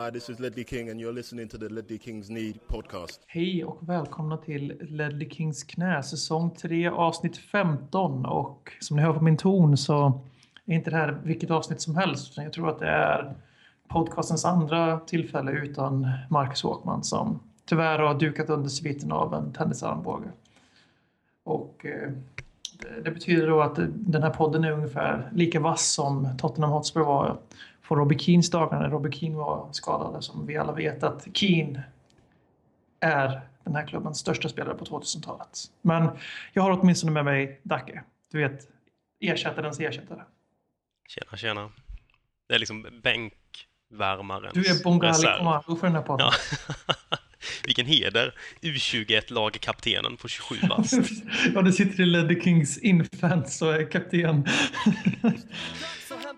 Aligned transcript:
Hi, 0.00 0.10
this 0.10 0.30
is 0.30 0.38
Ledley 0.40 0.64
King 0.64 0.90
and 0.90 1.00
you're 1.00 1.12
listening 1.12 1.48
to 1.48 1.58
the 1.58 1.68
Ledley 1.68 1.98
Kings 1.98 2.30
Need 2.30 2.66
podcast. 2.66 3.20
Hej 3.26 3.64
och 3.64 3.88
välkomna 3.88 4.36
till 4.36 4.78
Ledley 4.80 5.30
Kings 5.30 5.64
knä, 5.64 6.02
säsong 6.02 6.50
3, 6.50 6.88
avsnitt 6.88 7.36
15. 7.36 8.26
Och 8.26 8.72
som 8.80 8.96
ni 8.96 9.02
hör 9.02 9.12
på 9.12 9.24
min 9.24 9.36
ton 9.36 9.76
så 9.76 10.20
är 10.66 10.74
inte 10.74 10.90
det 10.90 10.96
här 10.96 11.20
vilket 11.24 11.50
avsnitt 11.50 11.80
som 11.80 11.96
helst. 11.96 12.36
Jag 12.36 12.52
tror 12.52 12.68
att 12.68 12.78
det 12.78 12.88
är 12.88 13.34
podcastens 13.88 14.44
andra 14.44 15.00
tillfälle 15.00 15.52
utan 15.52 16.10
Marcus 16.30 16.64
Åkman 16.64 17.04
som 17.04 17.40
tyvärr 17.64 17.98
har 17.98 18.14
dukat 18.14 18.50
under 18.50 18.68
sviten 18.68 19.12
av 19.12 19.34
en 19.34 19.52
tennisarmbåge. 19.52 20.28
Och 21.44 21.86
eh, 21.86 22.10
det 23.04 23.10
betyder 23.10 23.46
då 23.46 23.62
att 23.62 23.78
den 23.90 24.22
här 24.22 24.30
podden 24.30 24.64
är 24.64 24.72
ungefär 24.72 25.30
lika 25.32 25.60
vass 25.60 25.92
som 25.92 26.28
Tottenham 26.38 26.70
Hotspur 26.70 27.00
var 27.00 27.38
på 27.88 27.96
Robbie 27.96 28.18
Keens 28.18 28.50
dagar 28.50 28.80
när 28.80 28.90
Robbie 28.90 29.12
Keane 29.12 29.36
var 29.36 29.68
skadad. 29.72 30.24
Som 30.24 30.46
vi 30.46 30.56
alla 30.56 30.72
vet 30.72 31.02
att 31.02 31.26
Keane 31.34 31.82
är 33.00 33.40
den 33.64 33.74
här 33.74 33.86
klubbens 33.86 34.18
största 34.18 34.48
spelare 34.48 34.74
på 34.74 34.84
2000-talet. 34.84 35.58
Men 35.82 36.08
jag 36.52 36.62
har 36.62 36.70
åtminstone 36.70 37.12
med 37.12 37.24
mig 37.24 37.60
Dacke. 37.62 38.02
Du 38.32 38.38
vet, 38.38 38.68
ersättarens 39.20 39.80
ersättare. 39.80 40.22
Tjena, 41.08 41.36
tjena. 41.36 41.70
Det 42.48 42.54
är 42.54 42.58
liksom 42.58 42.86
bänkvärmarens 43.02 44.54
Du 44.54 44.60
är 44.60 44.84
Bongali 44.84 45.38
Komaro 45.38 45.76
för 45.76 45.86
den 45.86 45.96
här 45.96 46.02
podden. 46.02 46.26
Ja. 46.26 46.76
Vilken 47.64 47.86
heder! 47.86 48.34
U21-lagkaptenen 48.60 50.16
på 50.16 50.28
27 50.28 50.56
bast. 50.68 50.92
ja, 51.54 51.62
det 51.62 51.72
sitter 51.72 52.02
i 52.02 52.06
Leddy 52.06 52.40
Kings 52.40 52.78
infants 52.78 53.62
och 53.62 53.74
är 53.74 53.90
kapten. 53.90 54.46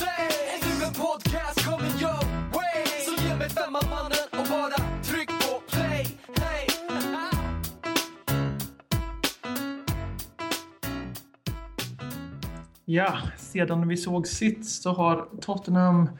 vad 0.00 0.78
nu 0.80 0.84
en 0.86 0.92
podcast 0.92 1.66
coming 1.66 1.96
your 2.00 2.24
way 2.52 2.84
Så 3.06 3.22
ge 3.24 3.36
mig 3.36 3.48
femman 3.48 3.82
mannen 3.90 4.26
och 4.32 4.46
bara 4.50 5.02
tryck 5.02 5.28
på 5.28 5.60
play 5.70 6.06
Hey 6.40 6.66
Ja, 12.84 13.18
sedan 13.36 13.88
vi 13.88 13.96
såg 13.96 14.26
sitt 14.26 14.66
så 14.66 14.92
har 14.92 15.28
Tottenham 15.40 16.10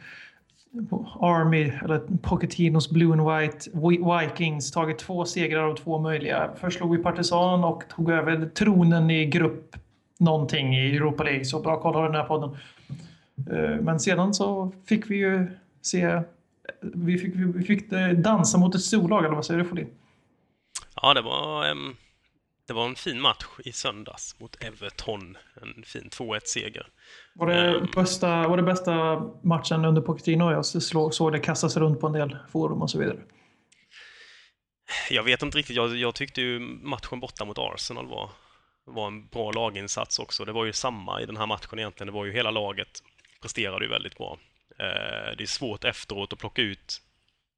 Army, 1.21 1.73
eller 1.83 2.01
Pochettinos 2.23 2.91
Blue 2.91 3.13
and 3.13 3.21
White 3.21 3.71
Vikings 4.21 4.71
tagit 4.71 4.99
två 4.99 5.25
segrar 5.25 5.71
av 5.71 5.77
två 5.77 5.99
möjliga. 5.99 6.51
Först 6.57 6.79
slog 6.79 6.97
vi 6.97 7.03
Partisan 7.03 7.65
och 7.65 7.83
tog 7.89 8.11
över 8.11 8.51
tronen 8.55 9.11
i 9.11 9.27
grupp 9.27 9.77
någonting 10.19 10.77
i 10.77 10.97
Europa 10.97 11.23
League. 11.23 11.45
Så 11.45 11.61
bra 11.61 11.81
koll 11.81 11.95
har 11.95 12.05
den 12.05 12.15
här 12.15 12.25
podden. 12.25 12.57
Eh, 13.51 13.81
men 13.81 14.01
sedan 14.01 14.35
så 14.35 14.73
fick 14.87 15.11
vi 15.11 15.17
ju 15.17 15.47
se, 15.83 16.23
vi 16.81 17.19
fick, 17.19 17.35
vi 17.35 17.63
fick 17.63 17.91
dansa 18.17 18.59
mot 18.59 18.75
ett 18.75 18.83
storlag, 18.83 19.25
eller 19.25 19.35
vad 19.35 19.47
säger 19.47 19.63
du 19.63 19.69
Folin? 19.69 19.89
Ja, 21.03 21.15
det 21.15 21.23
var, 21.23 21.65
det 22.69 22.75
var 22.75 22.87
en 22.87 22.95
fin 22.95 23.21
match 23.21 23.47
i 23.65 23.73
söndags 23.73 24.41
mot 24.41 24.65
Everton. 24.65 25.37
En 25.63 25.83
fin 25.83 26.09
2-1-seger. 26.11 26.87
Var 27.35 27.47
det, 27.47 27.89
bästa, 27.95 28.49
var 28.49 28.57
det 28.57 28.63
bästa 28.63 29.23
matchen 29.43 29.85
under 29.85 30.03
Pochettino? 30.03 30.53
Jag 30.53 30.67
såg 31.15 31.33
det 31.33 31.39
kastas 31.39 31.77
runt 31.77 32.01
på 32.01 32.07
en 32.07 32.13
del 32.13 32.37
forum 32.53 32.83
och 32.83 32.91
så 32.91 32.99
vidare. 32.99 33.19
Jag 35.11 35.23
vet 35.23 35.43
inte 35.43 35.59
riktigt. 35.59 35.77
Jag, 35.77 35.97
jag 35.97 36.15
tyckte 36.15 36.41
ju 36.41 36.59
matchen 36.83 37.21
borta 37.21 37.45
mot 37.45 37.59
Arsenal 37.59 38.07
var, 38.07 38.31
var 38.85 39.07
en 39.07 39.27
bra 39.27 39.53
laginsats 39.53 40.19
också. 40.19 40.45
Det 40.45 40.53
var 40.53 40.65
ju 40.65 40.73
samma 40.73 41.21
i 41.21 41.27
den 41.27 41.37
här 41.37 41.47
matchen 41.47 41.79
egentligen. 41.79 42.07
Det 42.07 42.19
var 42.19 42.25
ju 42.25 42.33
hela 42.33 42.51
laget 42.51 43.03
presterade 43.41 43.85
ju 43.85 43.91
väldigt 43.91 44.19
bra. 44.19 44.39
Eh, 44.79 45.37
det 45.37 45.45
är 45.45 45.47
svårt 45.47 45.85
efteråt 45.85 46.33
att 46.33 46.39
plocka 46.39 46.63
ut, 46.63 47.03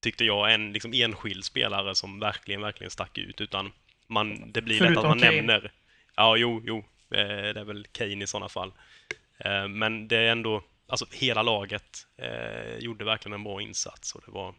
tyckte 0.03 0.25
jag, 0.25 0.55
en 0.55 0.73
liksom 0.73 0.93
enskild 0.93 1.45
spelare 1.45 1.95
som 1.95 2.21
verkligen, 2.21 2.61
verkligen 2.61 2.91
stack 2.91 3.19
ut. 3.19 3.41
Utan 3.41 3.73
man, 4.07 4.53
det 4.53 4.63
blir 4.63 4.79
Förutom 4.79 4.95
lätt 4.95 5.05
att 5.05 5.11
man 5.11 5.21
Kane. 5.21 5.37
nämner... 5.37 5.73
Ja, 6.17 6.37
jo, 6.37 6.63
jo. 6.65 6.79
Eh, 7.11 7.55
det 7.55 7.61
är 7.61 7.65
väl 7.65 7.87
Kane 7.93 8.25
i 8.25 8.27
sådana 8.27 8.49
fall. 8.49 8.73
Eh, 9.39 9.69
men 9.69 10.09
det 10.09 10.17
är 10.17 10.33
ändå, 10.33 10.63
alltså 10.87 11.07
hela 11.13 11.43
laget 11.43 12.07
gjorde 12.79 13.05
verkligen 13.05 13.35
en 13.35 13.45
bra 13.45 13.63
insats 13.63 14.15
och 14.15 14.23
det 14.27 14.33
var 14.33 14.55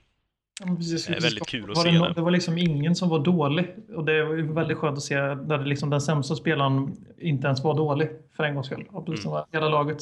ja, 0.59 0.75
precis, 0.75 1.09
väldigt 1.09 1.47
kul 1.47 1.71
att 1.71 1.77
se 1.77 1.91
det. 1.91 2.13
Det 2.13 2.21
var 2.21 2.31
liksom 2.31 2.57
ingen 2.57 2.95
som 2.95 3.09
var 3.09 3.19
dålig 3.19 3.75
och 3.95 4.05
det 4.05 4.23
var 4.23 4.35
väldigt 4.35 4.77
skönt 4.77 4.97
att 4.97 5.03
se 5.03 5.15
där 5.15 5.57
det 5.57 5.65
liksom 5.65 5.89
den 5.89 6.01
sämsta 6.01 6.35
spelaren 6.35 6.97
inte 7.17 7.47
ens 7.47 7.63
var 7.63 7.73
dålig 7.73 8.09
för 8.35 8.43
en 8.43 8.53
gångs 8.53 8.67
skull. 8.67 8.87
Liksom 9.07 9.33
mm. 9.33 9.45
Hela 9.51 9.69
laget. 9.69 10.01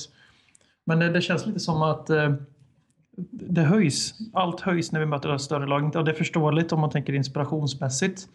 Men 0.85 0.99
det, 0.99 1.09
det, 1.09 1.21
känns 1.21 1.45
lite 1.45 1.59
som 1.59 1.81
att 1.81 2.09
eh, 2.09 2.33
det 3.31 3.61
höjs. 3.61 4.13
Allt 4.33 4.61
höjs 4.61 4.91
när 4.91 4.99
vi 4.99 5.05
möter 5.05 5.37
större 5.37 5.67
lag. 5.67 5.95
Och 5.95 6.05
det 6.05 6.11
är 6.11 6.15
förståeligt 6.15 6.71
om 6.71 6.79
man 6.79 6.89
tänker 6.89 7.13
inspirationsmässigt. 7.13 8.27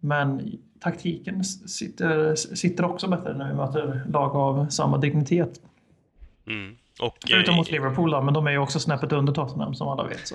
Men 0.00 0.52
taktiken 0.80 1.44
sitter, 1.44 2.34
sitter 2.34 2.84
också 2.84 3.08
bättre 3.08 3.38
när 3.38 3.48
vi 3.48 3.54
möter 3.54 4.04
lag 4.08 4.36
av 4.36 4.68
samma 4.68 4.98
dignitet. 4.98 5.60
Mm. 6.46 6.76
Och, 7.00 7.16
Förutom 7.30 7.54
mot 7.54 7.70
Liverpool 7.70 8.10
då, 8.10 8.22
men 8.22 8.34
de 8.34 8.46
är 8.46 8.50
ju 8.50 8.58
också 8.58 8.80
snäppet 8.80 9.12
under 9.12 9.32
Tottenham 9.32 9.74
som 9.74 9.88
alla 9.88 10.04
vet. 10.04 10.28
Så. 10.28 10.34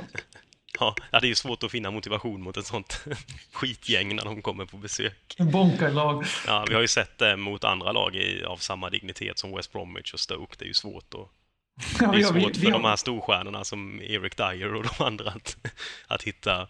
Ja, 0.80 0.96
det 1.12 1.18
är 1.18 1.30
ju 1.30 1.36
svårt 1.36 1.64
att 1.64 1.72
finna 1.72 1.92
motivation 1.92 2.42
mot 2.42 2.58
ett 2.58 2.66
sånt 2.66 3.06
skitgäng 3.52 4.16
när 4.16 4.24
de 4.26 4.42
kommer 4.42 4.66
på 4.66 4.78
besök. 4.78 5.36
Bonkarlag. 5.38 6.26
Ja, 6.48 6.66
vi 6.68 6.74
har 6.74 6.82
ju 6.82 6.88
sett 6.88 7.18
det 7.18 7.38
mot 7.38 7.64
andra 7.64 7.92
lag 7.92 8.16
i, 8.16 8.44
av 8.44 8.58
samma 8.58 8.90
dignitet 8.90 9.40
som 9.40 9.56
West 9.56 9.72
Bromwich 9.72 10.14
och 10.14 10.20
Stoke. 10.20 10.56
Det 10.60 10.66
är 10.66 10.68
ju 10.68 10.74
svårt 10.74 11.14
att... 11.14 11.30
Det 12.14 12.20
är 12.20 12.24
svårt 12.24 12.56
för 12.56 12.72
de 12.72 12.84
här 12.84 12.96
storstjärnorna 12.96 13.64
som 13.64 14.02
Eric 14.02 14.36
Dyer 14.36 14.76
och 14.76 14.84
de 14.84 15.04
andra 15.04 15.32
att, 15.32 15.58
att 16.08 16.24
hitta 16.24 16.68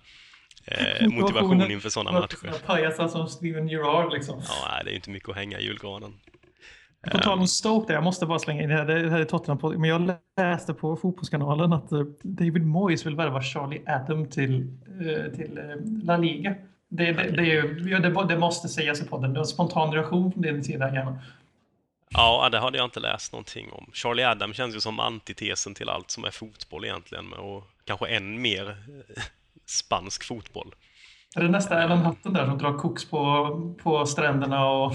eh, 0.66 1.08
motivation 1.08 1.72
inför 1.72 1.90
sådana 1.90 2.20
matcher. 2.20 2.54
Pajasar 2.66 3.08
som 3.08 3.28
Steven 3.28 3.68
Gerrard 3.68 4.14
liksom. 4.14 4.44
Ja, 4.48 4.84
det 4.84 4.90
är 4.90 4.92
ju 4.92 4.96
inte 4.96 5.10
mycket 5.10 5.30
att 5.30 5.36
hänga 5.36 5.60
i 5.60 5.64
julgranen. 5.64 6.20
På 7.12 7.18
tal 7.18 7.34
om 7.34 7.40
ehm. 7.40 7.48
Stoke, 7.48 7.88
där, 7.88 7.94
jag 7.94 8.04
måste 8.04 8.26
bara 8.26 8.40
slänga 8.40 8.64
in 8.64 8.70
det 8.70 8.76
här, 8.76 8.86
det 8.86 9.10
här 9.10 9.20
är 9.20 9.26
Tottenham, 9.26 9.58
på, 9.58 9.70
men 9.70 9.90
jag 9.90 10.14
läste 10.38 10.74
på 10.74 10.96
Fotbollskanalen 10.96 11.74
att 11.74 11.94
uh, 11.94 12.06
David 12.22 12.66
Moyes 12.66 13.06
vill 13.06 13.16
värva 13.16 13.42
Charlie 13.42 13.82
Adam 13.88 14.30
till, 14.30 14.68
uh, 15.02 15.36
till 15.36 15.58
uh, 15.58 16.04
La 16.04 16.18
Liga. 16.18 16.56
Det, 16.90 17.12
det, 17.12 17.32
det, 17.32 17.46
ja, 17.90 18.00
det, 18.00 18.28
det, 18.28 18.38
måste 18.38 18.68
sägas 18.68 19.02
i 19.02 19.06
podden. 19.06 19.34
Det 19.34 19.40
en 19.40 19.46
spontan 19.46 19.94
reaktion 19.94 20.32
från 20.32 20.42
din 20.42 20.64
sida 20.64 20.94
gärna. 20.94 21.20
Ja, 22.10 22.50
det 22.52 22.60
hade 22.60 22.78
jag 22.78 22.86
inte 22.86 23.00
läst 23.00 23.32
någonting 23.32 23.72
om. 23.72 23.90
Charlie 23.94 24.24
Adam 24.24 24.54
känns 24.54 24.76
ju 24.76 24.80
som 24.80 25.00
antitesen 25.00 25.74
till 25.74 25.90
allt 25.90 26.12
som 26.12 26.24
är 26.24 26.32
fotboll 26.32 26.86
egentligen 26.86 27.34
och 27.34 27.64
kanske 27.86 28.08
än 28.08 28.42
mer 28.42 28.78
spansk 29.66 30.24
fotboll. 30.24 30.76
Är 31.36 31.42
det 31.42 31.50
nästa 31.50 31.84
Alan 31.84 31.98
Hutton 31.98 32.34
där 32.34 32.46
som 32.46 32.58
drar 32.58 32.78
koks 32.78 33.06
på, 33.06 33.76
på 33.84 34.06
stränderna 34.06 34.70
och, 34.70 34.94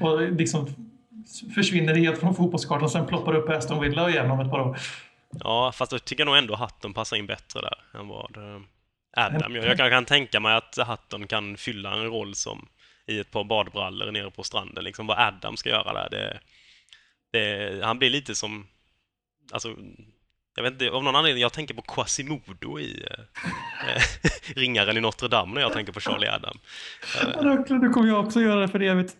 och 0.00 0.20
liksom 0.32 0.66
försvinner 1.54 1.94
helt 1.94 2.20
från 2.20 2.34
fotbollskartan 2.34 2.84
och 2.84 2.90
sen 2.90 3.06
ploppar 3.06 3.34
upp 3.34 3.48
Aston 3.48 3.80
Villa 3.80 4.10
igen 4.10 4.30
om 4.30 4.40
ett 4.40 4.50
par 4.50 4.60
år? 4.60 4.78
Ja, 5.40 5.72
fast 5.72 5.92
jag 5.92 6.04
tycker 6.04 6.24
nog 6.24 6.36
ändå 6.36 6.56
Hutton 6.56 6.94
passar 6.94 7.16
in 7.16 7.26
bättre 7.26 7.60
där 7.60 8.00
än 8.00 8.08
vad 8.08 8.36
eh, 8.36 8.60
Adam 9.16 9.56
gör. 9.56 9.66
Jag 9.66 9.76
kan, 9.76 9.90
kan 9.90 10.04
tänka 10.04 10.40
mig 10.40 10.54
att 10.54 10.78
Hutton 10.86 11.26
kan 11.26 11.56
fylla 11.56 11.94
en 11.94 12.04
roll 12.04 12.34
som 12.34 12.68
i 13.06 13.18
ett 13.18 13.30
par 13.30 13.44
badbrallor 13.44 14.12
nere 14.12 14.30
på 14.30 14.42
stranden. 14.42 14.84
Liksom 14.84 15.06
vad 15.06 15.18
Adam 15.18 15.56
ska 15.56 15.68
göra 15.68 15.92
där, 15.92 16.08
det, 16.10 16.40
det, 17.32 17.84
han 17.84 17.98
blir 17.98 18.10
lite 18.10 18.34
som, 18.34 18.66
alltså 19.52 19.76
jag 20.56 20.62
vet 20.62 20.72
inte, 20.72 20.90
av 20.90 21.04
någon 21.04 21.16
anledning, 21.16 21.42
jag 21.42 21.52
tänker 21.52 21.74
på 21.74 21.82
Quasimodo 21.82 22.80
i 22.80 23.06
äh, 23.10 24.02
Ringaren 24.56 24.96
i 24.96 25.00
Notre 25.00 25.28
Dame 25.28 25.54
när 25.54 25.60
jag 25.60 25.72
tänker 25.72 25.92
på 25.92 26.00
Charlie 26.00 26.28
Adam. 26.28 26.58
Äh, 27.20 27.78
nu 27.78 27.88
kommer 27.88 28.08
jag 28.08 28.24
också 28.24 28.40
göra 28.40 28.60
det 28.60 28.68
för 28.68 28.82
evigt. 28.82 29.16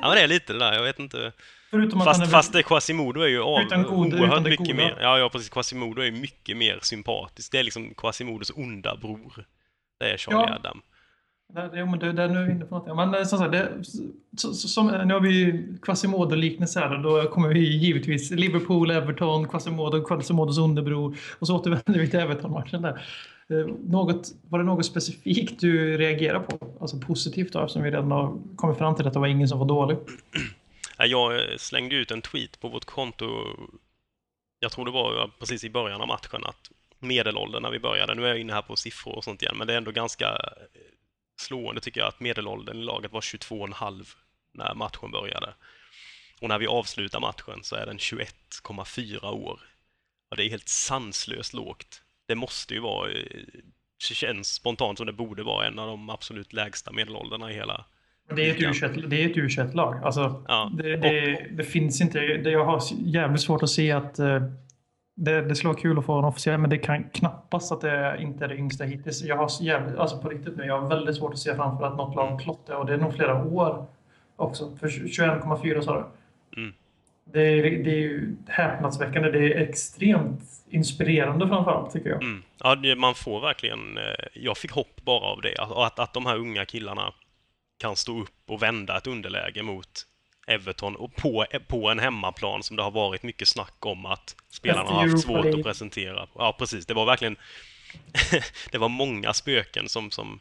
Ja, 0.00 0.08
men 0.08 0.10
det 0.10 0.20
är 0.20 0.28
lite 0.28 0.52
det 0.52 0.58
där, 0.58 0.72
jag 0.72 0.82
vet 0.82 0.98
inte. 0.98 1.32
Förutom 1.70 2.00
fast, 2.00 2.22
att 2.22 2.30
fast 2.30 2.52
det, 2.52 2.62
Quasimodo 2.62 3.20
är 3.20 3.28
ju 3.28 3.42
av, 3.42 3.64
god, 3.64 4.14
oerhört 4.14 4.42
mycket 4.42 4.58
goda. 4.58 4.74
mer. 4.74 4.98
Ja, 5.00 5.18
ja, 5.18 5.28
precis. 5.28 5.48
Quasimodo 5.48 6.02
är 6.02 6.06
ju 6.06 6.12
mycket 6.12 6.56
mer 6.56 6.78
sympatisk. 6.82 7.52
Det 7.52 7.58
är 7.58 7.62
liksom 7.62 7.94
Quasimodos 7.94 8.52
onda 8.56 8.96
bror. 8.96 9.44
Det 10.00 10.12
är 10.12 10.16
Charlie 10.16 10.46
ja. 10.48 10.54
Adam. 10.54 10.82
Jo, 11.74 11.86
men 11.86 11.98
det, 11.98 12.12
där 12.12 12.28
nu 12.28 12.38
är 12.38 12.44
vi 12.44 12.52
inne 12.52 12.64
på 12.64 12.78
något. 12.78 12.96
Men 12.96 13.14
eh, 13.14 13.24
som 13.24 13.38
sagt, 13.38 13.52
det, 13.52 13.72
så, 14.36 14.54
som, 14.54 14.86
nu 14.86 15.14
har 15.14 15.20
vi 15.20 15.66
Quasimodo-liknelse 15.82 16.80
här. 16.80 16.98
Då 16.98 17.22
kommer 17.22 17.48
vi 17.48 17.76
givetvis 17.76 18.30
Liverpool, 18.30 18.90
Everton, 18.90 19.48
Quasimodo, 19.48 20.04
Quasimodos 20.04 20.58
underbror. 20.58 21.16
Och 21.38 21.46
så 21.46 21.56
återvänder 21.56 22.00
vi 22.00 22.10
till 22.10 22.20
Everton-matchen 22.20 22.82
där. 22.82 23.02
Eh, 23.50 23.66
något, 23.88 24.28
var 24.48 24.58
det 24.58 24.64
något 24.64 24.86
specifikt 24.86 25.60
du 25.60 25.98
reagerade 25.98 26.40
på? 26.40 26.76
Alltså 26.80 27.00
positivt 27.00 27.52
då, 27.52 27.60
eftersom 27.60 27.82
vi 27.82 27.90
redan 27.90 28.10
har 28.10 28.38
kommit 28.56 28.78
fram 28.78 28.94
till 28.94 29.06
att 29.06 29.12
det 29.12 29.18
var 29.18 29.26
ingen 29.26 29.48
som 29.48 29.58
var 29.58 29.66
dålig. 29.66 29.98
Jag 30.98 31.34
eh, 31.34 31.56
slängde 31.56 31.96
ut 31.96 32.10
en 32.10 32.22
tweet 32.22 32.60
på 32.60 32.68
vårt 32.68 32.84
konto, 32.84 33.26
jag 34.60 34.72
tror 34.72 34.84
det 34.84 34.90
var 34.90 35.30
precis 35.38 35.64
i 35.64 35.70
början 35.70 36.00
av 36.00 36.08
matchen, 36.08 36.44
att 36.44 36.70
medelåldern 36.98 37.62
när 37.62 37.70
vi 37.70 37.78
började, 37.78 38.14
nu 38.14 38.24
är 38.24 38.28
jag 38.28 38.38
inne 38.38 38.52
här 38.52 38.62
på 38.62 38.76
siffror 38.76 39.16
och 39.16 39.24
sånt 39.24 39.42
igen, 39.42 39.56
men 39.58 39.66
det 39.66 39.72
är 39.72 39.76
ändå 39.76 39.90
ganska 39.90 40.26
eh, 40.26 40.80
slående 41.40 41.80
tycker 41.80 42.00
jag 42.00 42.08
att 42.08 42.20
medelåldern 42.20 42.76
i 42.76 42.84
laget 42.84 43.12
var 43.12 43.20
22,5 43.20 44.14
när 44.52 44.74
matchen 44.74 45.10
började. 45.10 45.54
Och 46.40 46.48
när 46.48 46.58
vi 46.58 46.66
avslutar 46.66 47.20
matchen 47.20 47.60
så 47.62 47.76
är 47.76 47.86
den 47.86 47.98
21,4 47.98 49.30
år. 49.30 49.60
Och 50.30 50.36
det 50.36 50.44
är 50.44 50.50
helt 50.50 50.68
sanslöst 50.68 51.54
lågt. 51.54 52.02
Det 52.30 52.36
måste 52.36 52.74
ju 52.74 52.80
vara, 52.80 53.10
eh, 53.10 53.14
känns 53.98 54.48
spontant 54.48 54.98
som 54.98 55.06
det 55.06 55.12
borde 55.12 55.42
vara 55.42 55.66
en 55.66 55.78
av 55.78 55.86
de 55.86 56.10
absolut 56.10 56.52
lägsta 56.52 56.92
medelåldrarna 56.92 57.50
i 57.50 57.54
hela 57.54 57.84
Det 58.36 58.46
är 58.46 58.50
ett 58.50 58.58
ligan. 58.60 58.72
U21 58.72 59.06
det 59.06 59.24
är 59.24 59.30
ett 59.30 59.36
U21-lag. 59.36 60.04
Alltså, 60.04 60.44
Ja, 60.48 60.72
det, 60.74 60.96
det, 60.96 61.46
det 61.50 61.64
finns 61.64 62.00
inte. 62.00 62.18
Det, 62.20 62.50
jag 62.50 62.64
har 62.64 62.82
jävligt 63.04 63.40
svårt 63.40 63.62
att 63.62 63.70
se 63.70 63.92
att 63.92 64.18
eh, 64.18 64.42
det, 65.16 65.40
det 65.40 65.54
skulle 65.54 65.72
vara 65.72 65.80
kul 65.80 65.98
att 65.98 66.04
få 66.04 66.18
en 66.18 66.24
officiell, 66.24 66.58
men 66.58 66.70
det 66.70 66.78
kan 66.78 67.04
knappast 67.04 67.72
att 67.72 67.80
det 67.80 68.16
inte 68.20 68.44
är 68.44 68.48
det 68.48 68.56
yngsta 68.56 68.84
hittills. 68.84 69.22
Jag 69.22 69.36
har 69.36 69.50
jävligt, 69.60 69.98
alltså 69.98 70.18
på 70.18 70.28
riktigt 70.28 70.56
nu, 70.56 70.64
jag 70.64 70.80
har 70.80 70.88
väldigt 70.88 71.16
svårt 71.16 71.32
att 71.32 71.38
se 71.38 71.54
framför 71.54 71.86
att 71.86 71.96
något 71.96 72.16
lag 72.16 72.40
klottrar 72.40 72.76
och 72.76 72.86
det 72.86 72.94
är 72.94 72.98
nog 72.98 73.14
flera 73.14 73.44
år 73.44 73.86
också. 74.36 74.76
För 74.76 74.88
21,4 74.88 75.80
sa 75.80 76.10
du. 76.52 76.60
Mm. 76.60 76.74
Det, 77.32 77.42
är, 77.42 77.62
det 77.62 77.90
är 77.90 77.96
ju 77.96 78.36
häpnadsväckande. 78.48 79.30
Det 79.30 79.38
är 79.54 79.60
extremt 79.60 80.42
inspirerande 80.70 81.48
framförallt 81.48 81.92
tycker 81.92 82.08
jag. 82.10 82.22
Mm. 82.22 82.42
Ja, 82.58 82.74
det- 82.74 82.96
man 82.96 83.14
får 83.14 83.40
verkligen... 83.40 83.96
eh, 83.98 84.04
Jag 84.34 84.58
fick 84.58 84.70
hopp 84.72 85.00
bara 85.02 85.20
av 85.20 85.40
det. 85.40 85.56
Att, 85.58 85.72
att, 85.72 85.98
att 85.98 86.14
de 86.14 86.26
här 86.26 86.36
unga 86.36 86.64
killarna 86.64 87.12
kan 87.78 87.96
stå 87.96 88.20
upp 88.22 88.30
och 88.48 88.62
vända 88.62 88.96
ett 88.96 89.06
underläge 89.06 89.62
mot 89.62 90.06
Everton 90.46 90.96
och 90.96 91.14
på, 91.16 91.46
på 91.68 91.88
en 91.90 91.98
hemmaplan 91.98 92.62
som 92.62 92.76
det 92.76 92.82
har 92.82 92.90
varit 92.90 93.22
mycket 93.22 93.48
snack 93.48 93.86
om 93.86 94.06
att 94.06 94.36
spelarna 94.50 94.90
har 94.90 95.08
haft 95.08 95.24
svårt 95.24 95.46
att 95.46 95.62
presentera. 95.62 96.28
Ja, 96.34 96.56
precis. 96.58 96.86
Det 96.86 96.94
var 96.94 97.06
verkligen... 97.06 97.36
det 98.72 98.78
var 98.78 98.88
många 98.88 99.32
spöken 99.32 99.88
som, 99.88 100.10
som 100.10 100.40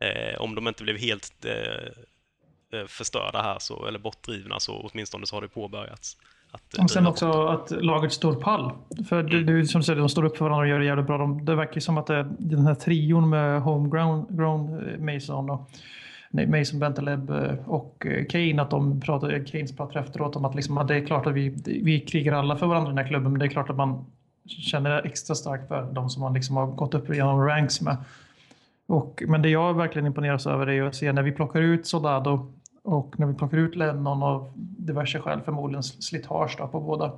eh, 0.00 0.40
om 0.40 0.54
de 0.54 0.68
inte 0.68 0.82
blev 0.82 0.96
helt 0.98 1.44
eh, 1.44 1.92
förstörda 2.86 3.42
här, 3.42 3.56
så, 3.58 3.86
eller 3.86 3.98
bortdrivna, 3.98 4.60
så 4.60 4.90
åtminstone 4.92 5.26
så 5.26 5.36
har 5.36 5.42
det 5.42 5.48
påbörjats. 5.48 6.16
Att, 6.52 6.78
eh, 6.78 6.84
Och 6.84 6.90
sen 6.90 7.06
också 7.06 7.32
bort. 7.32 7.72
att 7.72 7.84
laget 7.84 8.12
står 8.12 8.34
pall. 8.34 8.72
För 9.08 9.34
är 9.34 9.52
ju 9.52 9.66
som 9.66 9.80
du 9.80 9.84
säger, 9.84 9.98
de 10.00 10.08
står 10.08 10.24
upp 10.24 10.36
för 10.36 10.44
varandra 10.44 10.62
och 10.62 10.68
gör 10.68 10.78
det 10.78 10.84
jävligt 10.84 11.06
bra. 11.06 11.18
De, 11.18 11.44
det 11.44 11.54
verkar 11.54 11.80
som 11.80 11.98
att 11.98 12.06
det, 12.06 12.26
den 12.38 12.66
här 12.66 12.74
trion 12.74 13.30
med 13.30 13.62
homegrown 13.62 14.26
grown, 14.30 14.88
eh, 14.88 15.14
Mason 15.14 15.50
och 15.50 15.70
nej, 16.30 16.46
Mason 16.46 16.80
Bentaleb 16.80 17.30
eh, 17.30 17.68
och 17.68 18.06
eh, 18.06 18.26
Kane, 18.26 18.62
att 18.62 18.70
de 18.70 19.00
pratar, 19.00 19.44
Keynes 19.44 19.76
pratar 19.76 20.00
efteråt 20.00 20.36
om 20.36 20.44
att, 20.44 20.54
liksom, 20.54 20.78
att 20.78 20.88
det 20.88 20.94
är 20.94 21.06
klart 21.06 21.26
att 21.26 21.34
vi, 21.34 21.48
vi 21.84 22.00
krigar 22.00 22.32
alla 22.32 22.56
för 22.56 22.66
varandra 22.66 22.90
i 22.90 22.94
den 22.94 22.98
här 22.98 23.08
klubben, 23.08 23.32
men 23.32 23.38
det 23.38 23.46
är 23.46 23.50
klart 23.50 23.70
att 23.70 23.76
man 23.76 24.06
känner 24.46 25.06
extra 25.06 25.34
starkt 25.34 25.68
för 25.68 25.92
de 25.92 26.10
som 26.10 26.22
man 26.22 26.34
liksom 26.34 26.56
har 26.56 26.66
gått 26.66 26.94
upp 26.94 27.14
genom 27.14 27.46
ranks 27.46 27.80
med. 27.80 27.96
Och, 28.86 29.22
men 29.26 29.42
det 29.42 29.48
jag 29.48 29.74
verkligen 29.74 30.06
imponeras 30.06 30.46
över 30.46 30.68
är 30.68 30.82
att 30.82 30.94
se 30.94 31.12
när 31.12 31.22
vi 31.22 31.32
plockar 31.32 31.60
ut 31.60 31.86
Soldado 31.86 32.52
och 32.90 33.20
när 33.20 33.26
vi 33.26 33.34
plockar 33.34 33.58
ut 33.58 33.76
Lennon 33.76 34.22
av 34.22 34.52
diverse 34.56 35.20
skäl, 35.20 35.40
förmodligen 35.40 35.82
slitage 35.82 36.56
då 36.58 36.66
på 36.66 36.80
båda. 36.80 37.12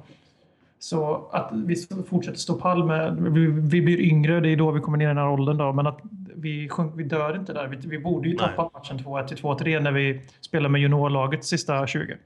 Så 0.78 1.28
att 1.32 1.48
vi 1.52 1.76
fortsätter 2.08 2.38
stå 2.38 2.54
pall 2.54 2.84
med, 2.84 3.16
vi, 3.16 3.46
vi 3.46 3.82
blir 3.82 4.00
yngre, 4.00 4.40
det 4.40 4.48
är 4.48 4.56
då 4.56 4.70
vi 4.70 4.80
kommer 4.80 4.98
ner 4.98 5.04
i 5.04 5.08
den 5.08 5.18
här 5.18 5.28
åldern 5.28 5.56
då, 5.56 5.72
men 5.72 5.86
att 5.86 6.00
vi, 6.34 6.68
sjunk, 6.68 6.92
vi 6.96 7.04
dör 7.04 7.36
inte 7.36 7.52
där. 7.52 7.66
Vi, 7.66 7.76
vi 7.76 7.98
borde 7.98 8.28
ju 8.28 8.36
tappa 8.36 8.70
matchen 8.74 8.98
2-1 8.98 9.26
till 9.26 9.36
2-3 9.36 9.80
när 9.80 9.92
vi 9.92 10.22
spelar 10.40 10.68
med 10.68 10.80
juniorlaget 10.80 11.44
sista 11.44 11.86
20. 11.86 12.16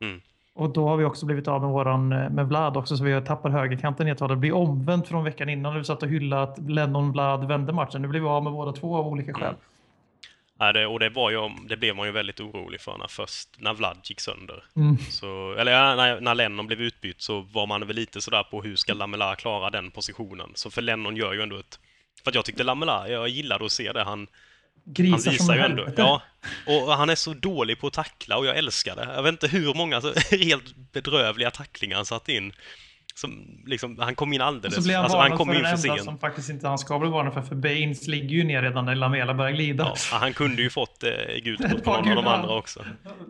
Mm. 0.00 0.20
Och 0.54 0.72
då 0.72 0.88
har 0.88 0.96
vi 0.96 1.04
också 1.04 1.26
blivit 1.26 1.48
av 1.48 1.60
med 1.60 1.70
våran, 1.70 2.08
med 2.08 2.48
Vlad 2.48 2.76
också, 2.76 2.96
så 2.96 3.04
vi 3.04 3.20
tappar 3.20 3.50
högerkanten 3.50 4.08
i 4.08 4.10
ett 4.10 4.18
tag. 4.18 4.28
Det 4.28 4.36
blir 4.36 4.52
omvänt 4.52 5.08
från 5.08 5.24
veckan 5.24 5.48
innan 5.48 5.72
när 5.72 5.78
vi 5.78 5.84
satt 5.84 6.02
och 6.02 6.08
hyllade 6.08 6.42
att 6.42 6.70
Lennon 6.70 7.12
Vlad 7.12 7.48
vände 7.48 7.72
matchen. 7.72 8.02
Nu 8.02 8.08
blir 8.08 8.20
vi 8.20 8.26
av 8.26 8.42
med 8.44 8.52
båda 8.52 8.72
två 8.72 8.96
av 8.96 9.06
olika 9.06 9.34
skäl. 9.34 9.54
Nej, 10.60 10.72
det, 10.72 10.86
och 10.86 11.00
det, 11.00 11.08
var 11.08 11.30
ju, 11.30 11.48
det 11.68 11.76
blev 11.76 11.96
man 11.96 12.06
ju 12.06 12.12
väldigt 12.12 12.40
orolig 12.40 12.80
för 12.80 12.98
när 12.98 13.08
först, 13.08 13.48
när 13.58 13.74
Vlad 13.74 13.98
gick 14.04 14.20
sönder. 14.20 14.64
Mm. 14.76 14.98
Så, 15.10 15.54
eller 15.58 15.72
ja, 15.72 15.94
när, 15.94 16.20
när 16.20 16.34
Lennon 16.34 16.66
blev 16.66 16.80
utbytt 16.80 17.22
så 17.22 17.40
var 17.40 17.66
man 17.66 17.86
väl 17.86 17.96
lite 17.96 18.20
sådär 18.20 18.42
på 18.42 18.62
hur 18.62 18.76
ska 18.76 18.94
Lamela 18.94 19.36
klara 19.36 19.70
den 19.70 19.90
positionen. 19.90 20.50
Så 20.54 20.70
för 20.70 20.82
Lennon 20.82 21.16
gör 21.16 21.32
ju 21.32 21.42
ändå 21.42 21.58
ett... 21.58 21.78
För 22.24 22.30
att 22.30 22.34
jag 22.34 22.44
tyckte 22.44 22.64
Lamela, 22.64 23.08
jag 23.08 23.28
gillade 23.28 23.64
att 23.64 23.72
se 23.72 23.92
det. 23.92 24.04
Han, 24.04 24.18
han 24.18 24.28
Grisar 24.84 25.18
som 25.18 25.32
visar 25.32 25.54
ju 25.54 25.60
ändå... 25.60 25.82
helvete. 25.82 26.02
Ja, 26.02 26.22
och 26.66 26.96
han 26.96 27.10
är 27.10 27.14
så 27.14 27.34
dålig 27.34 27.80
på 27.80 27.86
att 27.86 27.92
tackla 27.92 28.36
och 28.36 28.46
jag 28.46 28.56
älskar 28.56 28.96
det. 28.96 29.08
Jag 29.14 29.22
vet 29.22 29.32
inte 29.32 29.48
hur 29.48 29.74
många 29.74 30.00
så, 30.00 30.12
helt 30.36 30.76
bedrövliga 30.92 31.50
tacklingar 31.50 31.96
han 31.96 32.06
satt 32.06 32.28
in. 32.28 32.52
Som, 33.16 33.62
liksom, 33.66 33.98
han 33.98 34.14
kom 34.14 34.32
in 34.32 34.40
Och 34.40 34.46
alldeles... 34.46 34.74
så 34.76 34.82
blir 34.82 34.94
han 34.94 35.04
alltså, 35.04 35.18
han 35.18 35.36
kom 35.36 35.48
för 35.48 35.54
in 35.54 35.64
för 35.64 35.76
sent. 35.76 36.02
som 36.04 36.18
faktiskt 36.18 36.50
inte 36.50 36.68
han 36.68 36.78
ska 36.78 36.98
bli 36.98 37.08
varnad 37.10 37.34
för. 37.34 37.42
För 37.42 37.54
Baines 37.54 38.06
ligger 38.08 38.28
ju 38.28 38.44
ner 38.44 38.62
redan 38.62 38.84
när 38.84 38.94
Lamela 38.94 39.34
börjar 39.34 39.52
glida. 39.52 39.84
Ja, 40.10 40.16
han 40.18 40.32
kunde 40.32 40.62
ju 40.62 40.70
fått 40.70 41.02
eh, 41.02 41.10
gult 41.44 41.84
på 41.84 41.92
någon 41.92 42.08
av 42.08 42.14
de 42.24 42.26
andra 42.26 42.54
också. 42.54 42.84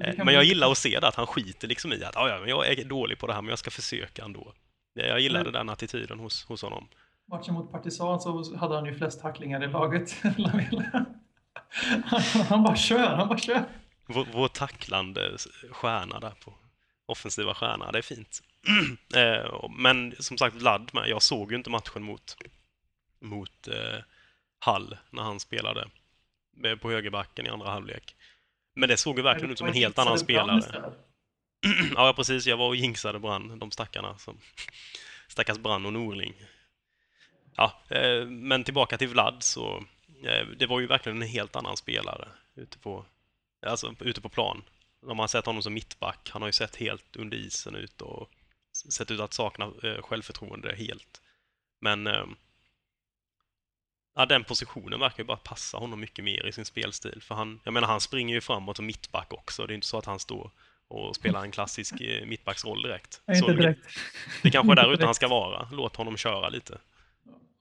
Eh, 0.04 0.14
Men 0.24 0.34
jag 0.34 0.44
gillar 0.44 0.70
att 0.70 0.78
se 0.78 0.98
det, 1.00 1.08
att 1.08 1.14
han 1.14 1.26
skiter 1.26 1.68
liksom 1.68 1.92
i 1.92 2.04
att 2.04 2.12
"Ja, 2.14 2.36
men 2.40 2.48
jag 2.48 2.66
är 2.68 2.84
dålig 2.84 3.18
på 3.18 3.26
det 3.26 3.32
här, 3.34 3.42
men 3.42 3.48
jag 3.48 3.58
ska 3.58 3.70
försöka 3.70 4.24
ändå. 4.24 4.52
Eh, 5.00 5.06
Jag 5.06 5.20
gillade 5.20 5.50
den 5.50 5.68
attityden 5.68 6.18
hos, 6.18 6.44
hos 6.44 6.62
honom. 6.62 6.88
Matchen 7.30 7.54
mot 7.54 7.72
Partizan 7.72 8.20
så 8.20 8.56
hade 8.56 8.74
han 8.74 8.84
ju 8.86 8.94
flest 8.94 9.20
tacklingar 9.20 9.64
i 9.64 9.66
laget. 9.66 10.16
Lamela. 10.36 11.04
Han, 12.04 12.20
han 12.48 12.62
bara 12.62 12.76
kör, 12.76 13.16
han 13.16 13.28
bara 13.28 13.38
kör. 13.38 13.64
Vår, 14.06 14.26
vår 14.32 14.48
tacklande 14.48 15.30
stjärna 15.70 16.20
där 16.20 16.32
på 16.44 16.54
offensiva 17.06 17.54
stjärna, 17.54 17.92
det 17.92 17.98
är 17.98 18.02
fint. 18.02 18.42
Eh, 19.16 19.68
Men 19.70 20.14
som 20.18 20.38
sagt, 20.38 20.56
Vlad 20.56 20.90
med. 20.92 21.08
Jag 21.08 21.22
såg 21.22 21.50
ju 21.50 21.56
inte 21.56 21.70
matchen 21.70 22.02
mot, 22.02 22.36
mot 23.20 23.68
eh, 23.68 23.98
Hall 24.58 24.96
när 25.10 25.22
han 25.22 25.40
spelade 25.40 25.88
eh, 26.64 26.76
på 26.76 26.90
högerbacken 26.90 27.46
i 27.46 27.48
andra 27.48 27.70
halvlek. 27.70 28.14
Men 28.74 28.88
det 28.88 28.96
såg 28.96 29.16
ju 29.16 29.22
verkligen 29.22 29.50
ut 29.50 29.58
som 29.58 29.66
en 29.66 29.74
helt 29.74 29.98
annan 29.98 30.18
spelare. 30.18 30.92
Ja, 31.94 32.12
precis. 32.16 32.46
Jag 32.46 32.56
var 32.56 32.68
och 32.68 32.76
jinxade 32.76 33.18
Brann, 33.18 33.58
de 33.58 33.70
stackarna. 33.70 34.18
Som... 34.18 34.38
Stackars 35.28 35.58
Brann 35.58 35.86
och 35.86 35.92
Norling. 35.92 36.34
Ja, 37.56 37.82
eh, 37.88 38.26
men 38.26 38.64
tillbaka 38.64 38.98
till 38.98 39.08
Vlad 39.08 39.42
så 39.42 39.84
eh, 40.24 40.46
det 40.56 40.66
var 40.66 40.80
ju 40.80 40.86
verkligen 40.86 41.22
en 41.22 41.28
helt 41.28 41.56
annan 41.56 41.76
spelare 41.76 42.28
ute 42.54 42.78
på, 42.78 43.04
alltså, 43.66 43.94
ute 44.00 44.20
på 44.20 44.28
plan. 44.28 44.62
Om 45.02 45.08
man 45.08 45.18
har 45.18 45.28
sett 45.28 45.46
honom 45.46 45.62
som 45.62 45.74
mittback, 45.74 46.30
han 46.32 46.42
har 46.42 46.48
ju 46.48 46.52
sett 46.52 46.76
helt 46.76 47.16
under 47.16 47.36
isen 47.36 47.74
ut 47.74 48.00
och 48.00 48.30
sett 48.74 49.10
ut 49.10 49.20
att 49.20 49.32
sakna 49.34 49.64
eh, 49.64 50.02
självförtroende 50.02 50.74
helt. 50.76 51.20
Men 51.80 52.06
eh, 52.06 52.24
ja, 54.14 54.26
den 54.26 54.44
positionen 54.44 55.00
verkar 55.00 55.18
ju 55.18 55.24
bara 55.24 55.36
passa 55.36 55.78
honom 55.78 56.00
mycket 56.00 56.24
mer 56.24 56.46
i 56.46 56.52
sin 56.52 56.64
spelstil. 56.64 57.22
För 57.22 57.34
han, 57.34 57.60
jag 57.64 57.74
menar, 57.74 57.88
han 57.88 58.00
springer 58.00 58.34
ju 58.34 58.40
framåt 58.40 58.76
som 58.76 58.86
mittback 58.86 59.32
också. 59.32 59.66
Det 59.66 59.72
är 59.72 59.74
inte 59.74 59.86
så 59.86 59.98
att 59.98 60.04
han 60.06 60.18
står 60.18 60.50
och 60.88 61.16
spelar 61.16 61.42
en 61.42 61.50
klassisk 61.50 62.00
eh, 62.00 62.26
mittbacksroll 62.26 62.82
direkt. 62.82 63.20
Nej, 63.26 63.36
Så 63.36 63.50
inte 63.50 63.62
direkt. 63.62 63.80
det 64.42 64.50
kanske 64.50 64.72
är 64.72 64.76
där 64.76 64.92
ute 64.92 65.04
han 65.04 65.14
ska 65.14 65.28
vara. 65.28 65.68
Låt 65.72 65.96
honom 65.96 66.16
köra 66.16 66.48
lite. 66.48 66.78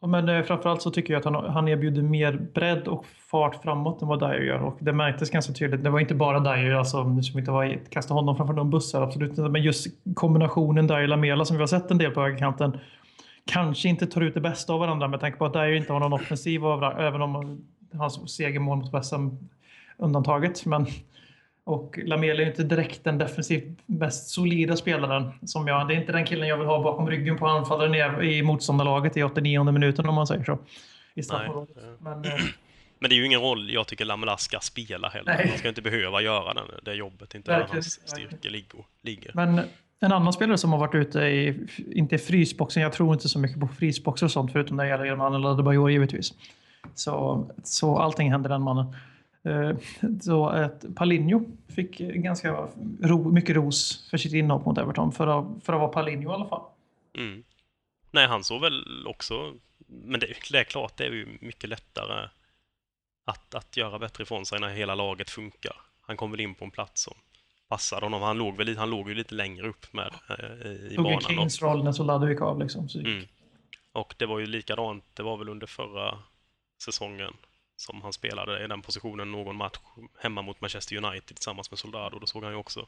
Ja, 0.04 0.08
Men 0.08 0.30
eh, 0.30 0.44
framförallt 0.44 0.82
så 0.82 0.92
tycker 0.92 1.14
jag 1.14 1.20
att 1.20 1.26
han, 1.26 1.54
han 1.54 1.68
erbjuder 1.68 2.02
mer 2.02 2.48
bredd 2.54 2.88
och 2.88 3.06
fart 3.06 3.64
framåt 3.64 4.02
än 4.02 4.08
vad 4.08 4.20
Dyer 4.20 4.42
gör. 4.42 4.64
Och 4.64 4.78
det 4.80 4.94
märktes 4.94 5.30
ganska 5.30 5.54
tydligt. 5.54 5.84
Det 5.84 5.90
var 5.90 6.00
inte 6.00 6.16
bara 6.16 6.40
Dyer, 6.40 6.74
alltså, 6.74 7.22
som 7.22 7.40
inte 7.40 7.52
vara, 7.52 7.76
kasta 7.90 8.14
honom 8.14 8.38
framför 8.38 8.54
någon 8.54 8.70
bussar, 8.70 9.02
absolut. 9.02 9.38
Men 9.38 9.64
just 9.64 9.88
kombinationen 10.14 10.88
Dyer-Lamela 10.88 11.46
som 11.46 11.58
vi 11.58 11.62
har 11.62 11.68
sett 11.68 11.92
en 11.92 11.98
del 11.98 12.12
på 12.12 12.22
högerkanten 12.22 12.78
kanske 13.46 13.90
inte 13.90 14.08
tar 14.08 14.22
ut 14.22 14.34
det 14.34 14.42
bästa 14.42 14.74
av 14.74 14.80
varandra 14.80 15.08
med 15.08 15.20
tanke 15.20 15.38
på 15.38 15.46
att 15.46 15.54
Dyer 15.54 15.74
inte 15.74 15.94
har 15.94 16.00
någon 16.00 16.14
offensiv 16.14 16.66
av 16.66 16.84
även 16.84 17.22
om 17.22 17.64
hans 17.94 18.36
segermål 18.36 18.78
mot 18.78 18.94
West 18.94 19.12
Ham 19.12 19.50
undantaget. 19.98 20.66
Men, 20.66 20.86
och 21.66 22.00
Lamela 22.04 22.40
är 22.40 22.44
ju 22.44 22.50
inte 22.50 22.64
direkt 22.64 23.04
den 23.04 23.18
defensivt 23.18 23.80
mest 23.86 24.30
solida 24.30 24.76
spelaren. 24.76 25.32
Som 25.46 25.68
jag, 25.68 25.88
det 25.88 25.94
är 25.94 25.96
inte 25.96 26.12
den 26.12 26.26
killen 26.26 26.48
jag 26.48 26.58
vill 26.58 26.68
ha 26.68 26.84
bakom 26.84 27.10
ryggen 27.10 27.38
på 27.38 27.48
anfallaren 27.48 28.24
i, 28.24 28.42
motståndarlaget 28.42 29.18
i 29.18 29.24
89 29.24 29.72
minuten 29.72 30.06
om 30.06 30.16
man 30.16 30.28
säger 30.28 30.44
så. 30.44 30.60
I 31.14 31.24
straffområdet. 31.24 31.78
Men, 32.00 32.26
eh, 32.26 32.32
Men 33.00 33.10
det 33.10 33.16
är 33.16 33.18
ju 33.18 33.26
ingen 33.26 33.42
roll 33.42 33.74
jag 33.74 33.88
tycker 33.88 34.06
Lamela 34.06 34.38
ska 34.38 34.60
spela 34.60 35.10
heller. 35.10 35.34
Nej. 35.38 35.48
Han 35.50 35.58
ska 35.58 35.70
inte 35.70 35.82
behöva 35.82 36.22
göra 36.22 36.54
den, 36.54 36.64
det 36.84 36.94
jobbet. 36.94 37.36
Inte 37.36 37.52
där 37.52 37.68
hans 37.72 38.10
styrka 38.10 38.50
ligger. 39.02 39.32
men 39.34 39.62
en 40.00 40.12
annan 40.12 40.34
spelare 40.34 40.58
som 40.58 40.72
har 40.72 40.80
varit 40.80 40.96
ute 40.96 41.20
i, 41.20 41.68
inte 41.92 42.16
i 42.16 42.18
frysboxen, 42.18 42.84
jag 42.84 42.94
tror 42.94 43.14
inte 43.14 43.30
så 43.30 43.40
mycket 43.40 43.60
på 43.60 43.68
frysboxar 43.68 44.28
och 44.28 44.32
sånt 44.32 44.52
förutom 44.52 44.78
när 44.78 44.84
det 44.84 44.90
gäller 44.90 45.06
Irman 45.06 45.36
eller 45.36 45.50
Adebayor 45.50 45.92
givetvis. 45.92 46.34
Så, 46.96 47.46
så 47.64 47.98
allting 47.98 48.32
händer 48.32 48.50
den 48.50 48.62
mannen. 48.62 48.96
Eh, 49.46 49.78
Så 50.22 50.48
att 50.48 50.86
Palinho 50.96 51.46
fick 51.76 51.98
ganska 52.00 52.68
ro, 53.02 53.32
mycket 53.32 53.56
ros 53.56 54.08
för 54.10 54.18
sitt 54.18 54.34
inhopp 54.34 54.66
mot 54.66 54.78
Everton, 54.78 55.12
för 55.12 55.28
att, 55.28 55.64
för 55.64 55.74
att 55.74 55.80
vara 55.80 55.90
Palinho 55.92 56.32
i 56.32 56.34
alla 56.34 56.46
fall. 56.46 56.62
Mm. 57.18 57.44
Nej, 58.12 58.28
han 58.28 58.44
såg 58.44 58.62
väl 58.62 59.08
också... 59.08 59.54
Men 59.88 60.20
det, 60.20 60.28
det 60.52 60.58
är 60.60 60.64
klart, 60.64 60.98
det 60.98 61.06
är 61.06 61.12
ju 61.12 61.38
mycket 61.42 61.70
lättare 61.70 62.30
att, 63.26 63.56
att 63.56 63.78
göra 63.78 64.00
bättre 64.00 64.22
ifrån 64.24 64.46
sig 64.46 64.60
när 64.60 64.70
hela 64.70 64.96
laget 64.96 65.30
funkar. 65.30 65.76
Han 66.02 66.18
kom 66.18 66.32
väl 66.32 66.40
in 66.40 66.56
på 66.56 66.66
en 66.66 66.72
plats 66.72 67.02
som 67.04 67.14
passade 67.70 68.06
honom. 68.06 68.22
Han 68.22 68.38
låg, 68.38 68.58
väl, 68.58 68.70
i- 68.70 68.76
han 68.76 68.90
låg 68.90 69.10
ju 69.10 69.16
lite 69.16 69.36
längre 69.36 69.68
upp 69.68 69.94
med 69.94 70.14
eh, 70.30 70.72
i 70.72 70.78
Tog 70.80 70.90
ju 70.92 70.98
banan. 70.98 71.16
Och, 71.16 71.22
Kings 71.24 71.62
roll 71.62 71.84
när 71.84 71.92
Soldado 71.92 72.28
gick 72.28 72.42
av 72.42 72.60
liksom. 72.60 72.90
Så 72.90 73.00
Mm. 73.00 73.26
och 73.92 74.16
det 74.18 74.26
var 74.26 74.40
ju 74.40 74.46
likadant, 74.46 75.04
det 75.14 75.24
var 75.24 75.38
väl 75.38 75.50
under 75.50 75.68
förra 75.68 76.18
säsongen 76.84 77.34
som 77.76 78.02
han 78.02 78.14
spelade 78.14 78.64
i 78.64 78.68
den 78.68 78.82
positionen 78.82 79.32
någon 79.32 79.56
match 79.56 79.78
hemma 80.22 80.42
mot 80.42 80.62
Manchester 80.62 81.06
United 81.06 81.36
tillsammans 81.36 81.72
med 81.72 81.80
Soldado. 81.80 82.20
Då 82.20 82.26
såg 82.26 82.44
han 82.44 82.52
ju 82.52 82.58
också... 82.58 82.88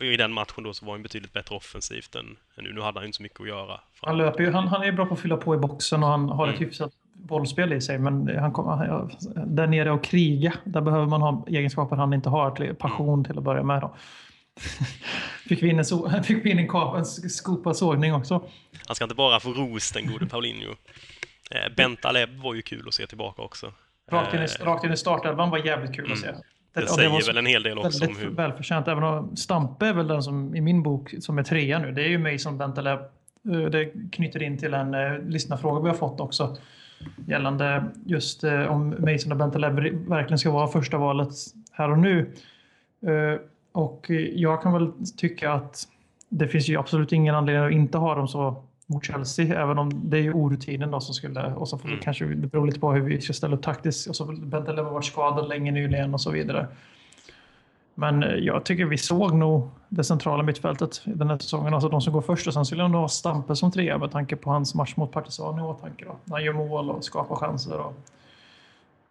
I 0.00 0.16
den 0.16 0.32
matchen 0.32 0.64
då 0.64 0.74
så 0.74 0.86
var 0.86 0.92
han 0.92 1.02
betydligt 1.02 1.32
bättre 1.32 1.56
offensivt 1.56 2.14
än, 2.14 2.36
än 2.56 2.64
nu. 2.64 2.72
Nu 2.72 2.80
hade 2.80 2.98
han 2.98 3.02
ju 3.02 3.06
inte 3.06 3.16
så 3.16 3.22
mycket 3.22 3.40
att 3.40 3.48
göra. 3.48 3.80
Han, 4.02 4.18
löper 4.18 4.44
ju, 4.44 4.50
han, 4.52 4.68
han 4.68 4.82
är 4.82 4.92
bra 4.92 5.06
på 5.06 5.14
att 5.14 5.20
fylla 5.20 5.36
på 5.36 5.54
i 5.54 5.58
boxen 5.58 6.02
och 6.02 6.08
han 6.08 6.28
har 6.28 6.48
ett 6.48 6.56
Mm. 6.56 6.68
hyfsat 6.68 6.92
bollspel 7.12 7.72
i 7.72 7.80
sig. 7.80 7.98
Men 7.98 8.38
han 8.38 8.52
kom, 8.52 9.10
där 9.46 9.66
nere 9.66 9.90
och 9.90 10.04
kriga, 10.04 10.54
där 10.64 10.80
behöver 10.80 11.06
man 11.06 11.22
ha 11.22 11.46
egenskaper 11.48 11.96
han 11.96 12.12
inte 12.12 12.28
har. 12.28 12.50
Till, 12.50 12.74
passion 12.74 13.24
till 13.24 13.38
att 13.38 13.44
börja 13.44 13.62
med. 13.62 13.80
Då. 13.80 13.96
fick 15.48 15.62
vi 15.62 15.68
in 15.70 15.78
en, 15.78 15.84
so, 15.84 16.22
fick 16.22 16.44
vi 16.44 16.50
in 16.50 16.58
en, 16.58 16.68
kap, 16.68 16.96
en 16.96 17.04
skopad 17.04 17.76
sågning 17.76 18.14
också. 18.14 18.48
Han 18.86 18.94
ska 18.96 19.04
inte 19.04 19.14
bara 19.14 19.40
få 19.40 19.52
ros, 19.52 19.92
den 19.92 20.06
gode 20.12 20.26
Paulinho. 20.26 20.74
Eh, 21.50 21.74
Bent 21.76 22.04
Aleb 22.04 22.42
var 22.42 22.54
ju 22.54 22.62
kul 22.62 22.88
att 22.88 22.94
se 22.94 23.06
tillbaka 23.06 23.42
också. 23.42 23.72
Rakt 24.10 24.34
in, 24.34 24.40
i, 24.40 24.46
Eh, 24.60 24.64
rakt 24.64 24.84
in 24.84 24.92
i 24.92 24.96
startelvan 24.96 25.50
var 25.50 25.58
jävligt 25.58 25.94
kul 25.94 26.12
att 26.12 26.18
se. 26.18 26.28
Mm. 26.28 26.40
Det, 26.74 26.80
det 26.80 26.86
säger 26.86 27.20
så 27.20 27.26
väl 27.26 27.36
en 27.36 27.46
hel 27.46 27.62
del 27.62 27.78
också 27.78 28.00
väldigt 28.00 28.22
hur... 28.22 28.30
välförtjänt. 28.30 28.88
Även 28.88 29.04
om 29.04 29.36
Stampe 29.36 29.86
är 29.86 29.92
väl 29.92 30.08
den 30.08 30.22
som 30.22 30.54
i 30.54 30.60
min 30.60 30.82
bok 30.82 31.14
som 31.20 31.38
är 31.38 31.42
trea 31.42 31.78
nu. 31.78 31.92
Det 31.92 32.02
är 32.02 32.08
ju 32.08 32.18
mig 32.18 32.38
som 32.38 32.58
Bentaleb. 32.58 33.00
Eh, 33.52 33.60
Det 33.60 33.92
knyter 34.12 34.42
in 34.42 34.58
till 34.58 34.74
en 34.74 34.94
eh, 34.94 35.18
lyssnarfråga 35.18 35.80
vi 35.82 35.88
har 35.88 35.96
fått 35.96 36.20
också. 36.20 36.56
Gällande 37.26 37.84
just 38.06 38.44
eh, 38.44 38.62
om 38.62 38.88
Mason 38.98 39.32
och 39.32 39.38
Bentaleb 39.38 39.74
verkligen 40.08 40.38
ska 40.38 40.50
vara 40.50 40.68
första 40.68 40.98
valet 40.98 41.28
här 41.72 41.90
och 41.90 41.98
nu. 41.98 42.32
Eh, 43.06 43.40
och 43.72 44.06
jag 44.34 44.62
kan 44.62 44.72
väl 44.72 44.92
tycka 45.16 45.52
att 45.52 45.88
det 46.28 46.48
finns 46.48 46.68
ju 46.68 46.76
absolut 46.76 47.12
ingen 47.12 47.34
anledning 47.34 47.64
att 47.64 47.72
inte 47.72 47.98
ha 47.98 48.14
dem 48.14 48.28
så 48.28 48.64
mot 48.90 49.04
Chelsea, 49.04 49.62
även 49.62 49.78
om 49.78 50.10
det 50.10 50.18
är 50.18 50.22
ju 50.22 50.32
orutinen 50.32 50.90
då 50.90 51.00
som 51.00 51.14
skulle, 51.14 51.52
och 51.54 51.68
så 51.68 51.78
får 51.78 51.88
Mm. 51.88 52.00
kanske, 52.00 52.24
det 52.24 52.46
beror 52.46 52.66
lite 52.66 52.80
på 52.80 52.92
hur 52.92 53.00
vi 53.02 53.20
ska 53.20 53.32
ställa 53.32 53.56
upp 53.56 53.62
taktiskt, 53.62 54.06
och 54.08 54.16
så 54.16 54.24
Bentaleb 54.24 54.84
har 54.84 54.92
varit 54.92 55.04
skadad 55.04 55.48
länge 55.48 55.72
nyligen 55.72 56.14
och 56.14 56.20
så 56.20 56.30
vidare. 56.30 56.66
Men 57.94 58.22
eh, 58.22 58.34
jag 58.34 58.64
tycker 58.64 58.84
vi 58.84 58.98
såg 58.98 59.34
nog 59.34 59.70
det 59.88 60.04
centrala 60.04 60.42
mittfältet 60.42 61.02
den 61.04 61.30
här 61.30 61.38
säsongen, 61.38 61.74
alltså 61.74 61.88
de 61.88 62.00
som 62.00 62.12
går 62.12 62.22
först 62.22 62.46
och 62.46 62.54
sen 62.54 62.64
skulle 62.64 62.82
jag 62.82 62.90
nog 62.90 63.00
ha 63.00 63.08
Stampe 63.08 63.56
som 63.56 63.72
trea 63.72 63.98
med 63.98 64.10
tanke 64.10 64.36
på 64.36 64.50
hans 64.50 64.74
match 64.74 64.96
mot 64.96 65.12
Partizan 65.12 65.58
i 65.58 65.62
åtanke 65.62 66.04
då. 66.04 66.16
Han 66.30 66.44
gör 66.44 66.52
mål 66.52 66.90
och 66.90 67.04
skapar 67.04 67.36
chanser 67.36 67.78
och 67.80 67.94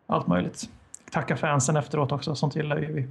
allt 0.08 0.28
möjligt. 0.28 0.70
Tacka 1.12 1.38
fansen 1.38 1.76
efteråt 1.78 2.12
också, 2.12 2.36
sånt 2.36 2.56
gillar 2.56 2.78
ju 2.78 2.94
vi. 2.94 3.08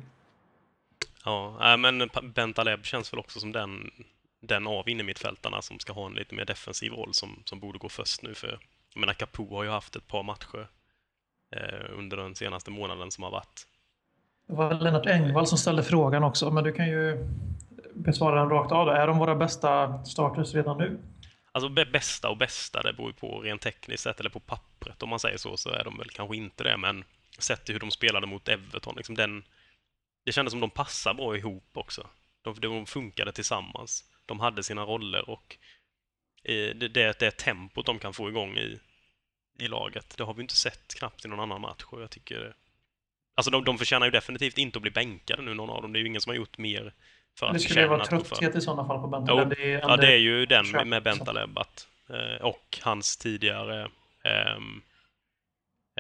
Ja, 1.25 1.77
men 1.79 2.09
Pa- 2.09 2.23
Bent 2.35 2.59
Aleb 2.59 2.85
känns 2.85 3.13
väl 3.13 3.21
också 3.21 3.41
som 3.41 3.53
den, 3.53 3.91
den 4.41 4.67
av 4.67 4.89
innermittfältarna 4.89 5.63
som 5.63 5.79
ska 5.79 5.93
ha 5.93 6.07
en 6.07 6.15
lite 6.15 6.35
mer 6.35 6.45
defensiv 6.45 6.93
roll 6.93 7.15
som, 7.15 7.43
som 7.45 7.61
borde 7.61 7.79
gå 7.79 7.89
först 7.89 8.23
nu. 8.23 8.35
För 8.35 8.59
jag 8.95 9.01
menar, 9.01 9.15
Capo 9.15 9.57
har 9.57 9.65
ju 9.65 9.71
haft 9.71 9.97
ett 9.97 10.07
par 10.07 10.23
matcher 10.23 10.69
eh, 11.57 11.99
under 11.99 12.17
den 12.17 12.35
senaste 12.35 12.71
månaden 12.71 13.11
som 13.11 13.25
har 13.25 13.31
varit. 13.31 13.67
Det 14.49 14.55
var 14.55 14.75
Lennart 14.75 15.07
Engvall 15.07 15.47
som 15.47 15.59
ställde 15.59 15.83
frågan 15.83 16.25
också, 16.25 16.51
men 16.51 16.65
du 16.65 16.73
kan 16.73 16.89
ju 16.89 17.29
besvara 17.95 18.41
den 18.41 18.49
rakt 18.49 18.73
av. 18.73 18.87
Då. 18.87 18.93
Är 18.93 19.07
de 19.07 19.19
våra 19.19 19.35
bästa 19.35 20.05
starters 20.05 20.55
redan 20.55 20.79
nu? 20.79 20.99
Alltså 21.53 21.69
bä- 21.69 21.93
bästa 21.93 22.29
och 22.29 22.37
bästa, 22.37 22.83
det 22.83 22.93
beror 22.93 23.09
ju 23.09 23.15
på 23.15 23.41
rent 23.41 23.63
tekniskt 23.63 24.03
sett, 24.03 24.21
eller 24.21 24.31
på 24.31 24.41
pappret 24.41 25.03
om 25.03 25.09
man 25.09 25.19
säger 25.21 25.39
så, 25.39 25.57
så 25.57 25.71
är 25.71 25.85
de 25.85 25.99
väl 25.99 26.11
kanske 26.11 26.37
inte 26.37 26.65
det, 26.65 26.77
men 26.77 27.05
sett 27.39 27.65
till 27.65 27.75
hur 27.75 27.81
de 27.81 27.91
spelade 27.91 28.27
mot 28.27 28.49
Everton, 28.49 28.95
liksom 28.97 29.15
den, 29.15 29.45
det 30.25 30.33
kändes 30.33 30.51
som 30.51 30.61
de 30.61 30.71
passar 30.71 31.15
bra 31.15 31.37
ihop 31.37 31.71
också. 31.73 32.07
De, 32.43 32.55
de 32.61 32.87
funkade 32.87 33.33
tillsammans. 33.33 34.05
De 34.27 34.41
hade 34.41 34.63
sina 34.63 34.85
roller 34.85 35.31
och 35.31 35.57
eh, 36.45 36.75
det, 36.77 36.89
det, 36.89 37.19
det 37.19 37.31
tempot 37.31 37.87
de 37.87 37.99
kan 37.99 38.15
få 38.15 38.29
igång 38.29 38.57
i, 38.59 38.79
i 39.59 39.69
laget, 39.69 40.17
det 40.17 40.25
har 40.25 40.35
vi 40.35 40.43
inte 40.43 40.57
sett 40.57 40.95
knappt 40.95 41.25
i 41.25 41.29
någon 41.29 41.41
annan 41.41 41.61
match 41.61 41.85
och 41.87 42.03
jag 42.03 42.11
tycker 42.11 42.55
Alltså 43.39 43.51
de, 43.51 43.65
de 43.65 43.79
förtjänar 43.79 44.07
ju 44.07 44.11
definitivt 44.11 44.59
inte 44.59 44.79
att 44.79 44.83
bli 44.83 44.91
bänkade 44.91 45.43
nu, 45.43 45.55
någon 45.55 45.71
av 45.71 45.83
dem. 45.83 45.93
Det 45.93 45.99
är 45.99 46.01
ju 46.01 46.07
ingen 46.07 46.21
som 46.21 46.31
har 46.31 46.37
gjort 46.37 46.59
mer 46.59 46.93
för 47.39 47.47
Det 47.47 47.53
att 47.53 47.63
skulle 47.63 47.81
ju 47.81 47.87
vara 47.87 48.05
trötthet 48.05 48.55
i 48.57 48.61
sådana 48.61 48.87
fall 48.89 49.01
på 49.01 49.07
Bentaleb. 49.09 49.49
Det 49.49 49.73
är, 49.73 49.79
Ja, 49.79 49.97
det 49.97 50.13
är 50.13 50.17
ju 50.19 50.47
den 50.47 50.71
med 50.71 50.87
liksom. 50.87 51.03
Bentaleb 51.03 51.59
att, 51.59 51.89
eh, 52.09 52.45
och 52.45 52.79
hans 52.83 53.17
tidigare 53.17 53.91
ehm, 54.25 54.83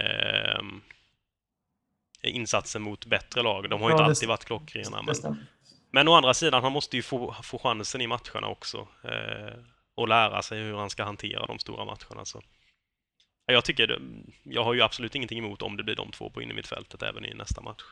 ehm, 0.00 0.80
insatser 2.22 2.80
mot 2.80 3.06
bättre 3.06 3.42
lag. 3.42 3.70
De 3.70 3.82
har 3.82 3.88
ju 3.88 3.92
Ja, 3.92 3.96
inte 3.96 4.02
det- 4.02 4.08
alltid 4.08 4.28
varit 4.28 4.44
klockrena. 4.44 5.02
det 5.02 5.22
Men. 5.22 5.46
Men 5.96 6.08
å 6.08 6.14
andra 6.14 6.34
sidan, 6.34 6.62
han 6.62 6.72
måste 6.72 6.96
ju 6.96 7.02
få, 7.02 7.34
få 7.42 7.58
chansen 7.58 8.00
i 8.00 8.06
matcherna 8.06 8.48
också. 8.48 8.78
Eh, 9.04 9.58
och 9.94 10.08
lära 10.08 10.42
sig 10.42 10.62
hur 10.62 10.76
han 10.76 10.90
ska 10.90 11.04
hantera 11.04 11.46
de 11.46 11.58
stora 11.58 11.84
matcherna. 11.84 12.24
Så. 12.24 12.40
Ja, 13.46 13.54
Jag 13.54 13.64
tycker, 13.64 13.86
det, 13.86 13.98
jag 14.42 14.64
har 14.64 14.74
ju 14.74 14.82
absolut 14.82 15.14
ingenting 15.14 15.38
emot 15.38 15.62
om 15.62 15.76
det 15.76 15.84
blir 15.84 15.96
de 15.96 16.10
två 16.10 16.30
på 16.30 16.42
innermittfältet 16.42 17.02
även 17.02 17.24
i 17.24 17.34
nästa 17.34 17.60
match. 17.60 17.82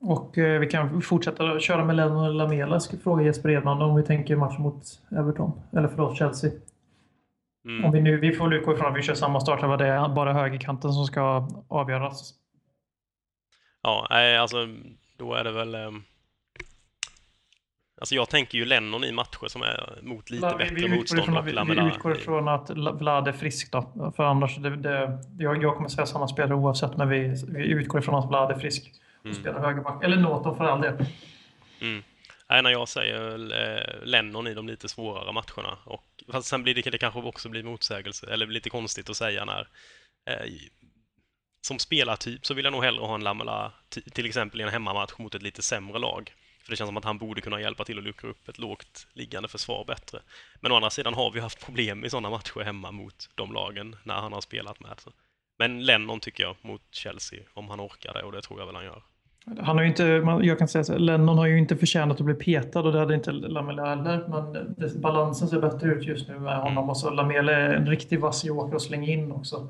Och 0.00 0.38
eh, 0.38 0.60
vi 0.60 0.66
kan 0.66 1.02
fortsätta 1.02 1.60
köra 1.60 1.84
med 1.84 1.96
Lennon 1.96 2.26
och 2.26 2.34
Lamela. 2.34 2.80
Ska 2.80 2.96
fråga 2.96 3.24
Jesper 3.24 3.50
Edman 3.50 3.82
om 3.82 3.96
vi 3.96 4.02
tänker 4.02 4.36
match 4.36 4.58
mot 4.58 4.82
Everton. 5.18 5.62
Eller 5.72 5.88
förlåt, 5.88 6.18
Chelsea. 6.18 6.50
Mm. 7.64 7.84
Om 7.84 7.92
vi, 7.92 8.00
nu, 8.00 8.16
vi 8.16 8.32
får 8.32 8.54
utgå 8.54 8.74
ifrån 8.74 8.92
att 8.92 8.98
vi 8.98 9.02
kör 9.02 9.14
samma 9.14 9.40
start. 9.40 9.78
Det 9.78 9.86
är 9.86 10.08
bara 10.08 10.32
högerkanten 10.32 10.92
som 10.92 11.04
ska 11.04 11.48
avgöras. 11.68 12.34
Ja, 13.82 14.06
nej, 14.10 14.36
alltså 14.36 14.68
då 15.16 15.34
är 15.34 15.44
det 15.44 15.52
väl... 15.52 15.74
Alltså 18.00 18.14
jag 18.14 18.28
tänker 18.28 18.58
ju 18.58 18.64
Lennon 18.64 19.04
i 19.04 19.12
matcher 19.12 19.48
som 19.48 19.62
är 19.62 19.98
mot 20.02 20.30
lite 20.30 20.48
Vi- 20.48 20.54
bättre 20.64 20.74
vi, 20.74 20.82
utgår 20.84 20.96
motstånd 20.96 21.20
ifrån, 21.22 21.36
och 21.36 21.46
vi, 21.70 21.80
vi 21.80 21.86
utgår 21.88 22.12
ifrån 22.16 22.48
att 22.48 22.78
La- 22.78 22.92
Vlad 22.92 23.28
är 23.28 23.32
frisk 23.32 23.72
då. 23.72 24.12
För 24.16 24.24
annars, 24.24 24.56
det, 24.56 24.76
det, 24.76 25.18
jag, 25.38 25.62
jag 25.62 25.76
kommer 25.76 25.88
säga 25.88 26.06
samma 26.06 26.28
spelare 26.28 26.54
oavsett, 26.54 26.96
men 26.96 27.08
vi, 27.08 27.44
vi 27.48 27.64
utgår 27.64 28.00
ifrån 28.00 28.14
att 28.14 28.28
Vlad 28.28 28.50
är 28.50 28.58
frisk. 28.58 28.92
Och 29.18 29.24
Mm. 29.26 29.38
spelar 29.38 29.60
högerback. 29.60 30.04
Eller 30.04 30.16
Norton 30.16 30.56
för 30.56 30.64
all 30.64 30.80
del. 30.80 30.94
Mm. 31.80 32.02
Nej, 32.48 32.62
när 32.62 32.70
jag 32.70 32.88
säger 32.88 33.52
eh, 33.52 34.04
Lennon 34.06 34.46
i 34.46 34.54
de 34.54 34.66
lite 34.68 34.88
svårare 34.88 35.32
matcherna. 35.32 35.78
Och, 35.84 36.04
fast 36.32 36.48
sen 36.48 36.62
blir 36.62 36.74
det, 36.74 36.90
det 36.90 36.98
kanske 36.98 37.20
också 37.20 37.48
blir 37.48 37.62
motsägelse, 37.62 38.26
eller 38.32 38.46
lite 38.46 38.70
konstigt 38.70 39.10
att 39.10 39.16
säga 39.16 39.44
när... 39.44 39.68
Eh, 40.30 40.52
som 41.60 41.78
spelartyp 41.78 42.46
så 42.46 42.54
vill 42.54 42.64
jag 42.64 42.72
nog 42.72 42.84
hellre 42.84 43.04
ha 43.06 43.14
en 43.14 43.24
Lamela 43.24 43.72
till 44.12 44.26
exempel 44.26 44.60
i 44.60 44.64
en 44.64 44.68
hemmamatch 44.70 45.18
mot 45.18 45.34
ett 45.34 45.42
lite 45.42 45.62
sämre 45.62 45.98
lag. 45.98 46.32
För 46.66 46.72
det 46.72 46.76
känns 46.76 46.88
som 46.88 46.96
att 46.96 47.04
han 47.04 47.18
borde 47.18 47.40
kunna 47.40 47.60
hjälpa 47.60 47.84
till 47.84 47.98
att 47.98 48.04
luckra 48.04 48.30
upp 48.30 48.48
ett 48.48 48.58
lågt 48.58 49.06
liggande 49.12 49.48
försvar 49.48 49.84
bättre. 49.84 50.18
Men 50.60 50.72
å 50.72 50.76
andra 50.76 50.90
sidan 50.90 51.14
har 51.14 51.30
vi 51.30 51.40
haft 51.40 51.64
problem 51.64 52.04
i 52.04 52.10
sådana 52.10 52.30
matcher 52.30 52.60
hemma 52.64 52.90
mot 52.90 53.28
de 53.34 53.52
lagen 53.52 53.96
när 54.04 54.14
han 54.14 54.32
har 54.32 54.40
spelat 54.40 54.80
med. 54.80 54.98
Men 55.58 55.84
Lennon 55.84 56.20
tycker 56.20 56.42
jag 56.42 56.56
mot 56.62 56.82
Chelsea, 56.90 57.40
om 57.54 57.68
han 57.68 57.80
orkar 57.80 58.12
det, 58.12 58.22
och 58.22 58.32
det 58.32 58.42
tror 58.42 58.60
jag 58.60 58.66
väl 58.66 58.74
han 58.74 58.84
gör. 58.84 59.02
Han 59.60 59.76
har 59.76 59.82
ju 59.82 59.88
inte, 59.88 60.04
jag 60.42 60.58
kan 60.58 60.68
säga 60.68 60.84
så, 60.84 60.98
Lennon 60.98 61.38
har 61.38 61.46
ju 61.46 61.58
inte 61.58 61.76
förtjänat 61.76 62.20
att 62.20 62.26
bli 62.26 62.34
petad 62.34 62.80
och 62.80 62.92
det 62.92 62.98
hade 62.98 63.14
inte 63.14 63.32
Lamela 63.32 63.86
heller. 63.86 64.28
Men 64.28 64.74
det, 64.78 64.98
balansen 64.98 65.48
ser 65.48 65.60
bättre 65.60 65.88
ut 65.88 66.04
just 66.04 66.28
nu 66.28 66.38
med 66.38 66.58
honom. 66.58 66.90
Och 66.90 66.96
så 66.96 67.10
Lamela 67.10 67.52
är 67.52 67.74
en 67.74 67.86
riktig 67.86 68.20
vass 68.20 68.44
joker 68.44 68.76
att 68.76 68.82
slänga 68.82 69.12
in 69.12 69.32
också. 69.32 69.68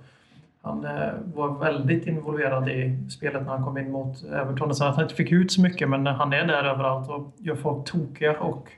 Han 0.66 0.84
eh, 0.84 1.12
var 1.34 1.58
väldigt 1.58 2.06
involverad 2.06 2.68
i 2.68 2.98
spelet 3.10 3.42
när 3.42 3.50
han 3.50 3.64
kom 3.64 3.78
in 3.78 3.92
mot 3.92 4.24
Everton. 4.24 4.74
Så 4.74 4.84
att 4.84 4.94
han 4.94 5.04
inte 5.04 5.14
fick 5.14 5.32
ut 5.32 5.52
så 5.52 5.60
mycket, 5.60 5.88
men 5.88 6.06
han 6.06 6.32
är 6.32 6.46
där 6.46 6.64
överallt 6.64 7.10
och 7.10 7.32
gör 7.38 7.54
folk 7.54 7.84
tokiga 7.84 8.40
och 8.40 8.68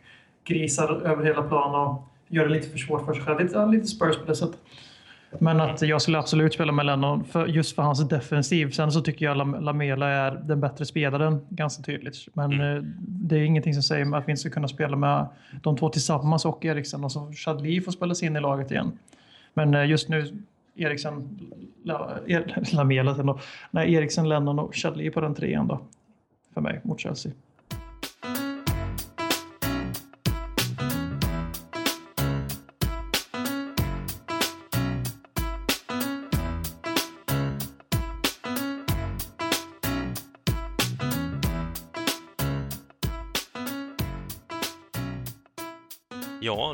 grisar 0.45 1.02
över 1.04 1.25
hela 1.25 1.42
planen 1.42 1.80
och 1.80 2.09
gör 2.28 2.45
det 2.45 2.54
lite 2.54 2.68
för 2.68 2.78
svårt 2.78 3.07
för 3.07 3.14
sig 3.14 3.23
själv. 3.23 3.40
Lite, 3.40 3.66
lite 3.66 3.87
Spurs 3.87 4.16
på 4.18 4.25
det 4.26 4.35
sättet. 4.35 4.59
Men 5.38 5.61
att 5.61 5.83
jag 5.83 6.02
skulle 6.02 6.18
absolut 6.18 6.54
spela 6.54 6.73
med 6.73 6.87
Lennon 6.87 7.25
för, 7.25 7.47
just 7.47 7.75
för 7.75 7.83
hans 7.83 8.09
defensiv. 8.09 8.71
Sen 8.71 8.92
så 8.92 9.00
tycker 9.00 9.25
jag 9.25 9.37
Lam- 9.37 9.61
Lamela 9.61 10.09
är 10.09 10.30
den 10.30 10.61
bättre 10.61 10.85
spelaren 10.85 11.47
ganska 11.49 11.83
tydligt. 11.83 12.16
Men 12.33 12.61
eh, 12.61 12.83
det 12.99 13.37
är 13.37 13.42
ingenting 13.42 13.75
som 13.75 13.83
säger 13.83 14.16
att 14.16 14.28
vi 14.28 14.30
inte 14.33 14.40
ska 14.40 14.50
kunna 14.50 14.68
spela 14.68 14.97
med 14.97 15.26
de 15.62 15.76
två 15.76 15.88
tillsammans 15.88 16.45
och 16.45 16.64
Eriksen 16.64 17.04
och 17.04 17.12
så 17.12 17.33
Chadli 17.33 17.80
får 17.80 17.92
spela 17.92 18.14
sig 18.14 18.28
in 18.28 18.37
i 18.37 18.40
laget 18.40 18.71
igen. 18.71 18.99
Men 19.54 19.75
eh, 19.75 19.87
just 19.87 20.09
nu 20.09 20.42
Eriksen, 20.78 21.38
Lamela. 22.73 23.38
Nej, 23.70 23.94
Eriksen, 23.94 24.28
Lennon 24.28 24.58
och 24.58 24.75
Chadli 24.75 25.11
på 25.11 25.20
den 25.20 25.35
trean 25.35 25.66
då. 25.66 25.80
För 26.54 26.61
mig 26.61 26.80
mot 26.85 27.00
Chelsea. 27.00 27.32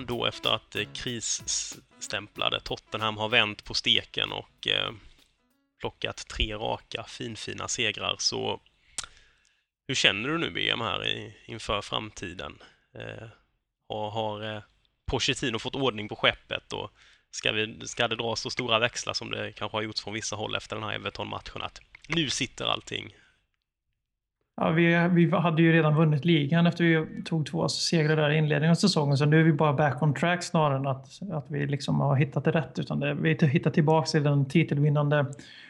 Då 0.06 0.26
efter 0.26 0.50
att 0.50 0.76
eh, 0.76 0.84
krisstämplade 0.94 2.60
Tottenham 2.60 3.16
har 3.16 3.28
vänt 3.28 3.64
på 3.64 3.74
steken 3.74 4.32
och 4.32 4.68
eh, 4.68 4.92
plockat 5.80 6.28
tre 6.28 6.54
raka 6.54 7.04
finfina 7.04 7.68
segrar 7.68 8.16
så 8.18 8.60
hur 9.86 9.94
känner 9.94 10.28
du 10.28 10.38
nu 10.38 10.50
B.M., 10.50 10.80
här 10.80 11.06
i, 11.06 11.36
inför 11.46 11.82
framtiden? 11.82 12.62
Eh, 12.94 13.28
och 13.86 14.12
har 14.12 14.54
eh, 14.54 14.62
Pochettino 15.06 15.58
fått 15.58 15.74
ordning 15.74 16.08
på 16.08 16.16
skeppet 16.16 16.72
och 16.72 16.90
ska, 17.30 17.52
vi, 17.52 17.86
ska 17.86 18.08
det 18.08 18.16
dras 18.16 18.40
så 18.40 18.50
stora 18.50 18.78
växlar 18.78 19.14
som 19.14 19.30
det 19.30 19.52
kanske 19.52 19.76
har 19.76 19.82
gjorts 19.82 20.02
från 20.02 20.14
vissa 20.14 20.36
håll 20.36 20.54
efter 20.54 20.76
den 20.76 20.84
här 20.84 20.94
Everton-matchen 20.94 21.62
att 21.62 21.80
nu 22.08 22.30
sitter 22.30 22.64
allting 22.64 23.14
Ja, 24.56 24.70
vi, 24.70 25.08
vi 25.12 25.30
hade 25.30 25.62
ju 25.62 25.72
redan 25.72 25.94
vunnit 25.94 26.24
ligan 26.24 26.66
efter 26.66 26.84
vi 26.84 27.22
tog 27.22 27.46
två 27.46 27.68
segrar 27.68 28.16
där 28.16 28.30
i 28.30 28.36
inledningen 28.36 28.70
av 28.70 28.74
säsongen. 28.74 29.16
Så 29.16 29.24
nu 29.24 29.40
är 29.40 29.44
vi 29.44 29.52
bara 29.52 29.72
back 29.72 30.02
on 30.02 30.14
track 30.14 30.42
snarare 30.42 30.76
än 30.78 30.86
att, 30.86 31.06
att 31.32 31.46
vi 31.50 31.66
liksom 31.66 32.00
har 32.00 32.16
hittat 32.16 32.44
det 32.44 32.50
rätt. 32.50 32.78
Utan 32.78 33.00
det, 33.00 33.14
vi 33.14 33.34
hittar 33.46 33.70
tillbaka 33.70 34.06
till 34.06 34.22
den 34.22 34.48
titelvinnande 34.48 35.26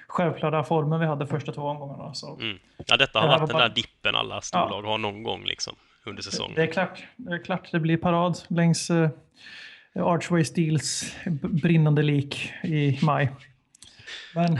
självklara 0.08 0.64
formen 0.64 1.00
vi 1.00 1.06
hade 1.06 1.26
första 1.26 1.52
två 1.52 1.62
omgångarna. 1.62 2.14
Så. 2.14 2.36
Mm. 2.40 2.58
Ja, 2.86 2.96
detta 2.96 3.18
har 3.18 3.26
Det 3.26 3.32
här 3.32 3.40
varit 3.40 3.52
var 3.52 3.60
den 3.60 3.64
bara- 3.64 3.68
där 3.68 3.74
dippen 3.74 4.14
alla 4.16 4.40
storlag 4.40 4.82
har 4.82 4.98
någon 4.98 5.22
gång 5.22 5.44
liksom 5.44 5.74
under 6.06 6.22
säsongen. 6.22 6.52
Det 6.54 6.62
är 6.62 6.66
klart. 6.72 7.02
Det 7.16 7.32
är 7.34 7.44
klart 7.44 7.68
det 7.72 7.80
blir 7.80 7.96
parad 7.96 8.38
längs 8.48 8.90
uh, 8.90 9.08
Archway 9.94 10.44
Steels 10.44 11.16
brinnande 11.40 12.02
lik 12.02 12.52
i 12.62 12.98
maj. 13.02 13.30
Men 14.34 14.58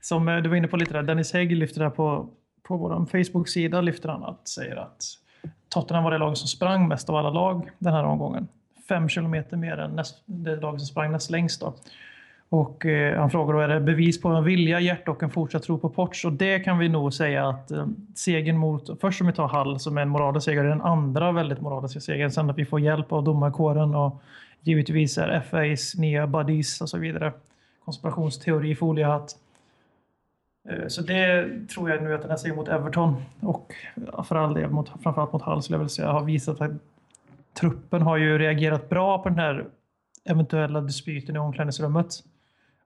som 0.00 0.28
eh, 0.28 0.36
du 0.36 0.48
var 0.48 0.56
inne 0.56 0.68
på 0.68 0.76
lite 0.76 0.92
där, 0.92 1.02
Dennis 1.02 1.32
Hägg 1.32 1.56
lyfter 1.56 1.80
där 1.80 1.90
på, 1.90 2.28
på 2.70 2.76
vår 2.76 3.06
Facebook-sida 3.06 3.80
lyfter 3.80 4.08
han 4.08 4.24
att, 4.24 4.48
säger 4.48 4.76
att 4.76 5.04
Tottenham 5.68 6.04
var 6.04 6.10
det 6.10 6.18
lag 6.18 6.36
som 6.36 6.48
sprang 6.48 6.88
mest 6.88 7.10
av 7.10 7.16
alla 7.16 7.30
lag 7.30 7.70
den 7.78 7.92
här 7.92 8.04
omgången. 8.04 8.48
Fem 8.88 9.08
kilometer 9.08 9.56
mer 9.56 9.78
än 9.78 9.90
näst, 9.90 10.22
det 10.26 10.56
lag 10.56 10.80
som 10.80 10.86
sprang 10.86 11.12
näst 11.12 11.30
längst. 11.30 11.60
Då. 11.60 11.74
Och 12.48 12.86
eh, 12.86 13.18
han 13.18 13.30
frågar 13.30 13.54
då, 13.54 13.60
är 13.60 13.68
det 13.68 13.80
bevis 13.80 14.20
på 14.20 14.28
en 14.28 14.44
vilja, 14.44 14.80
hjärta 14.80 15.10
och 15.10 15.22
en 15.22 15.30
fortsatt 15.30 15.62
tro 15.62 15.78
på 15.78 15.88
Potch. 15.88 16.24
Och 16.24 16.32
det 16.32 16.60
kan 16.60 16.78
vi 16.78 16.88
nog 16.88 17.14
säga 17.14 17.48
att 17.48 17.70
eh, 17.70 17.86
segern 18.14 18.56
mot, 18.56 19.00
först 19.00 19.20
om 19.20 19.26
vi 19.26 19.32
tar 19.32 19.48
Hall 19.48 19.80
som 19.80 19.98
är 19.98 20.02
en 20.02 20.08
moralisk 20.08 20.44
seger, 20.44 20.64
den 20.64 20.82
andra 20.82 21.32
väldigt 21.32 21.60
moraliska 21.60 22.00
segern. 22.00 22.30
Sen 22.30 22.50
att 22.50 22.58
vi 22.58 22.64
får 22.64 22.80
hjälp 22.80 23.12
av 23.12 23.24
domarkåren 23.24 23.94
och 23.94 24.22
givetvis 24.62 25.18
är 25.18 25.40
FAs 25.40 25.94
nya 25.94 26.26
buddies 26.26 26.80
och 26.80 26.88
så 26.88 26.98
vidare. 26.98 27.32
Konspirationsteori, 27.84 28.74
foliehatt. 28.74 29.36
Eh, 30.70 30.88
så 30.88 31.02
det 31.02 31.48
tror 31.68 31.90
jag 31.90 32.02
nu 32.02 32.14
att 32.14 32.20
den 32.20 32.30
här 32.30 32.38
segern 32.38 32.56
mot 32.56 32.68
Everton 32.68 33.22
och 33.40 33.74
för 34.24 34.36
all 34.36 34.54
del 34.54 34.70
mot, 34.70 34.88
framförallt 35.02 35.32
mot 35.32 35.42
Hull, 35.42 35.62
skulle 35.62 35.78
jag 35.78 35.90
säga 35.90 36.12
har 36.12 36.24
visat 36.24 36.60
att 36.60 36.70
truppen 37.60 38.02
har 38.02 38.16
ju 38.16 38.38
reagerat 38.38 38.88
bra 38.88 39.22
på 39.22 39.28
den 39.28 39.38
här 39.38 39.66
eventuella 40.24 40.80
dispyten 40.80 41.36
i 41.36 41.38
omklädningsrummet. 41.38 42.06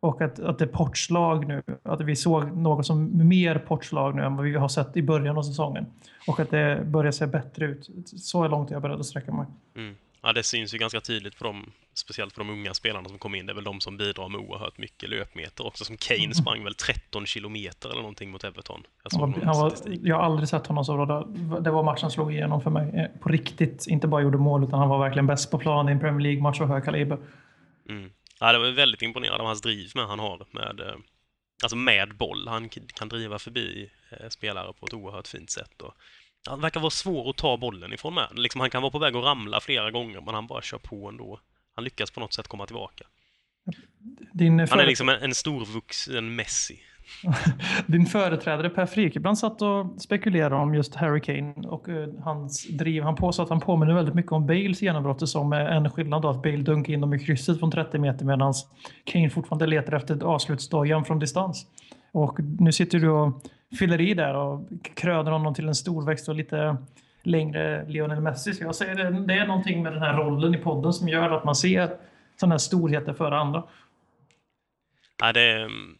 Och 0.00 0.23
att, 0.23 0.38
att 0.38 0.59
det 0.59 0.64
är 0.64 0.69
portslag 0.69 1.47
nu. 1.49 1.62
Att 1.83 2.00
vi 2.00 2.17
såg 2.17 2.57
något 2.57 2.87
som 2.87 3.29
mer 3.29 3.59
portslag 3.59 4.14
nu 4.14 4.23
än 4.23 4.37
vad 4.37 4.45
vi 4.45 4.55
har 4.55 4.69
sett 4.69 4.97
i 4.97 5.03
början 5.03 5.38
av 5.38 5.43
säsongen. 5.43 5.87
Och 6.26 6.41
att 6.41 6.50
det 6.50 6.85
börjar 6.85 7.12
se 7.12 7.26
bättre 7.26 7.67
ut. 7.67 7.91
Så 8.07 8.49
långt 8.49 8.71
är 8.71 8.75
jag 8.75 8.83
beredd 8.83 9.00
att 9.00 9.07
sträcka 9.07 9.33
mig. 9.33 9.47
Mm. 9.76 9.95
Ja, 10.26 10.33
det 10.33 10.43
syns 10.43 10.75
ju 10.75 10.78
ganska 10.78 11.00
tydligt 11.00 11.38
på 11.38 11.45
dem, 11.45 11.73
speciellt 11.95 12.35
för 12.35 12.40
de 12.40 12.50
unga 12.50 12.75
spelarna 12.75 13.09
som 13.09 13.19
kom 13.19 13.35
in. 13.35 13.47
Det 13.47 13.52
är 13.52 13.54
väl 13.54 13.64
de 13.64 13.81
som 13.81 13.97
bidrar 13.97 14.28
med 14.28 14.40
oerhört 14.40 14.78
mycket 14.78 15.09
löpmeter 15.09 15.66
också. 15.66 15.85
Som 15.85 15.97
Kane 15.97 16.19
Mm. 16.25 16.35
sprang 16.35 16.64
väl 16.64 16.75
13 16.75 17.26
kilometer 17.26 17.88
eller 17.88 18.00
någonting 18.00 18.31
mot 18.31 18.45
Everton. 18.45 18.83
Jag 19.11 19.21
var, 19.21 19.54
var, 19.54 19.73
jag 20.02 20.16
har 20.16 20.23
aldrig 20.23 20.49
sett 20.49 20.66
honom 20.66 20.85
så 20.85 21.07
bra. 21.07 21.25
Det 21.61 21.71
var 21.71 21.83
matchen 21.83 22.00
som 22.00 22.11
slog 22.11 22.33
igenom 22.33 22.61
för 22.61 22.71
mig. 22.71 22.88
Eh, 22.95 23.21
På 23.21 23.28
riktigt. 23.28 23.87
Inte 23.87 24.07
bara 24.09 24.23
gjorde 24.23 24.38
mål, 24.38 24.64
utan 24.64 24.78
han 24.78 24.88
var 24.88 24.99
verkligen 24.99 25.26
bäst 25.26 25.50
på 25.50 25.59
plan 25.59 25.88
i 25.88 25.93
en 25.93 26.00
Premier 26.00 26.21
League-match 26.21 26.61
av 26.61 26.69
hög 26.69 26.85
kaliber. 26.85 27.19
Mm. 27.88 28.11
Ja, 28.40 28.52
det 28.52 28.59
var 28.59 28.71
väldigt 28.71 29.02
imponerad 29.02 29.40
av 29.40 29.47
hans 29.47 29.62
driv 29.62 29.90
med 29.95 30.07
han 30.07 30.19
har 30.19 30.47
med, 30.50 30.81
eh, 30.81 30.95
alltså 31.62 31.77
med 31.77 32.16
boll. 32.16 32.49
Han 32.49 32.68
kan 32.68 33.09
driva 33.09 33.38
förbi 33.38 33.90
eh, 34.11 34.29
spelare 34.29 34.72
på 34.81 34.87
ett 34.87 34.94
oerhört 34.94 35.29
fint 35.29 35.51
sätt. 35.51 35.83
Och 35.83 35.94
han 36.46 36.61
verkar 36.61 36.80
vara 36.80 36.90
svår 36.90 37.30
att 37.30 37.37
ta 37.37 37.57
bollen 37.57 37.92
ifrån 37.92 38.14
med. 38.14 38.28
Liksom, 38.35 38.61
han 38.61 38.70
kan 38.70 38.83
vara 38.83 38.92
på 38.92 38.98
väg 38.98 39.16
att 39.16 39.24
ramla 39.24 39.61
flera 39.61 39.90
gånger, 39.90 40.20
men 40.20 40.35
han 40.35 40.46
bara 40.46 40.62
kör 40.62 40.78
på 40.78 41.09
ändå. 41.09 41.40
Han 41.74 41.85
lyckas 41.85 42.11
på 42.11 42.20
något 42.20 42.33
sätt 42.33 42.48
komma 42.48 42.66
tillbaka. 42.66 43.04
Din, 44.33 44.59
Han 44.59 44.80
är 44.80 44.87
liksom 44.87 45.09
en, 45.09 45.22
en 45.22 45.35
storvuxen 45.35 46.37
Messi. 46.37 46.80
Din 47.87 48.07
företrädare 48.07 48.70
Per 48.70 48.87
Frikebrand 48.87 49.38
satt 49.38 49.62
och 49.62 50.02
spekulerade 50.02 50.54
om 50.54 50.74
just 50.74 50.94
Harry 50.94 51.20
Kane 51.20 51.68
och 51.68 51.88
eh, 51.88 52.09
hans 52.24 52.68
driv. 52.68 53.02
Han 53.02 53.16
påstår 53.16 53.42
att 53.42 53.48
han 53.48 53.61
påminner 53.61 53.94
väldigt 53.94 54.14
mycket 54.14 54.33
om 54.33 54.46
Bales 54.46 54.83
genombrott 54.83 55.28
som 55.28 55.52
är 55.52 55.66
en 55.66 55.90
skillnad 55.90 56.22
då 56.22 56.28
att 56.28 56.42
Bale 56.42 56.57
dunkar 56.57 56.92
in 56.92 57.00
dem 57.00 57.14
i 57.14 57.18
krysset 57.18 57.59
från 57.59 57.70
30 57.70 57.98
meter 57.98 58.24
medan 58.24 58.54
Kane 59.04 59.30
fortfarande 59.30 59.66
letar 59.66 59.92
efter 59.92 60.24
avslutsdojan 60.24 61.04
från 61.04 61.18
distans. 61.18 61.66
Och 62.12 62.38
nu 62.40 62.72
sitter 62.72 62.98
du 62.98 63.09
och 63.09 63.42
fyller 63.75 64.01
i 64.01 64.15
där 64.15 64.35
och 64.35 64.61
kröner 64.95 65.31
honom 65.31 65.55
till 65.55 65.69
en 65.69 65.75
storväxt 65.75 66.29
och 66.29 66.35
lite 66.35 66.77
längre 67.23 67.85
Lionel 67.89 68.21
Messi. 68.21 68.55
Så 68.55 68.65
jag 68.65 68.75
säger 68.75 68.95
det, 68.95 69.27
det 69.27 69.35
är 69.35 69.47
någonting 69.47 69.83
med 69.83 69.93
den 69.93 70.03
här 70.03 70.15
rollen 70.15 70.55
i 70.55 70.59
podden 70.59 70.93
som 70.93 71.09
gör 71.09 71.31
att 71.31 71.45
man 71.45 71.55
ser 71.55 71.97
sådana 72.37 72.55
här 72.55 72.59
storheter 72.59 73.15
före 73.15 73.39
andra. 73.39 73.65
Nej, 75.23 75.33
det 75.33 75.63
mm, 75.63 75.99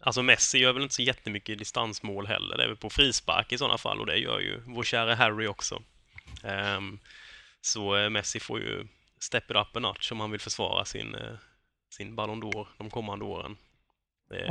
alltså 0.00 0.22
Messi 0.22 0.58
gör 0.58 0.72
väl 0.72 0.82
inte 0.82 0.94
så 0.94 1.02
jättemycket 1.02 1.58
distansmål 1.58 2.26
heller. 2.26 2.56
Det 2.56 2.64
är 2.64 2.68
väl 2.68 2.76
på 2.76 2.90
frispark 2.90 3.52
i 3.52 3.58
sådana 3.58 3.78
fall 3.78 4.00
och 4.00 4.06
det 4.06 4.16
gör 4.16 4.40
ju 4.40 4.60
vår 4.66 4.82
kära 4.82 5.14
Harry 5.14 5.46
också. 5.46 5.82
Ehm, 6.44 6.98
så 7.60 7.96
eh, 7.96 8.10
Messi 8.10 8.40
får 8.40 8.60
ju 8.60 8.86
step 9.20 9.50
it 9.50 9.56
up 9.56 9.76
a 9.76 9.80
notch 9.80 10.12
om 10.12 10.20
han 10.20 10.30
vill 10.30 10.40
försvara 10.40 10.84
sin, 10.84 11.14
eh, 11.14 11.34
sin 11.90 12.16
Ballon 12.16 12.42
d'Or 12.42 12.66
de 12.78 12.90
kommande 12.90 13.24
åren. 13.24 13.56
Eh, 14.34 14.50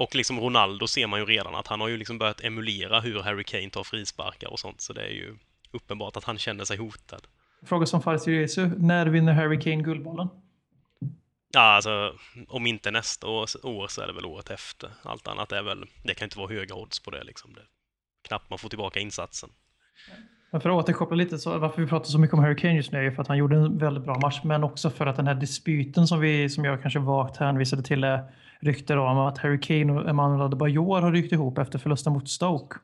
och 0.00 0.14
liksom 0.14 0.40
Ronaldo 0.40 0.86
ser 0.86 1.06
man 1.06 1.20
ju 1.20 1.26
redan 1.26 1.54
att 1.54 1.66
han 1.66 1.80
har 1.80 1.88
ju 1.88 1.96
liksom 1.96 2.18
börjat 2.18 2.44
emulera 2.44 3.00
hur 3.00 3.22
Harry 3.22 3.44
Kane 3.44 3.70
tar 3.70 3.84
frisparkar 3.84 4.48
och 4.48 4.60
sånt, 4.60 4.80
så 4.80 4.92
det 4.92 5.02
är 5.02 5.12
ju 5.12 5.36
uppenbart 5.70 6.16
att 6.16 6.24
han 6.24 6.38
känner 6.38 6.64
sig 6.64 6.76
hotad. 6.76 7.26
Fråga 7.66 7.86
som 7.86 8.02
Faris 8.02 8.26
Jesu. 8.26 8.70
När 8.78 9.06
vinner 9.06 9.32
Harry 9.32 9.60
Kane 9.60 9.82
Guldbollen? 9.82 10.28
Ja, 11.52 11.60
alltså 11.60 12.14
om 12.48 12.66
inte 12.66 12.90
nästa 12.90 13.26
år, 13.26 13.86
så 13.88 14.02
är 14.02 14.06
det 14.06 14.12
väl 14.12 14.26
året 14.26 14.50
efter. 14.50 14.90
Allt 15.02 15.28
annat 15.28 15.52
är 15.52 15.62
väl, 15.62 15.84
det 16.04 16.14
kan 16.14 16.26
inte 16.26 16.38
vara 16.38 16.48
höga 16.48 16.74
odds 16.74 17.00
på 17.00 17.10
det 17.10 17.24
liksom. 17.24 17.54
Det, 17.54 17.62
knappt 18.28 18.50
man 18.50 18.58
får 18.58 18.68
tillbaka 18.68 19.00
insatsen. 19.00 19.50
Men 20.50 20.60
för 20.60 20.70
att 20.70 20.76
återkoppla 20.84 21.16
lite, 21.16 21.38
så 21.38 21.58
varför 21.58 21.82
vi 21.82 21.88
pratar 21.88 22.06
så 22.06 22.18
mycket 22.18 22.34
om 22.34 22.40
Harry 22.40 22.56
Kane 22.56 22.74
just 22.74 22.92
nu 22.92 22.98
är 22.98 23.02
ju 23.02 23.12
för 23.12 23.22
att 23.22 23.28
han 23.28 23.36
gjorde 23.36 23.56
en 23.56 23.78
väldigt 23.78 24.04
bra 24.04 24.18
match, 24.18 24.40
men 24.44 24.64
också 24.64 24.90
för 24.90 25.06
att 25.06 25.16
den 25.16 25.26
här 25.26 25.34
dispyten 25.34 26.06
som, 26.06 26.20
vi, 26.20 26.48
som 26.48 26.64
jag 26.64 26.82
kanske 26.82 26.98
vagt 26.98 27.36
hänvisade 27.36 27.82
till 27.82 28.04
är 28.04 28.24
rykten 28.60 28.98
om 28.98 29.18
att 29.18 29.38
Harry 29.38 29.60
Kane 29.60 29.92
och 29.92 30.08
Emmanuel 30.08 30.40
Adebayor 30.42 31.00
har 31.00 31.12
ryckt 31.12 31.32
ihop 31.32 31.58
efter 31.58 31.78
förlusten 31.78 32.12
mot 32.12 32.28
Stoke. 32.28 32.76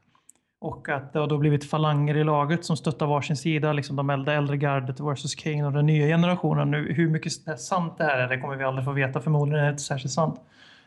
Och 0.60 0.88
att 0.88 1.12
det 1.12 1.18
har 1.18 1.26
då 1.26 1.38
blivit 1.38 1.70
falanger 1.70 2.16
i 2.16 2.24
laget 2.24 2.64
som 2.64 2.76
stöttar 2.76 3.06
varsin 3.06 3.36
sida, 3.36 3.72
liksom 3.72 3.96
de 3.96 4.10
äldre, 4.10 4.34
äldre 4.34 4.56
gardet 4.56 5.00
versus 5.00 5.34
Kane 5.34 5.64
och 5.64 5.72
den 5.72 5.86
nya 5.86 6.06
generationen. 6.06 6.70
Nu, 6.70 6.92
hur 6.92 7.10
mycket 7.10 7.46
det 7.46 7.56
sant 7.56 7.98
det 7.98 8.04
här 8.04 8.18
är, 8.18 8.28
det 8.28 8.40
kommer 8.40 8.56
vi 8.56 8.64
aldrig 8.64 8.84
få 8.84 8.92
veta. 8.92 9.20
Förmodligen 9.20 9.60
är 9.60 9.64
det 9.64 9.70
inte 9.70 9.82
särskilt 9.82 10.12
sant. 10.12 10.40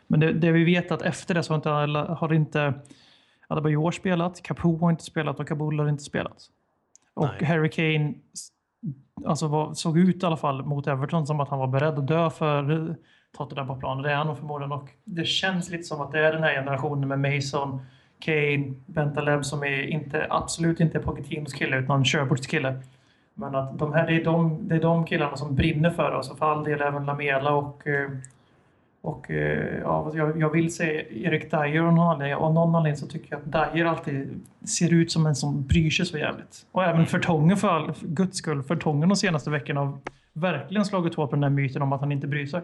Men 0.06 0.20
det, 0.20 0.32
det 0.32 0.52
vi 0.52 0.64
vet 0.64 0.90
är 0.90 0.94
att 0.94 1.02
efter 1.02 1.34
det 1.34 1.42
så 1.42 1.52
har 1.52 1.56
inte, 1.56 1.70
har 2.14 2.32
inte 2.32 2.74
Adebayor 3.48 3.90
spelat, 3.90 4.42
Capo 4.42 4.78
har 4.78 4.90
inte 4.90 5.04
spelat 5.04 5.40
och 5.40 5.48
Kabul 5.48 5.78
har 5.78 5.88
inte 5.88 6.02
spelat. 6.02 6.50
Och 7.20 7.28
Nej. 7.40 7.48
Harry 7.48 7.70
Kane 7.70 8.14
alltså 9.24 9.48
var, 9.48 9.74
såg 9.74 9.98
ut 9.98 10.22
i 10.22 10.26
alla 10.26 10.36
fall 10.36 10.62
mot 10.62 10.86
Everton 10.86 11.26
som 11.26 11.40
att 11.40 11.48
han 11.48 11.58
var 11.58 11.66
beredd 11.66 11.98
att 11.98 12.06
dö 12.06 12.30
för 12.30 12.96
Tottenham 13.36 13.66
på 13.66 13.76
plan. 13.76 14.02
Det 14.02 14.10
är 14.10 14.16
han 14.16 14.26
nog 14.26 14.38
förmodligen. 14.38 14.72
Och 14.72 14.88
det 15.04 15.24
känns 15.24 15.70
lite 15.70 15.82
som 15.82 16.00
att 16.00 16.12
det 16.12 16.26
är 16.26 16.32
den 16.32 16.42
här 16.42 16.54
generationen 16.54 17.08
med 17.08 17.34
Mason, 17.34 17.80
Kane, 18.18 18.74
Bentaleb 18.86 19.44
som 19.44 19.62
är 19.62 19.82
inte, 19.82 20.26
absolut 20.30 20.80
inte 20.80 20.98
är 20.98 21.02
Pochettinos 21.02 21.52
kille 21.52 21.78
utan 21.78 22.04
Sherwoods 22.04 22.46
kille. 22.46 22.82
Men 23.34 23.54
att 23.54 23.78
de 23.78 23.92
här, 23.92 24.06
det, 24.06 24.16
är 24.16 24.24
de, 24.24 24.68
det 24.68 24.74
är 24.74 24.80
de 24.80 25.06
killarna 25.06 25.36
som 25.36 25.54
brinner 25.54 25.90
för 25.90 26.12
oss 26.12 26.30
och 26.30 26.38
för 26.38 26.52
all 26.52 26.64
del 26.64 26.80
även 26.80 27.06
Lamela 27.06 27.52
och 27.52 27.86
eh, 27.86 28.10
och 29.02 29.30
eh, 29.30 29.80
ja, 29.80 30.12
jag, 30.14 30.40
jag 30.40 30.50
vill 30.50 30.74
säga 30.74 31.02
Erik 31.10 31.50
Dyer 31.50 31.80
av 31.80 31.92
någon 31.92 32.08
anledning. 32.08 32.34
Av 32.34 32.54
någon 32.54 32.74
anledning 32.74 32.96
så 32.96 33.06
tycker 33.06 33.28
jag 33.30 33.56
att 33.56 33.74
Dyer 33.74 33.84
alltid 33.84 34.40
ser 34.68 34.92
ut 34.92 35.12
som 35.12 35.26
en 35.26 35.34
som 35.34 35.66
bryr 35.66 35.90
sig 35.90 36.06
så 36.06 36.18
jävligt. 36.18 36.66
Och 36.72 36.84
även 36.84 37.04
Vertongen 37.04 37.56
för, 37.56 37.68
all, 37.68 37.94
för 37.94 38.06
guds 38.06 38.38
skull. 38.38 38.62
Vertongen 38.62 39.08
de 39.08 39.16
senaste 39.16 39.50
veckorna 39.50 39.80
har 39.80 39.98
verkligen 40.32 40.84
slagit 40.84 41.14
hål 41.14 41.28
på 41.28 41.36
den 41.36 41.42
här 41.42 41.50
myten 41.50 41.82
om 41.82 41.92
att 41.92 42.00
han 42.00 42.12
inte 42.12 42.26
bryr 42.26 42.46
sig. 42.46 42.62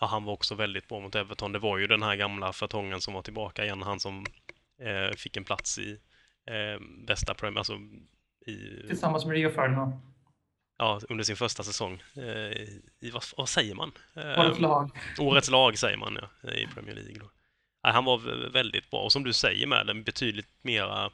Ja, 0.00 0.06
han 0.06 0.24
var 0.24 0.32
också 0.32 0.54
väldigt 0.54 0.88
bra 0.88 1.00
mot 1.00 1.14
Everton. 1.14 1.52
Det 1.52 1.58
var 1.58 1.78
ju 1.78 1.86
den 1.86 2.02
här 2.02 2.16
gamla 2.16 2.52
Fertongen 2.52 3.00
som 3.00 3.14
var 3.14 3.22
tillbaka 3.22 3.64
igen. 3.64 3.82
Han 3.82 4.00
som 4.00 4.24
eh, 4.80 5.16
fick 5.16 5.36
en 5.36 5.44
plats 5.44 5.78
i 5.78 5.90
eh, 6.46 7.06
bästa 7.06 7.34
Premier, 7.34 7.58
alltså 7.58 7.74
i, 8.46 8.86
Tillsammans 8.86 9.26
med 9.26 9.34
Rio 9.34 9.50
Ferdinand. 9.50 9.92
Ja, 10.78 11.00
under 11.08 11.24
sin 11.24 11.36
första 11.36 11.62
säsong. 11.62 12.02
Eh, 12.16 12.52
I, 13.00 13.10
vad, 13.12 13.24
vad 13.36 13.48
säger 13.48 13.74
man? 13.74 13.92
Årets 14.16 14.60
lag. 14.60 14.90
Årets 15.18 15.50
lag 15.50 15.78
säger 15.78 15.96
man 15.96 16.18
ja, 16.20 16.50
i 16.50 16.66
Premier 16.66 16.94
League. 16.94 17.18
Då. 17.18 17.30
Han 17.82 18.04
var 18.04 18.48
väldigt 18.50 18.90
bra 18.90 19.00
och 19.00 19.12
som 19.12 19.24
du 19.24 19.32
säger 19.32 19.66
med 19.66 19.86
den 19.86 20.02
betydligt 20.02 20.48
mera 20.62 21.10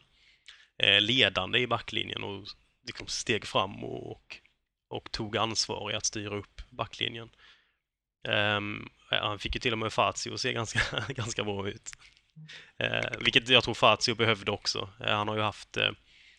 eh, 0.79 1.01
ledande 1.01 1.59
i 1.59 1.67
backlinjen 1.67 2.25
och 2.25 2.47
liksom 2.87 3.07
steg 3.07 3.47
fram 3.47 3.85
och, 3.85 4.11
och 4.11 4.41
och 4.93 5.13
tog 5.13 5.37
ansvar 5.37 5.91
i 5.91 5.95
att 5.95 6.05
styra 6.05 6.37
upp 6.37 6.63
backlinjen. 6.71 7.31
Um, 8.29 8.89
han 9.11 9.39
fick 9.39 9.55
ju 9.55 9.61
till 9.61 9.73
och 9.73 9.79
med 9.79 9.93
Fazio 9.93 10.35
att 10.35 10.41
se 10.41 10.53
ganska, 10.63 10.81
ganska 11.09 11.45
bra 11.45 11.69
ut. 11.69 11.91
Uh, 12.83 13.19
vilket 13.21 13.49
jag 13.49 13.65
tror 13.65 13.75
Fazio 13.75 14.15
behövde 14.15 14.51
också. 14.51 14.89
Uh, 15.01 15.07
han 15.07 15.29
har 15.29 15.37
ju 15.37 15.43
haft, 15.43 15.77
uh, 15.77 15.91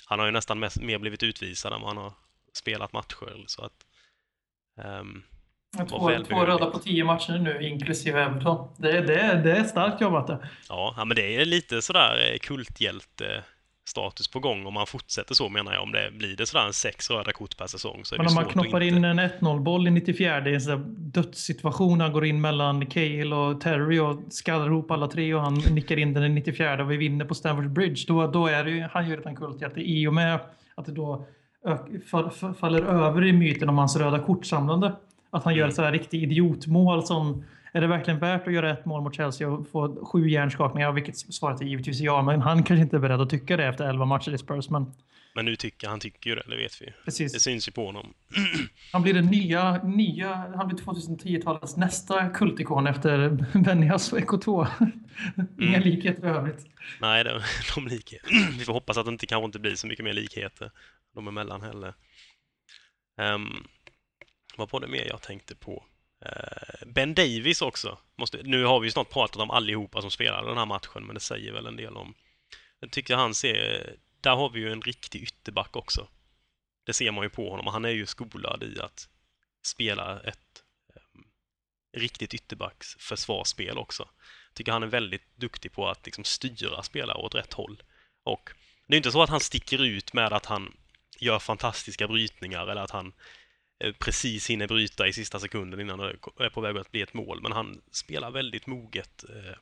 han 0.06 0.20
har 0.20 0.26
ju 0.26 0.32
nästan 0.32 0.60
mest, 0.60 0.82
mer 0.82 0.98
blivit 0.98 1.24
utvisad 1.24 1.74
än 1.74 1.82
vad 1.82 1.90
han 1.90 2.04
har 2.04 2.14
spelat 2.54 2.94
matcher. 2.94 3.44
Så 3.48 3.62
att, 3.66 3.86
um, 5.02 5.24
Två, 5.90 6.10
två 6.30 6.46
röda 6.46 6.66
på 6.66 6.80
tio 6.80 7.04
matcher 7.04 7.38
nu, 7.38 7.68
inklusive 7.68 8.24
Everton. 8.24 8.76
Det, 8.78 8.92
det, 8.92 9.42
det 9.44 9.52
är 9.52 9.64
starkt 9.64 10.02
jobbat 10.02 10.28
det. 10.28 10.50
Ja, 10.70 11.04
men 11.08 11.16
det 11.16 11.36
är 11.36 11.46
lite 11.46 11.82
sådär 11.82 12.38
kulthjälte 12.42 13.44
status 13.86 14.28
på 14.28 14.40
gång 14.40 14.66
om 14.66 14.74
man 14.74 14.88
fortsätter 14.88 15.36
så 15.36 15.50
menar 15.50 15.74
jag. 15.74 15.84
Om 15.84 15.92
det 15.92 16.12
blir 16.12 16.36
det 16.36 16.46
sådär 16.46 16.66
en 16.66 16.74
sex 16.74 17.10
röda 17.10 17.32
kort 17.32 17.58
per 17.58 17.68
säsong 17.68 18.00
så 18.04 18.16
är 18.16 18.20
Men 18.20 18.26
det 18.26 18.30
om 18.30 18.36
man 18.36 18.46
knoppar 18.46 18.82
inte... 18.84 18.98
in 18.98 19.04
en 19.04 19.20
1-0-boll 19.20 19.88
i 19.88 19.92
94 19.92 20.50
i 20.50 20.54
en 20.54 20.62
sån 20.62 20.96
dödssituation. 20.98 22.02
Han 22.02 22.14
går 22.14 22.26
in 22.26 22.42
mellan 22.42 22.86
Cahill 22.86 23.34
och 23.34 23.62
Terry 23.62 24.00
och 24.00 24.20
skallar 24.30 24.68
ihop 24.68 24.92
alla 24.92 25.08
tre 25.08 25.34
och 25.34 25.42
han 25.42 25.54
nickar 25.54 26.00
in 26.00 26.14
den 26.14 26.24
i 26.24 26.30
94 26.30 26.84
och 26.84 26.92
vi 26.92 26.98
vinner 26.98 27.26
på 27.26 27.36
Stamford 27.36 27.72
Bridge. 27.72 28.06
Då, 28.08 28.28
då 28.28 28.48
är 28.48 28.64
det 28.64 28.72
ju, 28.72 28.82
han 28.82 29.10
gör 29.10 29.18
redan 29.18 29.36
kulthjälte 29.36 29.80
i 29.80 30.08
och 30.08 30.14
med 30.14 30.40
att 30.76 30.86
det 30.86 30.92
då 30.92 31.28
faller 32.60 32.82
över 32.82 33.26
i 33.26 33.34
myten 33.34 33.70
om 33.70 33.78
hans 33.78 33.96
röda 33.98 34.20
kortsamlande. 34.20 34.96
Att 35.30 35.44
han 35.44 35.54
gör 35.54 35.62
Mm. 35.62 35.70
ett 35.70 35.76
sådär 35.76 35.92
riktigt 35.92 36.24
idiotmål 36.24 37.04
som 37.06 37.44
är 37.72 37.82
det 37.82 37.88
verkligen 37.88 38.20
värt 38.20 38.48
att 38.48 38.54
göra 38.54 38.72
ett 38.72 38.86
mål 38.86 39.02
mot 39.02 39.16
Chelsea 39.16 39.50
och 39.50 39.68
få 39.68 40.06
sju 40.06 40.30
hjärnskakningar? 40.30 40.92
Vilket 40.92 41.18
svaret 41.18 41.62
är 41.62 41.66
givetvis 41.66 42.00
ja, 42.00 42.22
men 42.22 42.42
han 42.42 42.64
kanske 42.64 42.82
inte 42.84 42.96
är 42.96 43.00
beredd 43.00 43.22
att 43.22 43.30
tycka 43.30 43.58
det 43.58 43.66
efter 43.66 43.90
11 43.90 44.06
matcher 44.06 44.34
i 44.34 44.38
Spurs. 44.38 44.70
Men 44.70 44.86
men 45.36 45.46
nu 45.46 45.56
tycker 45.56 45.88
han 45.88 46.00
tycker 46.00 46.30
ju 46.30 46.36
det, 46.36 46.44
det 46.48 46.58
vet 46.58 46.82
vi. 46.82 46.86
Det 46.86 46.94
precis. 47.06 47.42
syns 47.44 47.68
ju 47.68 47.72
på 47.72 47.86
honom. 47.86 48.14
Han 48.92 49.02
blir 49.02 49.14
den 49.14 49.26
nya, 49.26 49.84
nya 49.84 50.36
han 50.36 50.68
blir 50.68 50.78
2010-talets 50.78 51.78
nästa 51.78 52.30
kultikon 52.30 52.88
efter 52.88 53.30
Benjas 53.64 54.14
och 54.14 54.20
EK2. 54.20 54.68
Inga 55.62 55.78
Mm. 55.78 55.82
likheter 55.90 56.28
i 56.28 56.30
övrigt. 56.30 56.66
Nej, 57.02 57.24
de, 57.24 57.42
de 57.76 57.88
lik... 57.88 58.14
vi 58.60 58.66
får 58.66 58.74
hoppas 58.74 58.98
att 58.98 59.06
det 59.06 59.12
inte, 59.12 59.26
kanske 59.26 59.46
inte 59.46 59.60
blir 59.60 59.76
så 59.76 59.88
mycket 59.88 60.06
mer 60.06 60.14
likheter 60.14 60.72
de 61.16 61.28
emellan 61.28 61.62
heller. 61.62 61.94
Um, 63.18 63.68
vad 64.58 64.72
var 64.72 64.80
det 64.80 64.88
mer 64.88 65.08
jag 65.08 65.22
tänkte 65.22 65.56
på? 65.56 65.84
Eh, 66.26 66.88
ben 66.88 67.14
Davis 67.14 67.62
också. 67.62 67.98
Måste, 68.16 68.40
nu 68.44 68.64
har 68.64 68.80
vi 68.80 68.88
ju 68.88 68.92
snart 68.92 69.10
pratat 69.10 69.42
om 69.42 69.52
allihopa 69.52 70.02
som 70.02 70.12
spelade 70.12 70.48
den 70.48 70.58
här 70.58 70.66
matchen, 70.66 71.06
men 71.06 71.14
det 71.14 71.20
säger 71.20 71.54
väl 71.54 71.66
en 71.68 71.76
del 71.76 71.98
om... 71.98 72.14
Jag 72.80 72.92
tycker 72.92 73.16
han 73.16 73.34
ser... 73.36 73.96
Där 74.24 74.36
har 74.36 74.50
vi 74.50 74.60
ju 74.60 74.72
en 74.72 74.82
riktig 74.82 75.24
ytterback 75.24 75.76
också. 75.76 76.08
Det 76.86 76.94
ser 76.94 77.12
man 77.12 77.24
ju 77.24 77.30
på 77.30 77.50
honom. 77.50 77.68
Han 77.68 77.86
är 77.86 77.90
ju 77.90 78.06
skolad 78.06 78.64
i 78.64 78.80
att 78.80 79.10
spela 79.66 80.20
ett 80.20 80.64
um, 80.96 81.26
riktigt 81.98 82.34
ytterbacks 82.34 82.96
försvarsspel 83.00 83.78
också. 83.78 84.10
Tycker 84.54 84.72
han 84.72 84.84
är 84.84 84.88
väldigt 84.88 85.36
duktig 85.36 85.72
på 85.72 85.90
att 85.90 86.06
liksom 86.06 86.24
styra 86.24 86.84
spelare 86.84 87.18
åt 87.18 87.36
rätt 87.36 87.54
håll. 87.54 87.84
Och 88.24 88.50
det 88.88 88.96
är 88.96 88.98
inte 88.98 89.12
så 89.12 89.22
att 89.22 89.30
han 89.30 89.40
sticker 89.40 89.84
ut 89.84 90.14
med 90.14 90.34
att 90.34 90.46
han 90.46 90.78
gör 91.20 91.40
fantastiska 91.40 92.08
brytningar 92.08 92.68
eller 92.68 92.82
att 92.82 92.92
han 92.92 93.14
eh, 93.80 93.94
precis 93.94 94.50
hinner 94.50 94.68
bryta 94.68 95.08
i 95.08 95.14
sista 95.14 95.40
sekunden 95.40 95.80
innan 95.80 96.00
det 96.00 96.18
är 96.40 96.50
på 96.50 96.62
väg 96.62 96.78
att 96.78 96.92
bli 96.92 97.02
ett 97.02 97.14
mål. 97.14 97.42
Men 97.42 97.52
han 97.52 97.82
spelar 97.92 98.32
väldigt 98.32 98.68
moget 98.68 99.24
eh, 99.30 99.58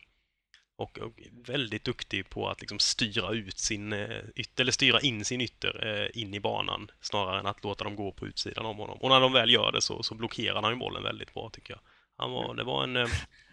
och, 0.82 1.00
och 1.00 1.12
väldigt 1.48 1.84
duktig 1.84 2.30
på 2.30 2.50
att 2.50 2.62
liksom 2.62 2.80
styra 2.80 3.32
ut 3.32 3.60
sin 3.60 3.94
eh, 3.94 4.08
ytter, 4.36 4.64
eller 4.64 4.72
styra 4.72 5.00
in 5.00 5.26
sin 5.26 5.42
ytter 5.42 5.88
eh, 5.88 6.22
in 6.22 6.34
i 6.34 6.40
banan 6.40 6.92
snarare 7.02 7.40
än 7.40 7.46
att 7.46 7.64
låta 7.64 7.84
dem 7.84 7.96
gå 7.96 8.12
på 8.12 8.28
utsidan 8.28 8.66
om 8.66 8.78
honom. 8.78 8.98
Och 9.02 9.10
när 9.10 9.20
de 9.20 9.34
väl 9.34 9.52
gör 9.52 9.72
det 9.72 9.82
så, 9.82 10.04
så 10.04 10.16
blockerar 10.16 10.62
han 10.62 10.72
ju 10.72 10.78
bollen 10.78 11.04
väldigt 11.04 11.34
bra 11.34 11.50
tycker 11.54 11.74
jag. 11.74 11.80
Han 12.18 12.32
var, 12.32 12.54
det 12.54 12.64
var 12.64 12.84
en 12.84 12.98
eh, 12.98 13.08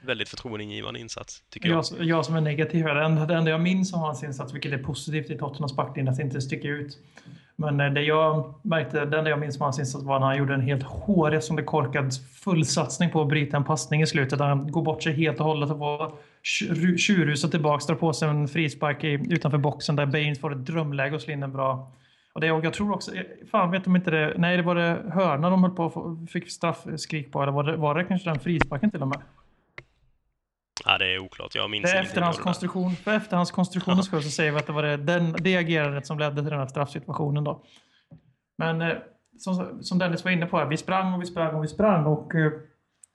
väldigt 0.04 0.28
förtroendeingivande 0.28 1.00
insats, 1.00 1.42
tycker 1.50 1.68
jag. 1.68 1.84
Jag, 1.98 2.06
jag 2.06 2.24
som 2.24 2.36
är 2.36 2.40
negativ 2.40 2.84
här, 2.84 2.94
det 2.94 3.26
det 3.26 3.34
enda 3.34 3.50
jag 3.50 3.60
minns 3.60 3.92
om 3.92 4.00
hans 4.00 4.22
insats, 4.24 4.54
vilket 4.54 4.72
är 4.72 4.78
positivt 4.78 5.30
i 5.30 5.38
Tottenhams 5.38 5.76
backlinje, 5.76 6.12
att 6.12 6.18
inte 6.18 6.40
sticker 6.40 6.68
ut. 6.68 6.98
Men 7.56 7.80
eh, 7.80 7.92
det 7.92 8.02
jag 8.02 8.54
märkte, 8.62 9.04
det 9.04 9.18
enda 9.18 9.30
jag 9.30 9.38
minns 9.38 9.56
om 9.56 9.62
hans 9.62 9.78
insats 9.78 10.04
var 10.04 10.20
när 10.20 10.26
han 10.26 10.38
gjorde 10.38 10.54
en 10.54 10.60
helt 10.60 10.82
hårresande 10.82 11.62
korkad 11.62 12.12
fullsatsning 12.44 13.10
på 13.10 13.22
att 13.22 13.28
bryta 13.28 13.56
en 13.56 13.64
passning 13.64 14.02
i 14.02 14.06
slutet. 14.06 14.38
Där 14.38 14.46
han 14.46 14.72
går 14.72 14.82
bort 14.82 15.02
sig 15.02 15.12
helt 15.12 15.40
och 15.40 15.46
hållet 15.46 15.70
och 15.70 15.78
tjur- 15.78 16.18
tjurrusa 16.98 17.48
tillbaks, 17.48 17.86
drar 17.86 17.94
på 17.94 18.12
sig 18.12 18.28
en 18.28 18.48
frispark 18.48 19.04
i, 19.04 19.08
utanför 19.30 19.58
boxen 19.58 19.96
där 19.96 20.06
Baines 20.06 20.40
får 20.40 20.52
ett 20.52 20.66
drömläge 20.66 21.14
och 21.14 21.22
slår 21.22 21.32
in 21.32 21.42
en 21.42 21.52
bra. 21.52 21.92
Och 22.32 22.40
det, 22.40 22.52
och 22.52 22.64
jag 22.64 22.74
tror 22.74 22.92
också, 22.92 23.12
fan 23.50 23.70
vet 23.70 23.84
de 23.84 23.96
inte 23.96 24.10
det, 24.10 24.34
nej 24.36 24.56
det 24.56 24.62
var 24.62 24.74
det 24.74 25.02
hörna 25.12 25.50
de 25.50 25.62
höll 25.62 25.74
på 25.74 25.90
få- 25.90 26.26
fick 26.30 26.50
straffskrik 26.50 27.32
på, 27.32 27.42
eller 27.42 27.52
var 27.52 27.64
det, 27.64 27.76
var 27.76 27.94
det 27.94 28.04
kanske 28.04 28.30
den 28.30 28.40
frisparken 28.40 28.90
till 28.90 29.02
och 29.02 29.08
med? 29.08 29.18
Ja, 30.84 30.98
det 30.98 31.14
är 31.14 31.18
oklart. 31.18 31.54
Jag 31.54 31.70
minns 31.70 31.90
det 31.90 31.96
där. 31.96 32.02
efterhandskonstruktion, 32.02 32.96
för 32.96 33.14
efterhandskonstruktionens 33.14 34.06
skull 34.06 34.22
så 34.22 34.30
säger 34.30 34.52
vi 34.52 34.58
att 34.58 34.66
det 34.66 34.72
var 34.72 34.82
det, 34.82 34.96
den, 34.96 35.36
det 35.38 35.56
agerandet 35.56 36.06
som 36.06 36.18
ledde 36.18 36.34
till 36.34 36.50
den 36.50 36.58
här 36.58 36.66
straffsituationen. 36.66 37.44
Då. 37.44 37.62
Men 38.58 38.80
eh, 38.80 38.96
som, 39.38 39.82
som 39.82 39.98
Dennis 39.98 40.24
var 40.24 40.30
inne 40.30 40.46
på, 40.46 40.58
här, 40.58 40.66
vi 40.66 40.76
sprang 40.76 41.14
och 41.14 41.22
vi 41.22 41.26
sprang 41.26 41.54
och 41.54 41.64
vi 41.64 41.68
sprang 41.68 42.06
och 42.06 42.34
eh, 42.34 42.52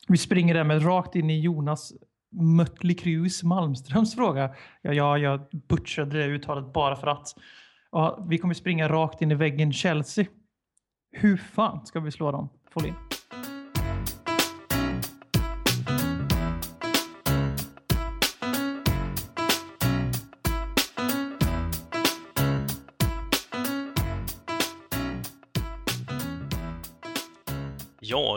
vi 0.08 0.18
springer 0.18 0.54
därmed 0.54 0.86
rakt 0.86 1.16
in 1.16 1.30
i 1.30 1.40
Jonas 1.40 1.94
Mötley 2.34 2.96
Crües 2.96 3.44
Malmströms 3.44 4.16
fråga. 4.16 4.56
Ja, 4.82 4.94
ja, 4.94 5.18
jag 5.18 5.42
butchade 5.68 6.18
det 6.18 6.26
uttalet 6.26 6.74
bara 6.74 6.96
för 6.96 7.08
att. 7.08 7.28
Ja, 7.92 8.26
vi 8.30 8.38
kommer 8.38 8.54
springa 8.54 8.88
rakt 8.90 9.22
in 9.22 9.32
i 9.32 9.36
väggen 9.36 9.74
Chelsea. 9.74 10.26
Hur 11.12 11.38
fan 11.38 11.86
ska 11.86 12.00
vi 12.00 12.12
slå 12.12 12.32
dem? 12.32 12.50
Folin? 12.72 12.94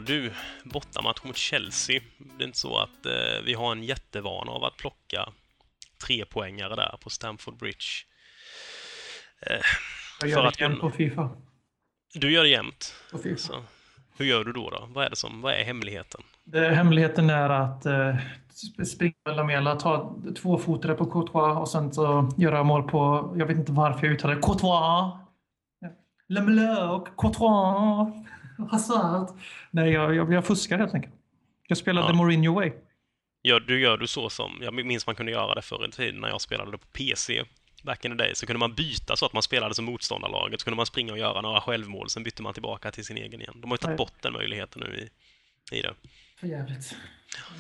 Du, 0.07 0.33
bortamatch 0.65 1.25
mot 1.25 1.37
Chelsea. 1.37 2.01
Det 2.19 2.45
är 2.45 2.47
inte 2.47 2.59
så 2.59 2.79
att 2.79 3.07
eh, 3.07 3.43
vi 3.45 3.55
har 3.55 3.73
en 3.73 3.83
jättevana 3.83 4.51
av 4.53 4.65
att 4.65 4.77
plocka 4.77 5.29
tre 6.07 6.25
poängare 6.25 6.77
där 6.77 6.97
på 7.01 7.11
Stamford 7.11 7.57
Bridge. 7.59 7.85
Eh, 9.47 9.57
Jag 10.21 10.31
gör 10.31 10.43
det 10.45 10.53
kunna- 10.53 10.77
på 10.77 10.91
Fifa. 10.91 11.31
du 12.15 12.33
gör 12.33 12.43
det 12.43 12.49
jämt. 12.49 12.95
På 13.13 13.19
FIFA. 13.19 13.37
Så, 13.39 13.63
hur 14.19 14.27
gör 14.27 14.45
du 14.45 14.53
då? 14.53 14.71
då? 14.71 14.89
Vad 14.91 15.05
är 15.07 15.11
det 15.11 15.17
som, 15.17 15.41
vad 15.41 15.53
är 15.55 15.65
hemligheten? 15.65 16.21
Det, 16.45 16.69
hemligheten 16.75 17.31
är 17.31 17.51
att 17.51 17.87
eh, 17.87 17.93
sp- 18.53 18.85
springa 18.85 19.15
med 19.25 19.37
Lamela, 19.37 19.77
ta 19.77 20.17
två 20.43 20.59
fotare 20.59 20.95
på 20.95 21.07
Courtois 21.11 21.59
och 21.59 21.69
sen 21.69 21.93
så 21.93 22.33
göra 22.39 22.63
mål 22.63 22.83
på, 22.83 23.35
jag 23.39 23.47
vet 23.47 23.57
inte 23.57 23.73
varför 23.73 24.07
jag 24.07 24.15
uttalar 24.15 24.35
det, 24.35 24.41
Courtois. 24.43 25.15
Lamela 26.29 26.91
och 26.91 27.09
Courtois. 27.17 28.26
Hazard. 28.71 29.29
Nej, 29.71 29.93
jag, 29.93 30.15
jag, 30.15 30.33
jag 30.33 30.47
fuskar 30.47 30.79
helt 30.79 30.95
enkelt. 30.95 31.15
Jag 31.69 31.79
spelade 31.79 32.07
Ja. 32.07 32.15
Mourinho 32.15 32.55
way. 32.55 32.73
Gör, 33.43 33.61
du 33.61 33.81
gör 33.81 33.97
du 33.97 34.07
så 34.07 34.31
som, 34.31 34.59
jag 34.63 34.75
minns 34.75 35.07
man 35.07 35.17
kunde 35.17 35.33
göra 35.33 35.55
det 35.55 35.63
förr 35.63 35.89
i 35.89 35.91
tiden 35.91 36.21
när 36.21 36.29
jag 36.29 36.41
spelade 36.41 36.79
på 36.79 36.87
PC. 36.93 37.45
Back 37.85 38.05
in 38.05 38.11
the 38.11 38.17
day 38.17 38.35
så 38.35 38.47
kunde 38.47 38.59
man 38.59 38.75
byta 38.75 39.17
så 39.17 39.27
att 39.27 39.33
man 39.33 39.43
spelade 39.43 39.75
som 39.75 39.85
motståndarlaget, 39.85 40.61
så 40.61 40.65
kunde 40.65 40.77
man 40.77 40.87
springa 40.87 41.13
och 41.13 41.19
göra 41.19 41.41
några 41.41 41.61
självmål, 41.61 42.11
sen 42.11 42.23
bytte 42.23 42.43
man 42.43 42.53
tillbaka 42.53 42.91
till 42.91 43.05
sin 43.05 43.17
egen 43.17 43.41
igen. 43.41 43.55
De 43.61 43.71
har 43.71 43.75
ju 43.75 43.79
tagit 43.79 43.99
bort 43.99 44.23
den 44.23 44.33
möjligheten 44.33 44.83
nu 44.87 44.97
i, 44.97 45.09
i 45.79 45.83
det. 45.83 45.95
För 46.41 46.47
jävligt. 46.47 46.97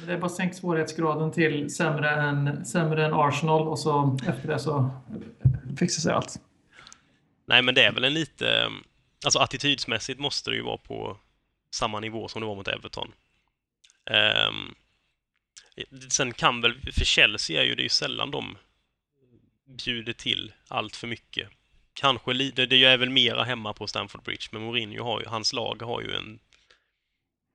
Det 0.07 0.13
är 0.13 0.19
bara 0.19 0.29
sänk 0.29 0.55
svårighetsgraden 0.55 1.33
till 1.33 1.75
sämre 1.75 2.11
än, 2.11 2.65
sämre 2.65 3.07
än 3.07 3.15
Arsenal 3.15 3.69
och 3.69 3.79
så 3.79 4.19
efter 4.29 4.49
det 4.49 4.59
så 4.59 4.91
fixar 5.79 6.01
sig 6.01 6.13
allt. 6.13 6.41
Nej, 7.47 7.63
men 7.63 7.75
det 7.75 7.85
är 7.85 7.93
väl 7.93 8.05
en 8.05 8.15
lite... 8.15 8.69
Alltså 9.27 9.39
attitydsmässigt 9.39 10.21
måste 10.21 10.51
det 10.51 10.57
ju 10.57 10.63
vara 10.63 10.77
på 10.77 11.19
samma 11.71 12.01
nivå 12.01 12.29
som 12.29 12.41
det 12.41 12.47
var 12.47 12.55
mot 12.55 12.69
Everton. 12.69 13.13
Um, 14.49 14.75
sen 16.11 16.33
kan 16.33 16.61
väl, 16.61 16.81
för 16.93 17.05
Chelsea 17.05 17.63
är 17.63 17.65
ju 17.67 17.75
det 17.75 17.81
är 17.81 17.85
ju 17.85 17.89
sällan 17.89 18.31
de 18.31 18.59
bjuder 19.85 20.13
till 20.13 20.53
allt 20.69 20.97
för 20.97 21.07
mycket. 21.07 21.49
Kanske 21.93 22.33
lite, 22.33 22.67
det 22.67 22.85
är 22.85 22.97
väl 22.97 23.11
mera 23.11 23.45
hemma 23.45 23.73
på 23.73 23.87
Stamford 23.87 24.23
Bridge, 24.23 24.49
men 24.51 24.63
Mourinho 24.63 25.05
har 25.05 25.21
ju, 25.21 25.27
hans 25.27 25.53
lag 25.53 25.83
har 25.83 26.03
ju 26.03 26.15
en 26.17 26.39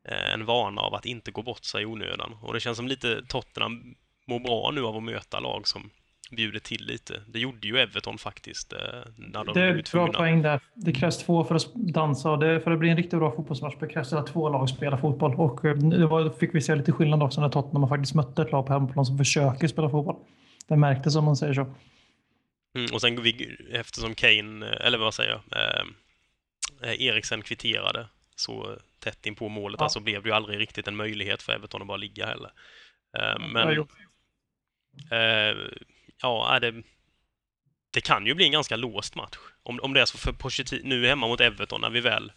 eh, 0.08 0.34
en 0.34 0.46
vana 0.46 0.82
av 0.82 0.96
att 0.96 1.06
inte 1.06 1.32
gå 1.32 1.42
bort 1.42 1.64
sig 1.64 1.82
i 1.82 1.86
onödan. 1.86 2.34
Och 2.42 2.54
det 2.54 2.60
känns 2.60 2.78
som 2.78 2.88
lite 2.88 3.26
Tottenham 3.26 3.96
mår 4.26 4.40
bra 4.40 4.72
nu 4.72 4.86
av 4.86 4.98
att 4.98 5.04
möta 5.04 5.40
lag 5.40 5.68
som 5.68 5.90
bjuder 6.32 6.60
till 6.60 6.86
lite. 6.86 7.22
Det 7.28 7.40
gjorde 7.40 7.68
ju 7.68 7.78
Everton 7.80 8.18
faktiskt. 8.18 8.74
eh, 8.74 8.80
När 9.18 9.44
de 9.44 9.54
Det 9.54 9.62
är 9.62 9.78
ett 9.78 9.92
bra 9.92 10.08
poäng 10.14 10.42
där. 10.42 10.60
Det 10.74 10.92
krävs 10.94 11.18
två 11.18 11.44
för 11.44 11.56
att 11.56 11.74
dansa 11.76 12.38
det, 12.38 12.62
för 12.62 12.72
att 12.72 12.80
bli 12.80 12.90
en 12.90 12.98
riktigt 12.98 13.20
bra 13.20 13.32
fotbollsmatch 13.36 13.76
det 13.80 13.88
krävs 13.88 14.10
det 14.10 14.20
att 14.20 14.28
två 14.28 14.50
lag 14.50 14.70
spelar 14.70 14.98
fotboll. 14.98 15.36
Och 15.36 15.66
eh, 15.66 15.76
det 15.76 16.08
var, 16.08 16.30
fick 16.30 16.56
vi 16.56 16.62
se 16.62 16.76
lite 16.76 16.92
skillnad 16.92 17.24
också 17.24 17.42
när 17.42 17.50
Tottenham 17.50 17.90
faktiskt 17.90 18.16
mötte 18.16 18.42
ett 18.42 18.52
lag 18.52 18.68
på 18.68 18.74
hemmaplan 18.74 19.06
som 19.06 19.18
försöker 19.18 19.68
spela 19.68 19.90
fotboll. 19.90 20.16
Det 20.68 20.76
märktes 20.78 21.16
om 21.16 21.24
man 21.26 21.36
säger 21.36 21.54
så. 21.54 21.62
Mm, 22.76 22.88
och 22.94 23.02
sen 23.02 23.22
vi, 23.22 23.58
eftersom 23.72 24.16
Kane, 24.16 24.66
eh, 24.70 24.86
eller 24.86 24.98
vad 24.98 25.14
säger 25.14 25.30
jag, 25.32 25.42
eh, 25.62 25.86
Eriksen 27.02 27.42
kvitterade 27.42 28.08
så 28.36 28.76
tätt 29.00 29.26
in 29.26 29.36
på 29.36 29.50
målet 29.50 29.80
Ja. 29.80 29.86
där 29.86 29.90
så 29.90 30.00
blev 30.00 30.24
det 30.24 30.30
ju 30.30 30.36
aldrig 30.36 30.60
riktigt 30.60 30.88
en 30.88 30.96
möjlighet 30.96 31.42
för 31.42 31.54
Everton 31.54 31.82
att 31.82 31.88
bara 31.88 31.98
ligga 31.98 32.26
heller. 32.26 32.52
Eh, 33.18 33.48
Men. 33.54 33.86
Eh, 35.12 35.56
ja, 36.22 36.60
det, 36.60 36.84
det 37.92 38.02
kan 38.02 38.26
ju 38.26 38.34
bli 38.34 38.46
en 38.46 38.52
ganska 38.52 38.76
låst 38.76 39.16
match. 39.16 39.38
Om, 39.64 39.80
om 39.80 39.94
det 39.94 40.02
är 40.02 40.06
så 40.06 40.18
för 40.18 40.32
Pochettino, 40.32 40.82
nu 40.84 41.08
hemma 41.08 41.28
mot 41.28 41.42
Everton, 41.42 41.82
när 41.82 41.90
vi 41.90 42.02
väl... 42.02 42.32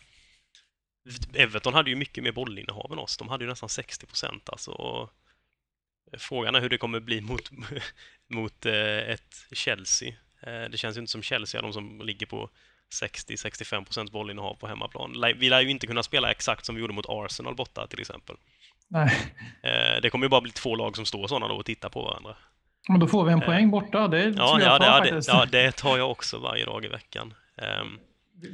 Everton 1.35 1.75
hade 1.75 1.91
ju 1.91 1.97
mycket 1.97 2.25
mer 2.25 2.33
bollinnehav 2.33 2.93
än 2.93 2.99
oss. 2.99 3.17
De 3.17 3.29
hade 3.29 3.45
ju 3.45 3.51
nästan 3.51 3.69
60 3.69 4.07
procent 4.07 4.49
alltså. 4.49 5.09
Frågan 6.19 6.55
är 6.55 6.61
hur 6.61 6.69
det 6.69 6.79
kommer 6.79 7.01
bli 7.01 7.21
mot, 7.21 7.51
mot 8.29 8.67
eh, 8.67 8.99
ett 8.99 9.47
Chelsea. 9.53 10.15
Eh, 10.41 10.71
det 10.71 10.79
känns 10.79 10.97
ju 10.97 11.01
inte 11.01 11.13
som 11.13 11.23
Chelsea 11.23 11.63
de 11.63 11.73
som 11.73 12.01
ligger 12.01 12.27
på 12.27 12.51
60-65 13.03 13.85
procent 13.85 14.13
bollinnehav 14.13 14.55
på 14.55 14.67
hemmaplan. 14.67 15.25
Vi 15.37 15.51
lär 15.51 15.61
ju 15.61 15.71
inte 15.71 15.87
kunna 15.87 16.03
spela 16.03 16.31
exakt 16.31 16.65
som 16.65 16.75
vi 16.75 16.81
gjorde 16.81 16.95
mot 16.95 17.07
Arsenal 17.09 17.55
borta 17.55 17.87
till 17.87 18.01
exempel. 18.01 18.37
Nej. 18.89 19.33
Eh, 19.63 20.01
det 20.03 20.11
kommer 20.11 20.27
ju 20.27 20.31
bara 20.31 20.41
bli 20.41 20.53
två 20.53 20.75
lag 20.75 20.97
som 20.97 21.07
står 21.07 21.27
sådana 21.27 21.49
då 21.49 21.55
och 21.55 21.67
tittar 21.67 21.89
på 21.89 22.03
varandra. 22.03 22.37
Men 22.89 23.01
då 23.01 23.07
får 23.07 23.25
vi 23.25 23.33
en 23.33 23.41
poäng 23.41 23.71
borta. 23.71 24.09
Det 24.09 24.23
Ja, 24.25 24.59
ja, 24.61 24.79
det, 24.79 24.87
ja, 24.87 25.01
det, 25.01 25.23
ja, 25.29 25.47
det 25.53 25.73
tar 25.77 25.99
jag 25.99 26.11
också 26.11 26.39
varje 26.39 26.65
dag 26.65 26.85
i 26.85 26.89
veckan. 26.89 27.35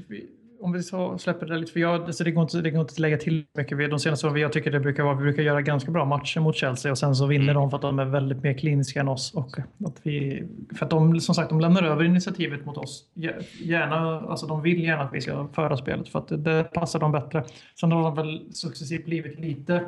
Vi- 0.08 0.26
Om 0.62 0.72
vi 0.72 0.82
så 0.82 1.18
släpper 1.18 1.46
det 1.46 1.56
lite, 1.58 1.72
för 1.72 1.80
jag, 1.80 2.02
alltså 2.04 2.24
det, 2.24 2.30
går 2.30 2.42
inte, 2.42 2.60
det 2.60 2.70
går 2.70 2.80
inte 2.80 2.92
att 2.92 2.98
lägga 2.98 3.16
till 3.18 3.44
mycket. 3.54 3.90
De 3.90 3.98
senaste 3.98 4.26
åren, 4.26 4.40
jag 4.40 4.52
tycker 4.52 4.70
det 4.70 4.80
brukar 4.80 5.02
vara, 5.02 5.14
vi 5.14 5.22
brukar 5.22 5.42
göra 5.42 5.62
ganska 5.62 5.90
bra 5.90 6.04
matcher 6.04 6.40
mot 6.40 6.56
Chelsea 6.56 6.90
och 6.92 6.98
sen 6.98 7.14
så 7.16 7.26
vinner 7.26 7.44
Mm. 7.44 7.54
de 7.54 7.70
för 7.70 7.76
att 7.76 7.82
de 7.82 7.98
är 7.98 8.04
väldigt 8.04 8.42
mer 8.42 8.58
kliniska 8.58 9.00
än 9.00 9.08
oss. 9.08 9.34
Och 9.34 9.58
att 9.86 9.96
vi, 10.02 10.42
för 10.78 10.84
att 10.84 10.90
de, 10.90 11.20
som 11.20 11.34
sagt, 11.34 11.48
de 11.48 11.60
lämnar 11.60 11.82
över 11.82 12.04
initiativet 12.04 12.64
mot 12.64 12.76
oss. 12.76 13.04
Gär- 13.14 13.42
Gärna, 13.62 14.20
alltså 14.20 14.46
de 14.46 14.62
vill 14.62 14.84
gärna 14.84 15.02
att 15.02 15.12
vi 15.14 15.20
ska 15.20 15.48
föra 15.54 15.76
spelet 15.76 16.08
för 16.08 16.18
att 16.18 16.28
det, 16.28 16.36
det 16.36 16.64
passar 16.64 16.98
dem 16.98 17.12
bättre. 17.12 17.44
Sen 17.80 17.92
har 17.92 18.02
de 18.02 18.14
väl 18.14 18.42
successivt 18.54 19.04
blivit 19.04 19.38
lite 19.40 19.84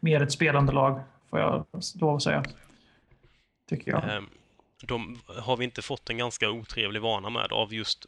mer 0.00 0.22
ett 0.22 0.32
spelande 0.32 0.72
lag, 0.72 1.00
får 1.30 1.40
jag 1.40 1.64
lov 2.00 2.16
att 2.16 2.22
säga. 2.22 2.42
Tycker 3.68 3.90
jag. 3.90 4.16
ehm, 4.16 4.28
de 4.82 5.20
har 5.26 5.56
vi 5.56 5.64
inte 5.64 5.82
fått 5.82 6.10
en 6.10 6.18
ganska 6.18 6.50
otrevlig 6.50 7.00
vana 7.02 7.30
med 7.30 7.52
av 7.52 7.74
just 7.74 8.06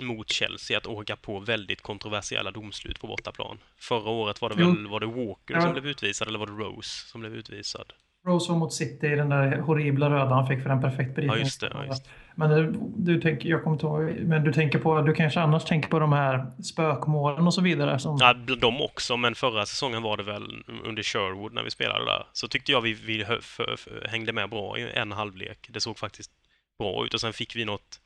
mot 0.00 0.30
Chelsea 0.30 0.78
att 0.78 0.86
åka 0.86 1.16
på 1.16 1.40
väldigt 1.40 1.80
kontroversiella 1.82 2.50
domslut 2.50 3.00
på 3.00 3.06
bortaplan. 3.06 3.58
Förra 3.76 4.10
året 4.10 4.40
var 4.40 4.48
det 4.50 4.56
väl 4.56 4.86
var 4.86 5.00
det 5.00 5.06
Walker 5.06 5.54
Ja. 5.54 5.60
som 5.60 5.72
blev 5.72 5.86
utvisad 5.86 6.28
eller 6.28 6.38
var 6.38 6.46
det 6.46 6.52
Rose 6.52 7.06
som 7.08 7.20
blev 7.20 7.34
utvisad? 7.34 7.92
Rose 8.26 8.52
var 8.52 8.58
mot 8.58 8.72
City 8.72 9.06
i 9.06 9.16
den 9.16 9.28
där 9.28 9.58
horribla 9.58 10.10
röda 10.10 10.34
han 10.34 10.46
fick 10.46 10.62
för 10.62 10.70
en 10.70 10.80
perfekt 10.80 11.10
Ja, 11.16 11.22
det. 11.22 11.26
Ja, 11.26 11.36
just 11.38 11.60
det. 11.60 12.10
Men 12.34 12.50
du, 12.50 12.74
du 12.96 13.20
tänker, 13.20 13.48
jag 13.48 13.64
kommer 13.64 13.84
ihåg, 13.84 14.16
men 14.20 14.44
du 14.44 14.52
tänker 14.52 14.78
på, 14.78 15.00
du 15.02 15.14
kanske 15.14 15.40
annars 15.40 15.64
tänker 15.64 15.88
på 15.88 15.98
de 15.98 16.12
här 16.12 16.62
spökmålen 16.62 17.46
och 17.46 17.54
så 17.54 17.60
vidare. 17.60 17.98
Som, 17.98 18.16
Ja, 18.20 18.32
de 18.34 18.82
också, 18.82 19.16
men 19.16 19.34
förra 19.34 19.66
säsongen 19.66 20.02
var 20.02 20.16
det 20.16 20.22
väl 20.22 20.64
under 20.84 21.02
Sherwood 21.02 21.52
när 21.52 21.62
vi 21.62 21.70
spelade 21.70 22.04
där. 22.04 22.26
Så 22.32 22.48
tyckte 22.48 22.72
jag 22.72 22.80
vi, 22.80 22.92
vi 22.92 23.24
hö- 23.24 23.40
för, 23.40 23.76
för, 23.78 24.08
hängde 24.08 24.32
med 24.32 24.50
bra 24.50 24.78
i 24.78 24.92
en 24.94 25.12
halvlek. 25.12 25.68
Det 25.72 25.80
såg 25.80 25.98
faktiskt 25.98 26.30
bra 26.78 27.04
ut 27.06 27.14
och 27.14 27.20
sen 27.20 27.32
fick 27.32 27.56
vi 27.56 27.64
något... 27.64 28.00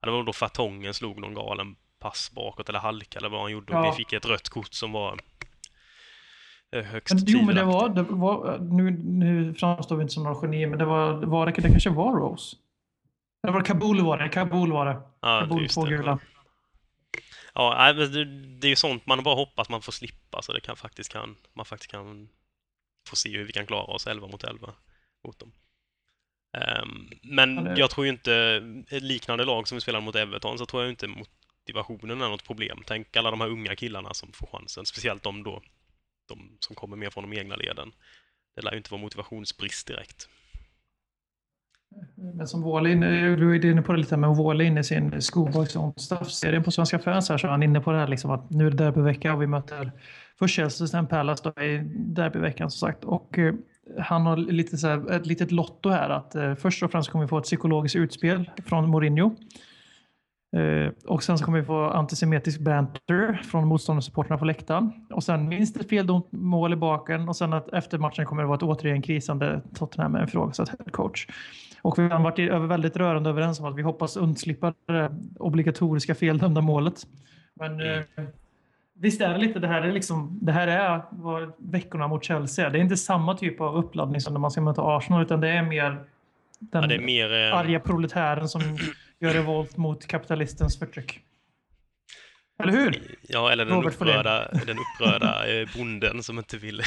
Ja, 0.00 0.06
det 0.06 0.12
var 0.12 0.22
då 0.22 0.32
Fatongen 0.32 0.94
slog 0.94 1.20
någon 1.20 1.34
galen 1.34 1.76
pass 2.00 2.32
bakåt 2.34 2.68
eller 2.68 2.78
halka 2.78 3.18
eller 3.18 3.28
vad 3.28 3.40
han 3.40 3.52
gjorde 3.52 3.72
och 3.72 3.78
Ja. 3.86 3.90
vi 3.90 3.96
fick 3.96 4.12
ett 4.12 4.26
rött 4.26 4.48
kort 4.48 4.74
som 4.74 4.92
var 4.92 5.12
eh, 5.12 5.18
högst 6.82 7.14
men, 7.14 7.24
jo, 7.26 7.42
men 7.42 7.54
det 7.54 7.64
var, 7.64 7.88
det 7.88 8.02
var 8.02 8.58
nu, 8.58 8.90
nu 8.90 9.54
framstår 9.54 9.96
vi 9.96 10.02
inte 10.02 10.14
som 10.14 10.22
några 10.22 10.40
geni, 10.46 10.66
men 10.66 10.78
det 10.78 10.84
var, 10.84 11.12
var 11.12 11.46
det, 11.46 11.52
det 11.52 11.68
kanske 11.68 11.90
var 11.90 12.12
Rose. 12.12 12.56
Eller 13.42 13.52
var 13.52 13.60
det 13.60 13.66
Kabul 13.66 14.00
var 14.04 14.18
det? 14.18 14.28
Kabul 14.28 14.72
var 14.72 14.86
det. 14.86 15.00
Ja, 15.20 15.40
Kabul 15.40 15.68
två 15.68 15.84
det. 15.84 15.90
gula. 15.96 16.18
Ja, 17.54 17.92
det, 17.92 18.24
det 18.58 18.66
är 18.66 18.68
ju 18.68 18.76
sånt 18.76 19.06
man 19.06 19.22
bara 19.22 19.34
hoppas 19.34 19.68
man 19.68 19.82
får 19.82 19.92
slippa 19.92 20.42
så 20.42 20.52
det 20.52 20.60
kan 20.60 20.76
faktiskt 20.76 21.12
kan, 21.12 21.36
man 21.52 21.64
faktiskt 21.64 21.90
kan 21.90 22.28
få 23.08 23.16
se 23.16 23.36
hur 23.38 23.44
vi 23.44 23.52
kan 23.52 23.66
klara 23.66 23.84
oss 23.84 24.06
11 24.06 24.26
mot 24.26 24.44
11 24.44 24.72
mot 25.26 25.38
dem. 25.38 25.52
Ehm, 26.56 27.08
men 27.22 27.54
Ja, 27.56 27.62
det- 27.62 27.80
jag 27.80 27.90
tror 27.90 28.06
ju 28.06 28.12
inte, 28.12 28.60
liknande 28.90 29.44
lag 29.44 29.68
som 29.68 29.76
vi 29.76 29.80
spelar 29.80 30.00
mot 30.00 30.16
Everton, 30.16 30.58
så 30.58 30.66
tror 30.66 30.82
jag 30.82 30.92
inte 30.92 31.06
motivationen 31.08 32.22
är 32.22 32.28
något 32.28 32.44
problem. 32.46 32.82
Tänk 32.86 33.16
alla 33.16 33.30
de 33.30 33.40
här 33.40 33.48
unga 33.48 33.76
killarna 33.76 34.14
som 34.14 34.32
får 34.32 34.46
chansen, 34.46 34.86
speciellt 34.86 35.22
de 35.22 35.42
då, 35.42 35.62
de 36.28 36.56
som 36.60 36.76
kommer 36.76 36.96
mer 36.96 37.10
från 37.10 37.30
de 37.30 37.38
egna 37.38 37.56
leden. 37.56 37.92
Det 38.56 38.62
lär 38.62 38.70
ju 38.70 38.76
inte 38.76 38.90
vara 38.90 39.02
motivationsbrist 39.02 39.86
direkt. 39.86 40.28
Men 42.16 42.48
som 42.48 42.62
Wåhlin, 42.62 43.02
eh, 43.02 43.36
du 43.36 43.56
är 43.56 43.64
inne 43.64 43.82
på 43.82 43.92
det 43.92 43.98
lite, 43.98 44.16
men 44.16 44.34
Wåhlin 44.34 44.78
i 44.78 44.84
sin 44.84 45.20
Schoolboys 45.20 45.76
on 45.76 45.92
Staff-serien 45.96 46.64
på 46.64 46.70
Svenska 46.70 46.98
fans 46.98 47.28
här, 47.28 47.38
så 47.38 47.46
är 47.46 47.50
han 47.50 47.62
inne 47.62 47.80
på 47.80 47.92
det 47.92 47.98
här 47.98 48.08
liksom 48.08 48.30
att 48.30 48.50
nu 48.50 48.66
är 48.66 48.70
det 48.70 48.76
derbyvecka 48.76 49.34
och 49.34 49.42
vi 49.42 49.46
möter 49.46 49.92
först 50.38 50.56
Chelsea, 50.56 50.86
sen 50.86 51.06
Palace 51.06 51.52
då 51.54 51.62
i 51.62 51.78
derbyveckan 51.94 52.70
som 52.70 52.88
sagt. 52.88 53.04
Och 53.04 53.38
eh, 53.38 53.54
han 53.98 54.26
har 54.26 54.36
lite 54.36 54.76
så 54.76 54.88
här, 54.88 55.10
ett 55.10 55.26
litet 55.26 55.50
lotto 55.50 55.88
här 55.88 56.10
att 56.10 56.34
eh, 56.34 56.54
först 56.54 56.82
och 56.82 56.90
främst 56.90 57.10
kommer 57.10 57.24
vi 57.24 57.28
få 57.28 57.38
ett 57.38 57.44
psykologiskt 57.44 57.96
utspel 57.96 58.50
från 58.66 58.88
Mourinho. 58.88 59.36
Eh, 60.54 60.92
och 61.06 61.22
sen 61.22 61.38
så 61.38 61.44
kommer 61.44 61.58
vi 61.58 61.64
få 61.64 61.84
antisemitisk 61.84 62.60
banter 62.60 63.40
från 63.44 63.66
motståndarsupportrarna 63.68 64.38
på 64.38 64.44
läktaren. 64.44 64.92
Och 65.10 65.22
sen 65.24 65.48
minst 65.48 65.76
ett 65.76 65.88
feldomt 65.88 66.28
mål 66.32 66.72
i 66.72 66.76
baken 66.76 67.28
och 67.28 67.36
sen 67.36 67.52
att 67.52 67.72
efter 67.72 67.98
matchen 67.98 68.26
kommer 68.26 68.42
det 68.42 68.46
vara 68.48 68.56
ett 68.56 68.62
återigen 68.62 69.02
krisande 69.02 69.60
Tottenham 69.74 70.12
med 70.12 70.22
en 70.22 70.28
ifrågasatt 70.28 70.68
head 70.68 70.90
coach. 70.90 71.26
Och 71.82 71.98
vi 71.98 72.08
har 72.08 72.20
varit 72.20 72.38
över 72.38 72.66
väldigt 72.66 72.96
rörande 72.96 73.30
överens 73.30 73.60
om 73.60 73.66
att 73.66 73.76
vi 73.76 73.82
hoppas 73.82 74.16
undslippa 74.16 74.74
det 74.86 75.10
obligatoriska 75.38 76.14
feldömda 76.14 76.60
målet. 76.60 76.94
Men 77.54 77.72
Mm. 77.80 77.98
eh, 78.16 78.24
visst 78.94 79.20
är 79.20 79.28
det 79.28 79.38
lite 79.38 79.58
det 79.58 79.68
här 79.68 79.82
är 79.82 79.92
liksom, 79.92 80.38
det 80.42 80.52
här 80.52 80.66
är 80.68 81.02
vad 81.10 81.52
veckorna 81.58 82.08
mot 82.08 82.24
Chelsea. 82.24 82.70
Det 82.70 82.78
är 82.78 82.82
inte 82.82 82.96
samma 82.96 83.34
typ 83.34 83.60
av 83.60 83.76
uppladdning 83.76 84.20
som 84.20 84.32
när 84.32 84.40
man 84.40 84.50
ska 84.50 84.60
möta 84.60 84.82
Arsenal 84.96 85.22
utan 85.22 85.40
det 85.40 85.48
är 85.48 85.62
mer 85.62 86.04
den 86.58 86.82
Ja, 86.90 86.96
är 86.96 87.00
mer... 87.00 87.50
eh, 87.52 87.58
arga 87.58 87.80
proletären 87.80 88.48
som 88.48 88.62
gör 89.24 89.34
revolt 89.34 89.76
mot 89.76 90.06
kapitalistens 90.06 90.78
förtryck. 90.78 91.20
Eller 92.58 92.72
hur? 92.72 93.16
Ja, 93.22 93.52
eller 93.52 93.64
den 93.64 93.74
Robert 93.74 93.94
upprörda, 93.94 94.50
den 94.66 94.78
upprörda 94.78 95.46
eh, 95.46 95.68
bonden 95.76 96.22
som 96.22 96.38
inte 96.38 96.56
vill 96.56 96.82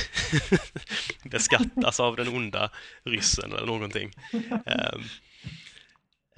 beskattas 1.24 2.00
av 2.00 2.16
den 2.16 2.28
onda 2.28 2.70
ryssen 3.04 3.54
eller 3.54 3.68
någonting. 3.68 4.12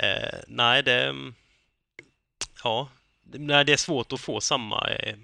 Eh, 0.03 0.39
nej, 0.47 0.83
det... 0.83 1.15
Ja, 2.63 2.89
nej, 3.23 3.65
det 3.65 3.73
är 3.73 3.77
svårt 3.77 4.13
att 4.13 4.19
få 4.19 4.41
samma... 4.41 4.89
Eh, 4.89 5.15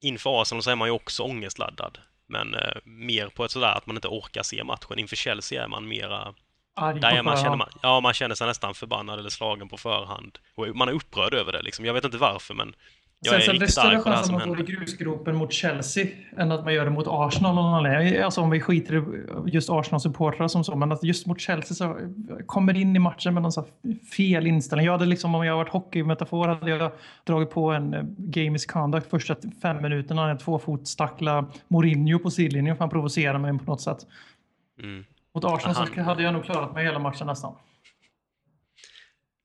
inför 0.00 0.42
Arsenal 0.42 0.62
så 0.62 0.70
är 0.70 0.76
man 0.76 0.88
ju 0.88 0.92
också 0.92 1.22
ångestladdad. 1.22 1.98
Men 2.26 2.54
eh, 2.54 2.76
mer 2.84 3.28
på 3.28 3.44
ett 3.44 3.50
sådär 3.50 3.74
att 3.76 3.86
man 3.86 3.96
inte 3.96 4.08
orkar 4.08 4.42
se 4.42 4.64
matchen. 4.64 4.98
Inför 4.98 5.16
Chelsea 5.16 5.64
är 5.64 5.68
man 5.68 5.88
mera... 5.88 6.34
Arg 6.80 7.00
Där 7.00 7.10
på 7.10 7.16
är 7.16 7.22
man, 7.22 7.36
känner 7.36 7.56
man, 7.56 7.68
ja, 7.82 8.00
man 8.00 8.12
känner 8.12 8.34
sig 8.34 8.46
nästan 8.46 8.74
förbannad 8.74 9.18
eller 9.18 9.30
slagen 9.30 9.68
på 9.68 9.76
förhand. 9.76 10.38
Och 10.54 10.76
man 10.76 10.88
är 10.88 10.92
upprörd 10.92 11.34
över 11.34 11.52
det 11.52 11.62
liksom. 11.62 11.84
Jag 11.84 11.94
vet 11.94 12.04
inte 12.04 12.18
varför, 12.18 12.54
men 12.54 12.74
jag 13.22 13.30
Sen, 13.30 13.40
är 13.40 13.44
det 13.44 13.50
är 13.50 13.52
riktigt 13.52 13.72
större 13.72 13.88
arg 13.88 14.02
på 14.02 14.08
det 14.08 14.14
här 14.14 14.16
chans 14.16 14.20
att 14.20 14.26
som 14.26 14.34
man 14.34 14.48
går 14.48 14.56
i 14.56 14.60
händer. 14.60 14.72
grusgropen 14.72 15.36
mot 15.36 15.52
Chelsea 15.52 16.06
än 16.36 16.52
att 16.52 16.64
man 16.64 16.74
gör 16.74 16.84
det 16.84 16.90
mot 16.90 17.06
Arsenal. 17.08 17.58
Och 17.58 17.64
någon 17.64 17.86
annan. 17.86 18.22
Alltså 18.22 18.40
om 18.40 18.50
vi 18.50 18.60
skiter 18.60 18.94
i 18.94 19.50
just 19.50 19.70
Arsenal-supportrar 19.70 20.48
som 20.48 20.64
så. 20.64 20.76
Men 20.76 20.92
att 20.92 21.02
just 21.04 21.26
mot 21.26 21.40
Chelsea 21.40 21.74
så 21.74 21.96
kommer 22.46 22.76
in 22.76 22.96
i 22.96 22.98
matchen 22.98 23.34
med 23.34 23.42
någon 23.42 23.52
så 23.52 23.66
fel 24.16 24.46
inställning. 24.46 24.86
Jag 24.86 24.92
hade 24.92 25.06
liksom, 25.06 25.34
om 25.34 25.46
jag 25.46 25.56
varit 25.56 25.68
hockeymetafor 25.68 26.48
hade 26.48 26.70
jag 26.70 26.92
dragit 27.24 27.50
på 27.50 27.70
en 27.70 27.94
eh, 27.94 28.02
game 28.18 28.50
misconduct 28.50 29.10
första 29.10 29.36
fem 29.62 29.82
minuterna. 29.82 30.30
En 30.30 30.38
tvåfotstackla 30.38 31.46
Mourinho 31.68 32.18
på 32.18 32.30
sidlinjen 32.30 32.76
för 32.76 32.84
han 32.84 32.90
provocerar 32.90 33.38
mig 33.38 33.58
på 33.58 33.64
något 33.64 33.80
sätt. 33.80 33.98
Mm. 34.82 35.04
Mot 35.34 35.44
Arsenal 35.44 35.74
Han- 35.76 35.94
så 35.94 36.00
hade 36.00 36.22
jag 36.22 36.32
nog 36.34 36.44
klarat 36.44 36.72
mig 36.74 36.84
hela 36.84 36.98
matchen 36.98 37.26
nästan. 37.26 37.56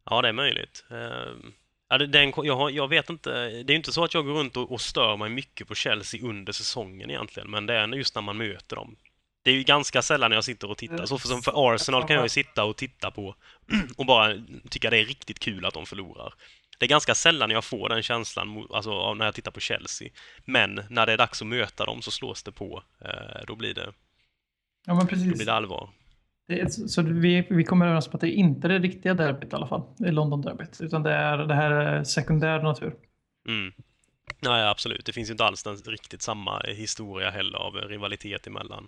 Ja, 0.09 0.21
det 0.21 0.27
är 0.27 0.33
möjligt. 0.33 0.85
Ehm, 0.89 1.53
ja, 1.89 1.97
det, 1.97 2.07
det 2.07 2.19
är 2.19 2.23
en, 2.23 2.33
jag, 2.45 2.55
har, 2.55 2.69
jag 2.69 2.87
vet 2.87 3.09
inte, 3.09 3.49
det 3.63 3.73
är 3.73 3.75
inte 3.75 3.93
så 3.93 4.03
att 4.03 4.13
jag 4.13 4.25
går 4.25 4.33
runt 4.33 4.57
och, 4.57 4.71
och 4.71 4.81
stör 4.81 5.17
mig 5.17 5.29
mycket 5.29 5.67
på 5.67 5.75
Chelsea 5.75 6.21
under 6.23 6.53
säsongen 6.53 7.09
egentligen, 7.09 7.51
men 7.51 7.65
det 7.65 7.73
är 7.73 7.87
just 7.87 8.15
när 8.15 8.21
man 8.21 8.37
möter 8.37 8.75
dem. 8.75 8.95
Det 9.43 9.51
är 9.51 9.55
ju 9.55 9.63
ganska 9.63 10.01
sällan 10.01 10.31
jag 10.31 10.43
sitter 10.43 10.69
och 10.69 10.77
tittar. 10.77 11.05
Så 11.05 11.17
för, 11.17 11.27
som 11.27 11.41
för 11.41 11.75
Arsenal 11.75 12.07
kan 12.07 12.15
jag 12.15 12.25
ju 12.25 12.29
sitta 12.29 12.63
och 12.65 12.77
titta 12.77 13.11
på 13.11 13.35
och 13.97 14.05
bara 14.05 14.33
tycka 14.69 14.89
det 14.89 14.97
är 14.97 15.05
riktigt 15.05 15.39
kul 15.39 15.65
att 15.65 15.73
de 15.73 15.85
förlorar. 15.85 16.33
Det 16.79 16.85
är 16.85 16.89
ganska 16.89 17.15
sällan 17.15 17.49
jag 17.51 17.63
får 17.63 17.89
den 17.89 18.03
känslan 18.03 18.67
alltså, 18.73 19.13
när 19.13 19.25
jag 19.25 19.35
tittar 19.35 19.51
på 19.51 19.59
Chelsea. 19.59 20.09
Men 20.45 20.81
när 20.89 21.05
det 21.05 21.13
är 21.13 21.17
dags 21.17 21.41
att 21.41 21.47
möta 21.47 21.85
dem 21.85 22.01
så 22.01 22.11
slås 22.11 22.43
det 22.43 22.51
på. 22.51 22.83
Eh, 23.01 23.45
då, 23.47 23.55
blir 23.55 23.73
det, 23.73 23.93
Ja, 24.85 24.93
men 24.93 25.05
då 25.05 25.09
precis. 25.09 25.33
blir 25.33 25.45
det 25.45 25.53
allvar. 25.53 25.89
Det 26.47 26.59
är, 26.59 26.67
så 26.67 27.01
vi, 27.01 27.47
vi 27.49 27.63
kommer 27.63 27.85
överens 27.85 28.07
på 28.07 28.17
att 28.17 28.21
det 28.21 28.27
är 28.27 28.35
inte 28.35 28.67
det 28.67 28.79
riktiga 28.79 29.13
derbyt 29.13 29.53
i 29.53 29.55
alla 29.55 29.67
fall. 29.67 29.83
Det 29.97 30.07
är 30.07 30.11
London-derbyt. 30.11 30.81
Utan 30.81 31.03
det, 31.03 31.11
är, 31.11 31.37
det 31.37 31.55
här 31.55 31.71
är 31.71 32.03
sekundär 32.03 32.63
natur. 32.63 32.95
Mm. 33.47 33.73
Nej, 34.39 34.67
absolut. 34.67 35.05
Det 35.05 35.13
finns 35.13 35.29
ju 35.29 35.31
inte 35.31 35.45
alls 35.45 35.63
den 35.63 35.75
riktigt 35.75 36.21
samma 36.21 36.59
historia 36.59 37.29
heller 37.29 37.57
av 37.57 37.75
rivalitet 37.75 38.47
emellan. 38.47 38.87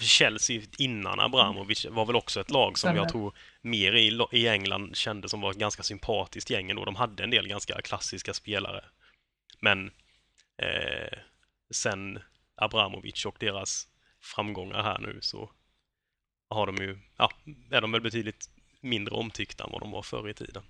Chelsea 0.00 0.62
innan 0.78 1.20
Abramovic 1.20 1.86
var 1.90 2.06
väl 2.06 2.16
också 2.16 2.40
ett 2.40 2.50
lag 2.50 2.78
som 2.78 2.96
jag 2.96 3.08
tror 3.08 3.32
mer 3.62 3.92
i, 3.92 4.20
i 4.32 4.48
England 4.48 4.96
kände 4.96 5.28
som 5.28 5.40
var 5.40 5.50
ett 5.50 5.56
ganska 5.56 5.82
sympatiskt 5.82 6.50
gäng 6.50 6.70
ändå. 6.70 6.84
De 6.84 6.96
hade 6.96 7.24
en 7.24 7.30
del 7.30 7.48
ganska 7.48 7.82
klassiska 7.82 8.34
spelare. 8.34 8.84
Men 9.60 9.90
eh, 10.62 11.18
sen 11.70 12.18
Abramovic 12.54 13.26
och 13.26 13.36
deras 13.40 13.88
framgångar 14.26 14.82
här 14.82 14.98
nu 14.98 15.18
så 15.20 15.50
har 16.48 16.66
de 16.66 16.76
ju, 16.76 16.98
ja, 17.16 17.30
är 17.70 17.80
de 17.80 17.92
väl 17.92 18.00
betydligt 18.00 18.50
mindre 18.80 19.14
omtyckta 19.14 19.64
än 19.64 19.70
vad 19.72 19.80
de 19.80 19.90
var 19.90 20.02
förr 20.02 20.28
i 20.28 20.34
tiden. 20.34 20.62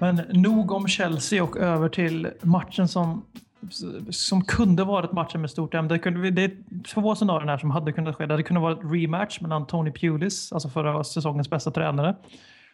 Men 0.00 0.16
nog 0.16 0.72
om 0.72 0.88
Chelsea 0.88 1.44
och 1.44 1.56
över 1.56 1.88
till 1.88 2.30
matchen 2.42 2.88
som, 2.88 3.24
som 4.10 4.44
kunde 4.44 4.84
varit 4.84 5.12
matchen 5.12 5.40
med 5.40 5.50
stort 5.50 5.74
M. 5.74 5.88
Det, 5.88 5.98
kunde, 5.98 6.30
det 6.30 6.44
är 6.44 6.82
två 6.82 7.14
scenarion 7.14 7.48
här 7.48 7.58
som 7.58 7.70
hade 7.70 7.92
kunnat 7.92 8.16
ske. 8.16 8.26
Det 8.26 8.32
hade 8.32 8.42
kunnat 8.42 8.62
vara 8.62 8.72
ett 8.72 8.92
rematch 8.92 9.40
mellan 9.40 9.66
Tony 9.66 9.92
Pulis, 9.92 10.52
alltså 10.52 10.68
förra 10.68 11.04
säsongens 11.04 11.50
bästa 11.50 11.70
tränare, 11.70 12.16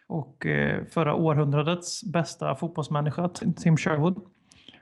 och 0.06 0.46
eh, 0.46 0.84
förra 0.84 1.14
århundradets 1.14 2.04
bästa 2.04 2.54
fotbollsmänniska, 2.56 3.28
Tim 3.28 3.76
Sherwood. 3.76 4.20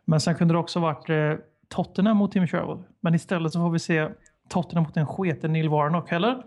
Men 0.05 0.21
sen 0.21 0.35
kunde 0.35 0.55
det 0.55 0.59
också 0.59 0.81
varit 0.81 1.11
eh, 1.11 1.45
Tottenham 1.69 2.17
mot 2.17 2.33
Tim 2.33 2.47
Sherwood. 2.47 2.85
Men 3.01 3.15
istället 3.15 3.53
så 3.53 3.59
får 3.59 3.71
vi 3.71 3.79
se 3.79 4.09
Tottenham 4.49 4.85
mot 4.85 4.97
en 4.97 5.07
sketen 5.07 5.53
Neil 5.53 5.69
Warnock, 5.69 6.13
eller? 6.13 6.43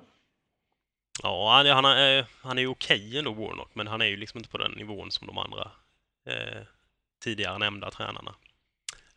Ja, 1.23 1.53
han, 1.57 1.85
han, 1.85 1.85
är, 1.85 2.25
han 2.41 2.57
är 2.57 2.61
ju 2.61 2.67
okej 2.67 3.17
ändå, 3.17 3.33
Warnock, 3.33 3.69
men 3.73 3.87
han 3.87 4.01
är 4.01 4.05
ju 4.05 4.17
liksom 4.17 4.37
inte 4.37 4.49
på 4.49 4.57
den 4.57 4.71
nivån 4.71 5.11
som 5.11 5.27
de 5.27 5.37
andra 5.37 5.71
eh, 6.29 6.61
tidigare 7.23 7.57
nämnda 7.57 7.91
tränarna. 7.91 8.35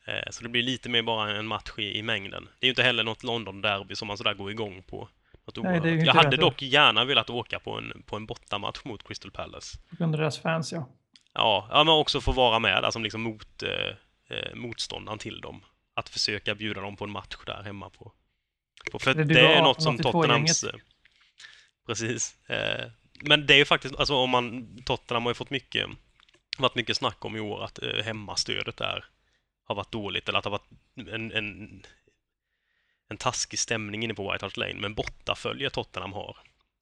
Eh, 0.09 0.31
så 0.31 0.43
det 0.43 0.49
blir 0.49 0.63
lite 0.63 0.89
mer 0.89 1.03
bara 1.03 1.37
en 1.37 1.47
match 1.47 1.73
i, 1.79 1.99
i 1.99 2.03
mängden. 2.03 2.49
Det 2.59 2.65
är 2.65 2.69
ju 2.69 2.71
inte 2.71 2.83
heller 2.83 3.05
något 3.05 3.23
London-derby 3.23 3.95
som 3.95 4.09
man 4.09 4.17
sådär 4.17 4.35
går 4.35 4.51
igång 4.51 4.83
på. 4.83 5.09
Nej, 5.57 5.81
det 5.81 5.91
är 5.91 6.07
jag 6.07 6.15
hade 6.15 6.31
det. 6.31 6.37
dock 6.37 6.63
gärna 6.63 7.05
velat 7.05 7.31
åka 7.31 7.59
på 7.59 7.79
en, 7.79 8.03
på 8.07 8.17
en 8.17 8.27
bortamatch 8.27 8.85
mot 8.85 9.09
Crystal 9.09 9.31
Palace. 9.31 9.79
På 9.91 9.97
grund 9.97 10.15
av 10.15 10.21
deras 10.21 10.39
fans, 10.39 10.73
ja. 10.73 10.89
Ja, 11.35 11.69
ja 11.71 11.85
men 11.85 11.95
också 11.95 12.21
få 12.21 12.33
vara 12.33 12.59
med 12.59 12.83
där 12.83 12.91
som 12.91 13.03
liksom 13.03 13.23
mot, 13.23 13.63
eh, 13.63 14.37
eh, 14.37 14.55
motståndaren 14.55 15.19
till 15.19 15.41
dem. 15.41 15.65
Att 15.95 16.09
försöka 16.09 16.55
bjuda 16.55 16.81
dem 16.81 16.97
på 16.97 17.05
en 17.05 17.11
match 17.11 17.37
där 17.47 17.63
hemma 17.63 17.91
på. 17.91 18.13
på 18.93 18.99
för 18.99 19.15
Det 19.15 19.25
det, 19.25 19.41
är 19.41 19.57
är 19.57 19.63
något 19.63 19.83
som 19.83 19.95
1882 19.95 20.23
Tottenhams... 20.23 20.65
eh, 20.65 20.81
Precis. 21.87 22.37
Eh, 22.49 22.87
men 23.23 23.47
det 23.47 23.55
är 23.55 23.59
ju 23.59 23.65
faktiskt, 23.65 23.97
alltså 23.97 24.15
om 24.15 24.31
man, 24.31 24.77
Tottenham 24.85 25.23
har 25.23 25.31
ju 25.31 25.35
fått 25.35 25.51
mycket, 25.51 25.87
varit 26.59 26.75
mycket 26.75 26.97
snack 26.97 27.25
om 27.25 27.37
i 27.37 27.41
år 27.41 27.65
att 27.65 27.83
eh, 27.83 28.05
hemmastödet 28.05 28.77
där 28.77 29.05
har 29.69 29.75
varit 29.75 29.93
dåligt 29.93 30.29
eller 30.29 30.39
att 30.39 30.45
det 30.45 30.51
har 30.51 30.59
varit 30.59 31.15
en, 31.15 31.33
en, 31.33 31.83
en 33.11 33.17
taskig 33.17 33.59
stämning 33.59 34.05
inne 34.05 34.15
på 34.15 34.33
White 34.33 34.45
Hart 34.45 34.57
Lane. 34.57 34.75
Men 34.75 34.95
bortafölje 34.95 35.71
Tottenham 35.71 36.13
har 36.13 36.37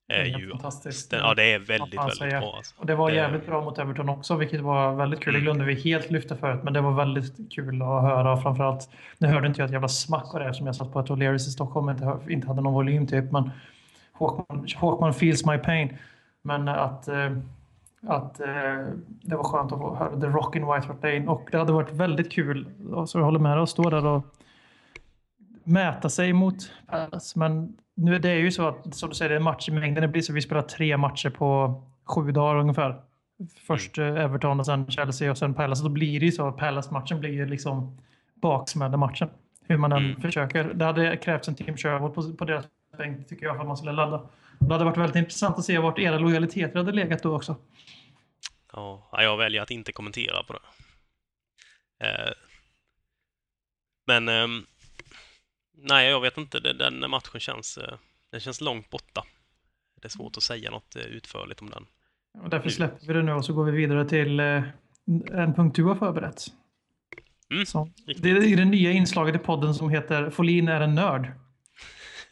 är 0.09 0.23
Det 0.23 0.29
är 0.29 0.39
ju... 0.39 0.49
fantastiskt. 0.49 1.11
Den, 1.11 1.19
ja, 1.19 1.33
det 1.33 1.43
är 1.43 1.59
väldigt, 1.59 1.99
väldigt 1.99 2.17
säga. 2.17 2.39
bra. 2.39 2.55
Alltså. 2.57 2.75
Och 2.77 2.85
det 2.85 2.95
var 2.95 3.09
Det- 3.09 3.15
jävligt 3.15 3.45
bra 3.45 3.61
mot 3.63 3.77
Everton 3.77 4.09
också, 4.09 4.35
vilket 4.35 4.61
var 4.61 4.95
väldigt 4.95 5.19
kul. 5.19 5.33
Det 5.33 5.39
Mm. 5.39 5.43
glömde 5.45 5.65
vi 5.65 5.81
helt 5.81 6.11
lyfta 6.11 6.35
förut, 6.37 6.59
men 6.63 6.73
det 6.73 6.81
var 6.81 6.91
väldigt 6.93 7.51
kul 7.53 7.81
att 7.81 7.87
höra. 8.01 8.41
Framförallt, 8.41 8.89
nu 9.17 9.27
hörde 9.27 9.47
inte 9.47 9.61
jag 9.61 9.65
ett 9.65 9.71
jävla 9.73 9.87
smack 9.87 10.33
av 10.33 10.39
det 10.39 10.53
som 10.53 10.65
jag 10.65 10.75
satt 10.75 10.93
på 10.93 10.99
ett 10.99 11.07
O'Learys 11.09 11.35
i 11.35 11.39
Stockholm 11.51 11.89
inte, 11.89 12.19
inte 12.29 12.47
hade 12.47 12.61
någon 12.61 12.73
volym 12.73 13.07
typ. 13.07 13.31
Men 13.31 13.51
Håkman, 14.11 14.67
Håkman 14.75 15.13
feels 15.13 15.45
my 15.45 15.57
pain. 15.57 15.97
Men 16.41 16.67
att, 16.67 17.07
eh, 17.07 17.37
att 18.07 18.39
eh, 18.39 18.47
det 19.21 19.35
var 19.35 19.43
skönt 19.43 19.71
att 19.71 19.79
få 19.79 19.95
höra 19.95 20.19
The 20.19 20.27
Rock 20.27 20.55
in 20.55 20.65
White 20.73 20.87
Lane. 21.13 21.27
Och 21.27 21.49
det 21.51 21.57
hade 21.57 21.73
varit 21.73 21.91
väldigt 21.91 22.31
kul, 22.31 22.67
så 23.07 23.17
jag 23.19 23.25
håller 23.25 23.39
med 23.39 23.57
dig, 23.57 23.63
att 23.63 23.69
stå 23.69 23.89
där 23.89 24.05
och 24.05 24.23
mäta 25.63 26.09
sig 26.09 26.33
mot 26.33 26.55
Palace. 26.87 27.39
Men 27.39 27.77
nu 27.95 28.15
är 28.15 28.19
det 28.19 28.35
ju 28.35 28.51
så 28.51 28.67
att, 28.67 28.95
som 28.95 29.09
du 29.09 29.15
säger, 29.15 29.29
det 29.29 29.35
är 29.35 29.37
en 29.37 29.43
match 29.43 29.69
i 29.69 29.71
mängden. 29.71 30.01
Det 30.01 30.07
blir 30.07 30.21
så 30.21 30.31
att 30.31 30.35
vi 30.37 30.41
spelar 30.41 30.61
tre 30.61 30.97
matcher 30.97 31.29
på 31.29 31.81
sju 32.05 32.31
dagar 32.31 32.59
ungefär. 32.59 33.01
Först 33.67 33.97
eh, 33.97 34.05
Everton 34.05 34.59
och 34.59 34.65
sen 34.65 34.91
Chelsea 34.91 35.31
och 35.31 35.37
sen 35.37 35.53
Palace. 35.53 35.83
Då 35.83 35.89
blir 35.89 36.19
det 36.19 36.25
ju 36.25 36.31
så 36.31 36.47
att 36.47 36.57
Palace-matchen 36.57 37.19
blir 37.19 37.29
ju 37.31 37.45
liksom 37.45 37.97
baksmälla-matchen. 38.41 39.29
Hur 39.67 39.77
man 39.77 39.91
än 39.91 39.97
Mm. 40.05 40.21
försöker. 40.21 40.73
Det 40.73 40.85
hade 40.85 41.17
krävts 41.17 41.47
en 41.47 41.55
Team 41.55 41.77
Sherwood 41.77 42.13
på, 42.15 42.33
på 42.33 42.45
deras 42.45 42.65
bänk 42.97 43.27
tycker 43.27 43.45
jag 43.45 43.55
för 43.55 43.61
att 43.61 43.67
man 43.67 43.77
skulle 43.77 43.91
ladda. 43.91 44.21
Det 44.59 44.73
hade 44.73 44.85
varit 44.85 44.97
väldigt 44.97 45.15
intressant 45.15 45.57
att 45.57 45.65
se 45.65 45.77
vart 45.77 45.99
era 45.99 46.17
lojaliteter 46.19 46.77
hade 46.77 46.91
legat 46.91 47.23
då 47.23 47.35
också. 47.35 47.55
Ja, 48.73 49.09
jag 49.11 49.37
väljer 49.37 49.61
att 49.61 49.71
inte 49.71 49.91
kommentera 49.91 50.43
på 50.43 50.53
det. 50.53 50.59
Eh, 52.07 52.33
men 54.07 54.29
ehm, 54.29 54.65
nej, 55.77 56.09
jag 56.09 56.21
vet 56.21 56.37
inte. 56.37 56.59
Den 56.59 57.09
matchen 57.09 57.39
känns, 57.39 57.77
eh, 57.77 57.97
den 58.31 58.39
känns 58.39 58.61
långt 58.61 58.89
borta. 58.89 59.23
Det 60.01 60.07
är 60.07 60.09
svårt 60.09 60.37
att 60.37 60.43
säga 60.43 60.71
något 60.71 60.95
eh, 60.95 61.01
utförligt 61.01 61.61
om 61.61 61.69
den. 61.69 61.85
Och 62.43 62.49
därför 62.49 62.69
släpper 62.69 63.07
vi 63.07 63.13
det 63.13 63.23
nu 63.23 63.31
och 63.31 63.45
så 63.45 63.53
går 63.53 63.65
vi 63.65 63.71
vidare 63.71 64.09
till 64.09 64.39
en 64.39 65.53
punkt 65.55 65.75
du 65.75 65.83
har 65.83 65.95
förberett. 65.95 66.45
Mm, 67.49 67.65
det 68.17 68.29
är 68.29 68.57
det 68.57 68.65
nya 68.65 68.91
inslaget 68.91 69.35
i 69.35 69.39
podden 69.39 69.73
som 69.73 69.89
heter 69.89 70.29
Folin 70.29 70.67
är 70.67 70.81
en 70.81 70.95
nörd. 70.95 71.31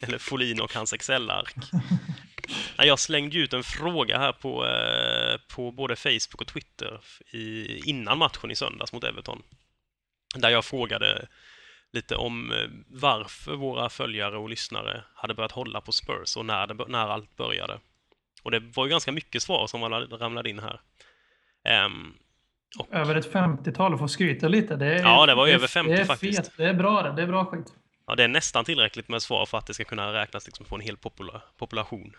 Eller 0.00 0.18
Folin 0.18 0.60
och 0.60 0.74
hans 0.74 0.92
Excel-ark. 0.92 1.54
Jag 2.78 2.98
slängde 2.98 3.38
ut 3.38 3.52
en 3.52 3.62
fråga 3.62 4.18
här 4.18 4.32
på, 4.32 4.66
eh, 4.66 5.40
på 5.56 5.72
både 5.72 5.96
Facebook 5.96 6.40
och 6.40 6.46
Twitter 6.46 7.00
i, 7.32 7.78
innan 7.90 8.18
matchen 8.18 8.50
i 8.50 8.54
söndags 8.56 8.92
mot 8.92 9.04
Everton. 9.04 9.42
Där 10.36 10.50
jag 10.50 10.64
frågade 10.64 11.28
lite 11.92 12.16
om 12.16 12.52
eh, 12.52 12.56
varför 12.86 13.54
våra 13.56 13.88
följare 13.88 14.36
och 14.38 14.48
lyssnare 14.50 15.04
hade 15.14 15.34
börjat 15.34 15.52
hålla 15.52 15.80
på 15.80 15.92
Spurs 15.92 16.36
och 16.36 16.46
när, 16.46 16.66
det, 16.66 16.84
när 16.88 17.08
allt 17.08 17.36
började. 17.36 17.78
Och 18.42 18.50
det 18.50 18.58
var 18.60 18.84
ju 18.86 18.90
ganska 18.90 19.12
mycket 19.12 19.42
svar 19.42 19.66
som 19.66 19.82
ramlade- 19.82 20.50
in 20.50 20.58
här. 20.58 20.80
Ehm, 21.68 22.12
och, 22.78 22.94
Över 22.94 23.14
ett 23.14 23.32
50-tal 23.32 23.92
och 23.92 23.98
få 23.98 24.08
skryta 24.08 24.48
lite. 24.48 24.76
Det 24.76 24.86
är, 24.86 25.02
Ja, 25.02 25.26
det 25.26 25.34
var 25.34 25.48
är- 25.48 25.54
över 25.54 25.66
50 25.66 25.92
det 25.92 26.00
är 26.00 26.04
faktiskt. 26.04 26.38
Fet. 26.46 26.52
Det 26.56 26.64
är 26.64 26.74
bra 26.74 27.02
det. 27.02 27.12
Det 27.12 27.22
är 27.22 27.26
bra 27.26 27.44
skit. 27.44 27.66
Ja, 28.06 28.14
det 28.14 28.24
är 28.24 28.28
nästan 28.28 28.64
tillräckligt 28.64 29.08
med 29.08 29.22
svar 29.22 29.46
för 29.46 29.58
att 29.58 29.66
det 29.66 29.74
ska 29.74 29.84
kunna 29.84 30.12
räknas 30.12 30.46
liksom 30.46 30.66
på 30.66 30.74
en 30.74 30.80
hel 30.80 30.96
popula- 30.96 31.40
population. 31.58 32.12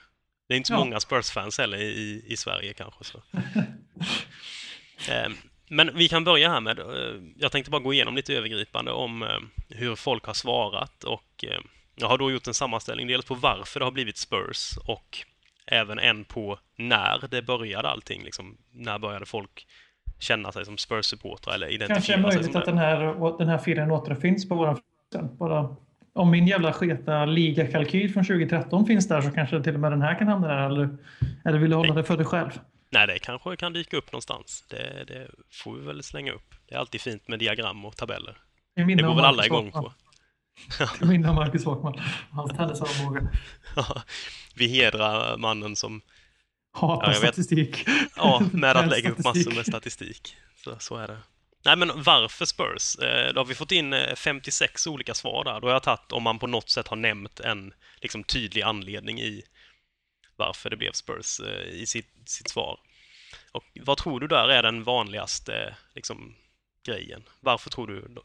Det 0.48 0.54
är 0.54 0.58
inte 0.58 0.68
så 0.68 0.74
Ja. 0.74 0.80
många 0.80 1.00
Spurs-fans 1.00 1.58
heller 1.58 1.78
i, 1.78 2.24
i 2.28 2.38
Sverige 2.38 2.74
kanske. 2.74 3.04
Så. 3.04 3.22
Ehm, 5.12 5.34
Men 5.70 5.98
vi 5.98 6.08
kan 6.08 6.24
börja 6.24 6.50
här 6.50 6.62
med, 6.62 6.80
eh, 6.80 7.22
jag 7.38 7.52
tänkte 7.52 7.72
bara 7.72 7.82
gå 7.82 7.94
igenom 7.94 8.16
lite 8.16 8.34
övergripande 8.34 8.92
om 8.92 9.24
eh, 9.24 9.30
hur 9.70 9.96
folk 9.96 10.26
har 10.26 10.34
svarat 10.34 11.04
och 11.04 11.44
eh, 11.48 11.60
jag 11.96 12.08
har 12.08 12.18
då 12.18 12.32
gjort 12.32 12.48
en 12.48 12.54
sammanställning 12.54 13.08
dels 13.08 13.26
på 13.26 13.36
varför 13.36 13.80
det 13.80 13.86
har 13.86 13.92
blivit 13.92 14.18
Spurs 14.18 14.78
och 14.88 15.18
även 15.66 16.00
en 16.00 16.26
på 16.26 16.60
när 16.76 17.28
det 17.30 17.42
började 17.42 17.90
allting. 17.90 18.24
Liksom, 18.24 18.58
när 18.72 19.00
började 19.00 19.26
folk 19.26 19.68
känna 20.20 20.52
sig 20.52 20.66
som 20.66 20.76
Spurs-supportrar 20.78 21.54
eller 21.54 21.68
Kanske 21.68 21.84
är 21.84 21.88
identifiera 21.88 22.18
sig 22.18 22.22
möjligt 22.22 22.46
som 22.52 22.56
att 22.60 22.66
det? 22.66 22.72
den 22.72 22.78
här, 22.78 23.38
den 23.38 23.50
här 23.50 23.58
filen 23.58 23.92
återfinns 23.92 24.50
på 24.50 24.56
vår. 24.56 24.80
Bara 25.40 25.76
om 26.14 26.32
min 26.32 26.48
jävla 26.48 26.74
sketa 26.74 27.26
ligakalkyl 27.26 28.14
från 28.14 28.24
2013 28.26 28.86
finns 28.86 29.08
där 29.08 29.22
så 29.22 29.32
kanske 29.32 29.64
till 29.64 29.74
och 29.74 29.80
med 29.80 29.92
den 29.92 30.02
här 30.02 30.20
kan 30.20 30.28
hamna 30.28 30.48
där. 30.48 30.66
Eller, 30.66 30.98
eller 31.46 31.58
vill 31.58 31.70
du 31.70 31.76
hålla 31.76 31.94
det 31.94 32.04
för 32.04 32.18
dig 32.18 32.26
själv? 32.26 32.50
Nej, 32.90 33.08
det 33.08 33.20
kanske 33.20 33.56
kan 33.56 33.74
dyka 33.74 33.98
upp 33.98 34.12
någonstans. 34.12 34.66
Det, 34.70 35.04
det 35.08 35.28
får 35.52 35.76
vi 35.76 35.86
väl 35.86 36.04
slänga 36.04 36.32
upp. 36.32 36.56
Det 36.70 36.76
är 36.76 36.80
alltid 36.80 37.02
fint 37.02 37.28
med 37.28 37.40
diagram 37.40 37.86
och 37.86 37.98
tabeller. 37.98 38.38
Det 38.76 38.84
går 38.84 39.16
väl 39.16 39.26
alla 39.26 39.46
igång 39.46 39.72
på. 39.72 39.94
I 41.02 41.06
minne 41.06 41.30
av 41.30 41.36
Marcus 41.36 41.66
Håkman. 41.66 42.02
Hans 42.32 42.52
tennisarmbåge. 42.52 43.28
vi 44.56 44.68
hedrar 44.68 45.38
mannen 45.38 45.76
som, 45.76 46.02
Hatar 46.74 47.08
Ja, 47.08 47.14
jag 47.14 47.18
statistik. 47.18 47.88
ja, 48.16 48.44
med 48.52 48.78
att 48.78 48.90
lägga 48.90 49.12
upp 49.12 49.24
massor 49.24 49.56
med 49.56 49.66
statistik. 49.66 50.36
Så, 50.64 50.76
så 50.80 50.96
är 50.96 51.08
det. 51.08 51.18
Nej, 51.68 51.76
men 51.78 52.04
varför 52.04 52.46
Spurs? 52.46 52.96
Eh, 53.00 53.34
Då 53.34 53.40
har 53.40 53.46
vi 53.46 53.56
fått 53.56 53.72
in 53.72 53.94
eh, 53.94 54.16
56 54.16 54.88
olika 54.88 55.14
svar 55.14 55.44
där. 55.44 55.60
Då 55.60 55.68
har 55.68 55.74
jag 55.74 55.84
tagit 55.84 56.12
om 56.12 56.24
man 56.24 56.40
på 56.40 56.48
något 56.48 56.70
sätt 56.70 56.88
har 56.88 56.98
nämnt 56.98 57.40
en 57.40 57.74
liksom, 58.02 58.24
tydlig 58.24 58.62
anledning 58.62 59.20
i 59.20 59.44
varför 60.36 60.70
det 60.70 60.78
blev 60.78 60.92
Spurs 60.92 61.40
eh, 61.40 61.82
i 61.82 61.86
sitt, 61.86 62.10
sitt 62.26 62.50
svar. 62.50 62.80
Och 63.52 63.64
vad 63.86 63.98
tror 63.98 64.20
du 64.20 64.28
där 64.28 64.50
är 64.50 64.64
den 64.64 64.84
vanligaste 64.84 65.76
liksom, 65.96 66.36
grejen? 66.86 67.24
Varför 67.40 67.70
tror 67.70 67.88
du 67.88 68.02
de, 68.02 68.22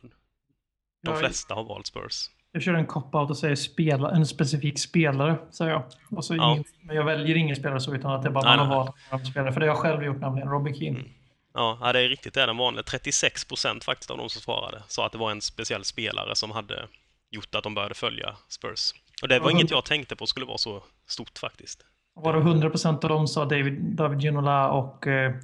de 1.07 1.16
flesta 1.18 1.55
har 1.55 1.64
valt 1.64 1.86
Spurs? 1.86 2.30
Jag 2.53 2.62
kör 2.62 2.74
en 2.74 2.86
cop-out 2.86 3.30
och 3.30 3.38
säger 3.38 3.57
spela, 3.57 4.11
en 4.11 4.26
specifik 4.26 4.78
spelare, 4.78 5.38
säger 5.51 5.70
jag. 5.72 5.84
Och 6.11 6.24
så 6.24 6.34
Ja. 6.36 6.53
ingen, 6.53 6.64
men 6.82 6.97
jag 6.97 7.05
väljer 7.05 7.36
ingen 7.36 7.57
spelare 7.57 7.80
så, 7.80 7.95
utan 7.95 8.12
att 8.12 8.22
det 8.22 8.28
är 8.28 8.32
bara 8.32 8.45
Nej, 8.49 8.57
man 8.57 8.66
har 8.66 8.95
valt 9.11 9.26
spelare. 9.26 9.53
För 9.53 9.61
det 9.61 9.66
har 9.66 9.74
jag 9.74 9.82
själv 9.82 10.05
gjort, 10.05 10.20
nämligen 10.20 10.49
Robbie 10.49 10.74
Keane. 10.74 10.99
Mm. 10.99 11.12
Ja, 11.55 11.92
det 11.92 12.00
är 12.00 12.09
riktigt. 12.09 12.34
Det 12.34 12.42
är 12.42 12.46
den 12.46 12.57
vanliga. 12.57 12.82
36 12.82 13.44
procent 13.44 13.84
faktiskt 13.84 14.11
av 14.11 14.18
de 14.18 14.30
som 14.30 14.42
svarade 14.42 14.82
sa 14.88 15.07
att 15.07 15.12
det 15.12 15.18
var 15.18 15.30
en 15.30 15.40
speciell 15.40 15.84
spelare 15.84 16.34
som 16.36 16.50
hade 16.50 16.88
gjort 17.30 17.55
att 17.55 17.62
de 17.64 17.74
började 17.74 17.94
följa 17.94 18.36
Spurs. 18.48 18.92
Och 19.22 19.28
det 19.28 19.38
var 19.38 19.50
inget 19.50 19.70
jag 19.70 19.84
tänkte 19.84 20.16
på 20.16 20.26
skulle 20.26 20.46
vara 20.46 20.59
så 20.59 20.82
stort 21.07 21.38
faktiskt. 21.38 21.84
Var 22.14 22.32
det 22.32 22.38
100 22.38 22.70
procent 22.70 23.05
av 23.05 23.11
dem 23.11 23.28
sa 23.28 23.44
David, 23.44 23.80
David 23.82 24.20
Ginola 24.20 24.70
och 24.70 25.07
eh, 25.07 25.34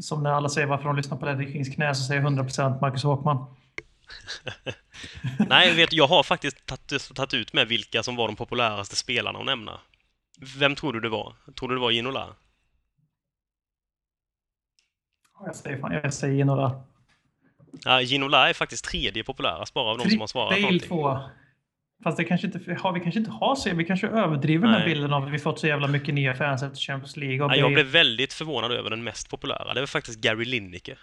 som 0.00 0.22
när 0.22 0.30
alla 0.30 0.48
säger 0.48 0.66
varför 0.66 0.84
de 0.84 0.96
lyssnar 0.96 1.18
på 1.18 1.26
Ledley 1.26 1.52
Kings 1.52 1.74
knä 1.74 1.94
så 1.94 2.04
säger 2.04 2.22
100% 2.22 2.80
Marcus 2.80 3.02
Håkman. 3.02 3.54
Nej, 5.48 5.74
vet, 5.74 5.92
jag 5.92 6.06
har 6.06 6.22
faktiskt 6.22 6.66
tagit, 6.66 7.14
tagit 7.14 7.34
ut 7.34 7.52
med 7.52 7.68
vilka 7.68 8.02
som 8.02 8.16
var 8.16 8.26
de 8.26 8.36
populäraste 8.36 8.96
spelarna 8.96 9.38
att 9.38 9.46
nämna. 9.46 9.80
Vem 10.58 10.74
tror 10.74 10.92
du 10.92 11.00
det 11.00 11.08
var? 11.08 11.34
Tror 11.58 11.68
du 11.68 11.74
det 11.74 11.80
var 11.80 11.90
Ginola? 11.90 12.28
Jag 15.46 15.56
säger, 15.56 15.78
fan, 15.78 15.92
jag 15.92 16.14
säger 16.14 16.44
några. 16.44 16.72
Ja, 17.84 18.00
Ginola 18.00 18.48
är 18.48 18.52
faktiskt 18.52 18.84
tredje 18.84 19.24
populärast 19.24 19.74
bara 19.74 19.90
av 19.90 19.98
de 19.98 20.10
som 20.10 20.20
har 20.20 20.26
svarat 20.26 20.60
någonting. 20.60 20.88
två. 20.88 21.18
Fast 22.04 22.16
det 22.16 22.24
kanske 22.24 22.46
inte, 22.46 22.76
har, 22.80 22.92
vi 22.92 23.00
kanske 23.00 23.18
inte 23.18 23.30
har 23.30 23.54
så, 23.56 23.74
vi 23.74 23.84
kanske 23.84 24.08
överdriver 24.08 24.66
den 24.66 24.74
här 24.74 24.80
Nej. 24.80 24.94
bilden 24.94 25.12
av 25.12 25.24
att 25.24 25.32
vi 25.32 25.38
fått 25.38 25.60
så 25.60 25.66
jävla 25.66 25.86
mycket 25.88 26.14
nya 26.14 26.34
fans 26.34 26.62
efter 26.62 26.78
Champions 26.78 27.16
League. 27.16 27.44
Och 27.44 27.50
Ja, 27.52 27.56
jag 27.56 27.72
blev 27.72 27.86
väldigt 27.86 28.32
förvånad 28.32 28.72
över 28.72 28.90
den 28.90 29.04
mest 29.04 29.30
populära. 29.30 29.74
Det 29.74 29.80
var 29.80 29.86
faktiskt 29.86 30.20
Gary 30.20 30.44
Lineker. 30.44 30.98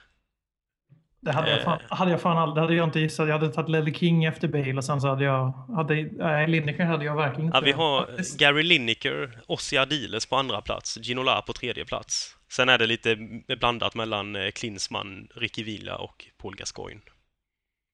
Det 1.25 1.31
hade 1.31 1.51
jag, 1.51 1.63
fan, 1.63 1.79
Eh. 1.91 1.97
hade 1.97 2.11
jag 2.11 2.21
fan 2.21 2.37
aldrig, 2.37 2.55
det 2.55 2.61
hade 2.61 2.75
jag 2.75 2.87
inte 2.87 2.99
gissat. 2.99 3.27
Jag 3.27 3.39
hade 3.39 3.53
tagit 3.53 3.69
Ledley 3.69 3.93
King 3.93 4.23
efter 4.25 4.47
Bale 4.47 4.73
och 4.77 4.83
sen 4.83 5.01
så 5.01 5.07
hade 5.07 5.23
jag, 5.23 5.51
hade, 5.75 5.95
nej 6.11 6.47
Lineker 6.47 6.85
hade 6.85 7.05
jag 7.05 7.15
verkligen 7.15 7.45
inte. 7.45 7.57
Ja, 7.57 7.61
vi 7.61 7.71
har. 7.71 8.07
Gary 8.37 8.63
Lineker, 8.63 9.39
Ossi 9.47 9.77
Ardiles 9.77 10.25
på 10.25 10.35
andra 10.35 10.61
plats, 10.61 10.97
Ginola 11.01 11.41
på 11.41 11.53
tredje 11.53 11.85
plats. 11.85 12.35
Sen 12.51 12.69
är 12.69 12.77
det 12.77 12.87
lite 12.87 13.17
blandat 13.59 13.95
mellan 13.95 14.35
eh, 14.35 14.51
Klinsmann, 14.51 15.27
Ricky 15.35 15.63
Villa 15.63 15.95
och 15.97 16.25
Paul 16.41 16.55
Gascoigne. 16.55 17.01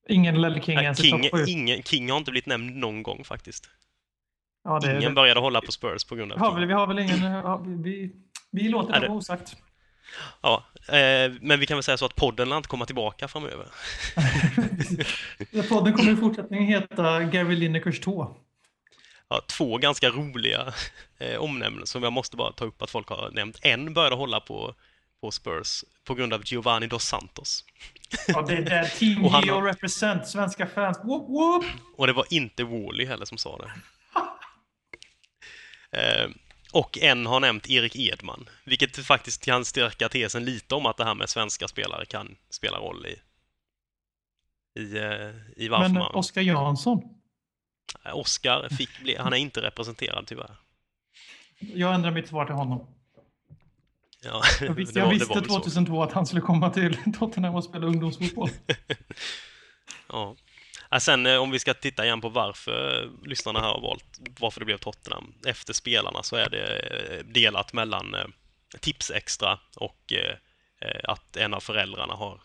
Ingen 0.10 0.42
Ledley 0.42 0.62
King 0.62 0.78
ens 0.80 1.02
King, 1.02 1.30
ingen, 1.48 1.84
King 1.84 2.10
har 2.12 2.18
inte 2.18 2.32
blivit 2.32 2.46
nämnd 2.48 2.76
någon 2.76 3.04
gång 3.04 3.24
faktiskt. 3.24 3.70
Ja, 4.64 4.80
det, 4.80 4.98
Ingen 4.98 5.14
började 5.16 5.40
hålla 5.40 5.62
på 5.62 5.72
Spurs 5.72 6.04
på 6.06 6.16
grund 6.16 6.32
av 6.32 6.40
har 6.40 6.56
väl, 6.56 6.66
vi 6.66 6.74
har 6.74 6.88
väl 6.88 7.00
ingen, 7.00 7.22
ja, 7.22 7.58
vi, 7.58 7.76
vi, 7.84 8.12
vi 8.52 8.70
låter 8.70 8.94
det- 9.00 9.08
vara 9.08 9.18
osagt. 9.18 9.56
Ja, 10.42 10.64
eh, 10.88 11.32
men 11.42 11.60
vi 11.60 11.66
kan 11.66 11.78
väl 11.78 11.84
säga 11.84 11.98
så 11.98 12.06
att 12.06 12.16
podden 12.16 12.50
lär 12.50 12.58
inte 12.58 12.70
komma 12.70 12.86
tillbaka 12.86 13.28
framöver. 13.28 13.66
Podden 15.70 15.94
kommer 15.94 16.12
i 16.12 16.16
fortsättningen 16.16 16.68
heta 16.68 17.24
Gary 17.24 17.56
Linekers 17.56 18.00
tå. 18.00 18.38
Ja, 19.32 19.42
två 19.48 19.78
ganska 19.78 20.10
roliga 20.10 20.74
eh, 21.20 21.38
omnämnen 21.38 21.88
som 21.88 22.04
jag 22.04 22.14
måste 22.14 22.38
bara 22.38 22.52
ta 22.52 22.66
upp 22.66 22.82
att 22.82 22.90
folk 22.90 23.10
har 23.10 23.32
nämnt. 23.32 23.60
En 23.62 23.94
började 23.94 24.16
hålla 24.16 24.40
på, 24.40 24.76
på 25.22 25.32
Spurs 25.32 25.84
på 26.04 26.14
grund 26.16 26.34
av 26.34 26.42
Giovanni 26.46 26.88
dos 26.88 27.04
Santos. 27.04 27.66
Ja, 28.28 28.42
det 28.42 28.54
är 28.54 28.62
där 28.62 28.86
Team 29.00 29.26
Och 29.26 29.32
han 29.32 29.44
Geo 29.44 29.62
represent, 29.62 30.28
svenska 30.28 30.68
fans. 30.68 31.00
Whoop, 31.04 31.30
whoop. 31.30 31.66
Och 31.96 32.08
det 32.08 32.14
var 32.14 32.26
inte 32.30 32.64
Wally 32.64 33.06
heller 33.06 33.26
som 33.26 33.38
sa 33.38 33.58
det. 33.58 33.72
Eh, 35.94 36.30
och 36.74 36.98
en 36.98 37.26
har 37.26 37.40
nämnt 37.40 37.70
Erik 37.70 37.96
Edman, 37.96 38.50
vilket 38.64 39.06
faktiskt 39.06 39.46
kan 39.46 39.66
stärka 39.66 40.10
tesen 40.10 40.46
lite 40.46 40.76
om 40.76 40.86
att 40.86 40.98
det 40.98 41.04
här 41.04 41.16
med 41.16 41.30
svenska 41.30 41.68
spelare 41.68 42.06
kan 42.06 42.36
spela 42.50 42.78
roll 42.78 43.06
i, 43.06 43.20
i, 44.80 44.98
eh, 44.98 45.64
i 45.64 45.68
varför 45.68 45.84
Men 45.84 45.94
man... 45.94 46.16
Oskar 46.16 46.42
Jansson. 46.42 47.02
Eh, 48.06 48.18
Oscar 48.18 48.70
fick 48.70 49.00
bli, 49.02 49.16
han 49.16 49.34
är 49.34 49.38
inte 49.38 49.62
representerad 49.62 50.28
tyvärr. 50.28 50.56
Jag 51.60 51.94
ändrar 51.94 52.12
mitt 52.12 52.28
svar 52.28 52.46
till 52.46 52.56
honom. 52.56 52.88
Ja, 54.24 54.42
Jag 54.62 54.74
visste, 54.74 55.00
jag 55.00 55.10
visste 55.10 55.30
var 55.30 55.36
väl 55.36 55.50
så. 55.50 55.60
2002 55.60 56.04
att 56.04 56.14
han 56.14 56.26
skulle 56.26 56.42
komma 56.42 56.70
till 56.70 56.98
Tottenham 57.20 57.56
och 57.56 57.64
spela 57.64 57.88
ungdomsfotboll. 57.88 58.50
Ja. 60.08 60.36
Ja, 60.94 61.00
sen 61.00 61.26
eh, 61.26 61.38
om 61.38 61.52
vi 61.52 61.60
ska 61.60 61.74
titta 61.74 62.06
igen 62.06 62.22
på 62.22 62.30
varför 62.30 63.10
lyssnarna 63.26 63.60
här 63.60 63.68
har 63.68 63.82
valt 63.82 64.20
varför 64.40 64.60
det 64.60 64.66
blev 64.66 64.78
Tottenham 64.78 65.34
efter 65.46 65.74
spelarna 65.74 66.24
så 66.24 66.36
är 66.36 66.50
det 66.50 66.80
eh, 66.80 67.26
delat 67.26 67.74
mellan 67.74 68.14
eh, 68.16 68.26
tips 68.72 68.82
Tipsextra 68.82 69.60
och 69.76 70.14
att 71.04 71.38
en 71.38 71.54
av 71.54 71.60
föräldrarna 71.60 72.14
har, 72.14 72.42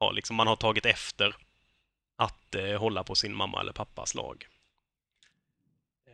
har 0.00 0.12
liksom, 0.12 0.36
man 0.36 0.46
har 0.46 0.56
tagit 0.56 0.86
efter 0.86 1.36
att 2.16 2.56
hålla 2.78 3.04
på 3.04 3.14
sin 3.14 3.34
mamma 3.34 3.60
eller 3.60 3.72
pappas 3.72 4.14
lag. 4.14 4.46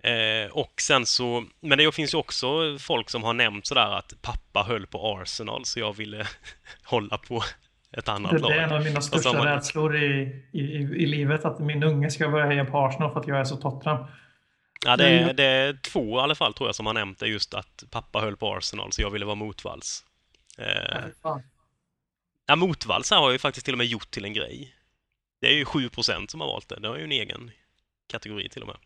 Eh, 0.02 0.50
och 0.50 0.80
sen 0.80 1.06
så, 1.06 1.44
men 1.60 1.78
det 1.78 1.94
finns 1.94 2.14
ju 2.14 2.18
också 2.18 2.78
folk 2.78 3.10
som 3.10 3.22
har 3.22 3.34
nämnt 3.34 3.66
sådär 3.66 3.90
att 3.90 4.22
pappa 4.22 4.62
höll 4.62 4.86
på 4.86 5.18
Arsenal 5.18 5.64
så 5.64 5.80
jag 5.80 5.96
ville 5.96 6.26
hålla 6.84 7.18
på 7.18 7.44
ett 7.96 8.08
annat 8.08 8.32
Det, 8.32 8.38
lag. 8.38 8.50
det 8.50 8.56
är 8.56 8.62
en 8.62 8.72
av 8.72 8.84
mina 8.84 9.00
största 9.00 9.32
man- 9.32 9.46
rädslor 9.46 9.96
i, 9.96 10.42
i, 10.52 10.60
i 10.74 11.06
livet. 11.06 11.44
Att 11.44 11.58
min 11.58 11.82
unge 11.82 12.10
ska 12.10 12.28
börja 12.28 12.46
heja 12.46 12.64
på 12.64 12.78
Arsenal 12.78 13.12
för 13.12 13.20
att 13.20 13.28
jag 13.28 13.38
är 13.40 13.44
så 13.44 13.56
Tottenham. 13.56 14.04
Ja, 14.86 14.96
det 14.96 15.08
är, 15.08 15.32
det 15.34 15.44
är 15.44 15.72
två 15.82 16.18
i 16.18 16.20
alla 16.20 16.34
fall 16.34 16.54
tror 16.54 16.68
jag 16.68 16.74
som 16.74 16.86
har 16.86 16.94
nämnt 16.94 17.18
det 17.18 17.26
just 17.26 17.54
att 17.54 17.84
pappa 17.90 18.20
höll 18.20 18.36
på 18.36 18.54
Arsenal 18.54 18.92
så 18.92 19.02
jag 19.02 19.10
ville 19.10 19.24
vara 19.24 19.34
motvalls. 19.34 20.04
Eh, 20.58 21.00
Fan. 21.22 21.42
ja, 22.46 22.56
motvalls 22.56 23.10
har 23.10 23.18
jag 23.22 23.32
ju 23.32 23.38
faktiskt 23.38 23.64
till 23.64 23.74
och 23.74 23.78
med 23.78 23.86
gjort 23.86 24.10
till 24.10 24.24
en 24.24 24.32
grej. 24.32 24.74
Det 25.40 25.46
är 25.46 25.52
ju 25.54 25.64
7% 25.64 26.26
som 26.30 26.40
har 26.40 26.48
valt 26.48 26.68
det. 26.68 26.80
Det 26.80 26.88
har 26.88 26.96
ju 26.96 27.04
en 27.04 27.12
egen 27.12 27.50
kategori 28.10 28.48
till 28.48 28.62
och 28.62 28.68
med. 28.68 28.76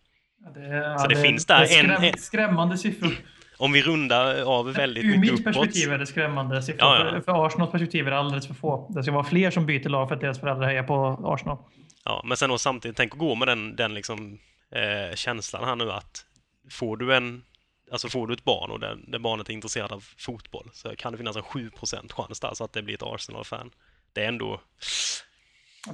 Ja, 0.44 0.50
Det, 0.61 0.66
ja, 0.76 0.98
Så 0.98 1.06
det 1.06 1.16
finns 1.22 1.46
där 1.46 1.59
det 1.61 1.74
är 1.74 1.78
en- 1.84 1.90
skräm, 1.96 2.04
en- 2.04 2.18
skrämmande 2.18 2.78
siffror. 2.78 3.12
Om 3.59 3.72
vi 3.72 3.82
rundar 3.82 4.42
av 4.42 4.72
väldigt 4.72 5.04
Ur 5.04 5.09
mycket 5.09 5.20
mitt 5.20 5.30
uppåt. 5.30 5.44
perspektiv 5.44 5.92
är 5.92 5.98
det 5.98 6.06
skrämmande 6.06 6.62
siffror. 6.62 6.88
Ja, 6.88 7.12
ja. 7.14 7.20
För, 7.20 7.46
Arsenals 7.46 7.70
perspektiv 7.70 8.06
är 8.06 8.11
det 8.11 8.18
alldeles 8.18 8.46
för 8.46 8.54
få. 8.54 8.90
Det 8.94 9.02
ska 9.02 9.12
vara 9.12 9.24
fler 9.24 9.50
som 9.50 9.66
byter 9.66 9.88
lag 9.88 10.09
för 10.09 10.14
att 10.14 10.20
deras 10.20 10.40
föräldrar 10.40 10.66
hejar 10.66 10.82
på 10.82 11.20
Arsenal. 11.24 11.59
Ja, 12.04 12.22
men 12.24 12.36
sen 12.36 12.50
då 12.50 12.59
samtidigt, 12.59 12.96
tänk 12.96 13.12
att 13.12 13.18
gå 13.18 13.34
med 13.34 13.48
den, 13.48 13.76
den 13.76 13.94
liksom, 13.94 14.38
eh, 14.74 15.14
känslan 15.14 15.64
här 15.64 15.76
nu 15.76 15.92
att 15.92 16.24
får 16.70 16.96
du 16.96 17.14
en 17.14 17.44
Alltså 17.92 18.09
får 18.09 18.26
du 18.26 18.34
ett 18.34 18.44
barn 18.44 18.70
och 18.70 18.80
det, 18.80 18.96
det 19.06 19.18
barnet 19.18 19.48
är 19.48 19.52
intresserat 19.52 19.92
av 19.92 20.04
fotboll 20.18 20.70
så 20.72 20.96
kan 20.96 21.12
det 21.12 21.18
finnas 21.18 21.36
en 21.36 21.42
7 21.42 21.70
chans 22.11 22.40
där 22.40 22.54
så 22.54 22.64
att 22.64 22.72
det 22.72 22.82
blir 22.82 22.94
ett 22.94 23.02
Arsenal-fan. 23.02 23.70
Det 24.12 24.24
är 24.24 24.28
ändå 24.28 24.61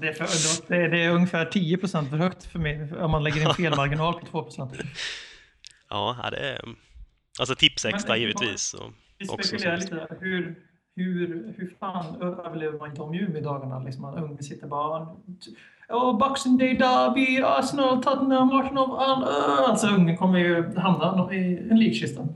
Det 0.00 0.08
är, 0.08 0.12
för, 0.12 0.26
det 0.68 0.76
är, 0.76 0.88
det 0.88 1.04
är 1.04 1.10
ungefär 1.10 1.44
10 1.44 1.76
procent 1.76 2.10
för 2.10 2.16
högt 2.16 2.44
för 2.44 2.58
mig 2.58 2.92
om 2.92 3.10
man 3.10 3.24
lägger 3.24 3.48
in 3.48 3.54
felmarginal 3.54 4.14
på 4.14 4.26
2 4.26 4.42
procent. 4.42 4.72
Ja, 5.90 6.20
ja, 6.22 6.30
det 6.30 6.36
är... 6.36 6.64
Alltså 7.38 7.54
tipsextra 7.54 8.16
givetvis. 8.16 8.74
Och 8.74 8.92
Vi 9.18 9.26
spekulerar 9.26 9.76
lite. 9.76 10.06
Hur, 10.20 10.54
hur, 10.96 11.54
hur 11.56 11.74
fan 11.80 12.22
överlever 12.22 12.78
man 12.78 12.94
de 12.94 13.14
Umeå-dagarna? 13.14 13.78
Liksom, 13.78 14.02
man 14.02 14.18
unge 14.18 14.42
sitter 14.42 14.66
bara... 14.66 15.08
Oh, 15.88 16.18
Boxing 16.18 16.58
Day 16.58 16.74
Derby, 16.74 17.42
Arsenal, 17.42 18.02
Tottenham, 18.02 18.50
Arsenal. 18.50 18.96
all- 18.98 19.22
uh." 19.22 19.70
Alltså 19.70 19.86
ungen 19.86 20.16
kommer 20.16 20.38
ju 20.38 20.76
hamna 20.76 21.34
i 21.34 21.58
en 21.70 21.78
likkista. 21.78 22.26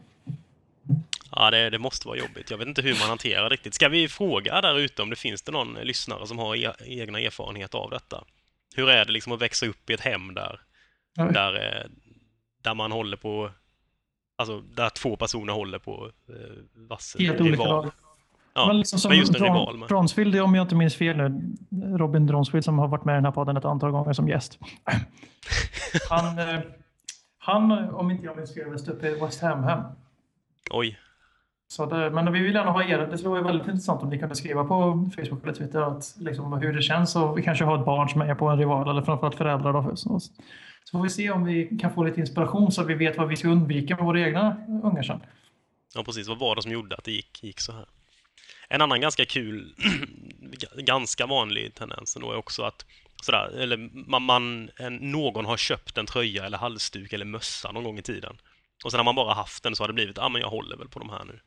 Ja, 1.30 1.50
det, 1.50 1.70
det 1.70 1.78
måste 1.78 2.08
vara 2.08 2.18
jobbigt. 2.18 2.50
Jag 2.50 2.58
vet 2.58 2.68
inte 2.68 2.82
hur 2.82 2.92
man 3.00 3.08
hanterar 3.08 3.50
riktigt. 3.50 3.74
Ska 3.74 3.88
vi 3.88 4.08
fråga 4.08 4.60
där 4.60 4.78
ute 4.78 5.02
om 5.02 5.10
det 5.10 5.16
finns 5.16 5.42
det 5.42 5.52
någon 5.52 5.74
lyssnare 5.74 6.26
som 6.26 6.38
har 6.38 6.56
e 6.56 6.72
egna 6.80 7.20
erfarenheter 7.20 7.78
av 7.78 7.90
detta? 7.90 8.24
Hur 8.76 8.90
är 8.90 9.04
det 9.04 9.12
liksom 9.12 9.32
att 9.32 9.42
växa 9.42 9.66
upp 9.66 9.90
i 9.90 9.92
ett 9.92 10.00
hem 10.00 10.34
där, 10.34 10.60
där, 11.14 11.54
eh, 11.54 11.90
där 12.62 12.74
man 12.74 12.92
håller 12.92 13.16
på... 13.16 13.50
Alltså, 14.38 14.60
där 14.60 14.88
två 14.88 15.16
personer 15.16 15.52
håller 15.52 15.78
på 15.78 16.10
eh, 16.28 16.34
vassen. 16.74 17.24
Helt 17.24 17.40
olika 17.40 17.62
rival. 17.62 17.84
lag. 17.84 17.92
Ja, 18.54 18.66
men, 18.66 18.78
liksom 18.78 18.98
som 18.98 19.08
men 19.08 19.18
just 19.18 19.34
en 19.34 19.40
Dron- 19.40 19.44
rival. 19.44 19.78
Men... 19.78 19.88
Bronsfield, 19.88 20.40
om 20.40 20.54
jag 20.54 20.64
inte 20.64 20.74
minns 20.74 20.96
fel 20.96 21.16
nu, 21.16 21.56
Robin 21.98 22.26
Dronsfield 22.26 22.64
som 22.64 22.78
har 22.78 22.88
varit 22.88 23.04
med 23.04 23.12
i 23.12 23.16
den 23.16 23.24
här 23.24 23.32
podden 23.32 23.56
ett 23.56 23.64
antal 23.64 23.90
gånger 23.90 24.12
som 24.12 24.28
gäst. 24.28 24.58
Han, 26.10 26.38
eh, 26.38 26.60
han 27.38 27.72
om 27.72 28.10
inte 28.10 28.24
jag 28.24 28.36
minns 28.36 28.54
fel, 28.54 28.70
växte 28.70 28.90
upp 28.90 29.04
i 29.04 29.14
West 29.14 29.42
Ham 29.42 29.64
hem. 29.64 29.80
Oj. 30.70 30.98
Så 31.68 31.86
det, 31.86 32.10
men 32.10 32.32
vi 32.32 32.40
vill 32.40 32.54
gärna 32.54 32.70
ha 32.70 32.82
er. 32.82 32.98
Det 32.98 33.18
skulle 33.18 33.30
vara 33.30 33.42
väldigt 33.42 33.68
intressant 33.68 34.02
om 34.02 34.08
ni 34.10 34.18
kunde 34.18 34.34
skriva 34.34 34.64
på 34.64 35.08
Facebook 35.16 35.42
eller 35.42 35.52
Twitter 35.52 35.80
att, 35.80 36.14
liksom, 36.18 36.52
hur 36.52 36.72
det 36.72 36.82
känns 36.82 37.16
och 37.16 37.38
vi 37.38 37.42
kanske 37.42 37.64
har 37.64 37.78
ett 37.78 37.84
barn 37.84 38.08
som 38.08 38.20
är 38.20 38.34
på 38.34 38.48
en 38.48 38.58
rival 38.58 38.88
eller 38.88 39.02
framförallt 39.02 39.34
föräldrar. 39.34 39.72
Då. 39.72 40.20
Så, 40.90 40.98
får 40.98 41.02
vi 41.02 41.10
se 41.10 41.30
om 41.30 41.44
vi 41.44 41.78
kan 41.80 41.94
få 41.94 42.04
lite 42.04 42.20
inspiration 42.20 42.72
så 42.72 42.80
att 42.80 42.86
vi 42.86 42.94
vet 42.94 43.18
vad 43.18 43.28
vi 43.28 43.36
ska 43.36 43.48
undvika 43.48 43.96
med 43.96 44.04
våra 44.04 44.20
egna 44.20 44.56
ungar 44.82 45.02
sen. 45.02 45.20
Ja, 45.94 46.04
precis. 46.04 46.28
Vad 46.28 46.38
var 46.38 46.56
det 46.56 46.62
som 46.62 46.72
gjorde 46.72 46.96
att 46.96 47.04
det 47.04 47.12
gick, 47.12 47.42
gick 47.42 47.60
så 47.60 47.72
här? 47.72 47.86
En 48.68 48.82
annan 48.82 49.00
ganska 49.00 49.24
kul, 49.24 49.74
ganska 50.76 51.26
vanlig 51.26 51.74
tendens 51.74 52.14
då 52.20 52.32
är 52.32 52.36
också 52.36 52.62
att 52.62 52.86
sådär, 53.22 53.60
eller 53.60 53.76
man, 54.08 54.22
man, 54.22 54.70
en, 54.76 54.96
någon 54.96 55.44
har 55.44 55.56
köpt 55.56 55.98
en 55.98 56.06
tröja 56.06 56.46
eller 56.46 56.58
halsduk 56.58 57.12
eller 57.12 57.24
mössa 57.24 57.72
någon 57.72 57.84
gång 57.84 57.98
i 57.98 58.02
tiden. 58.02 58.36
Och 58.84 58.90
sen 58.90 58.98
har 58.98 59.04
man 59.04 59.14
bara 59.14 59.34
haft 59.34 59.62
den 59.62 59.76
så 59.76 59.82
har 59.82 59.88
det 59.88 59.94
blivit, 59.94 60.16
ja 60.16 60.22
ah, 60.22 60.28
men 60.28 60.42
jag 60.42 60.50
håller 60.50 60.76
väl 60.76 60.88
på 60.88 60.98
de 60.98 61.10
här 61.10 61.24
nu. 61.24 61.40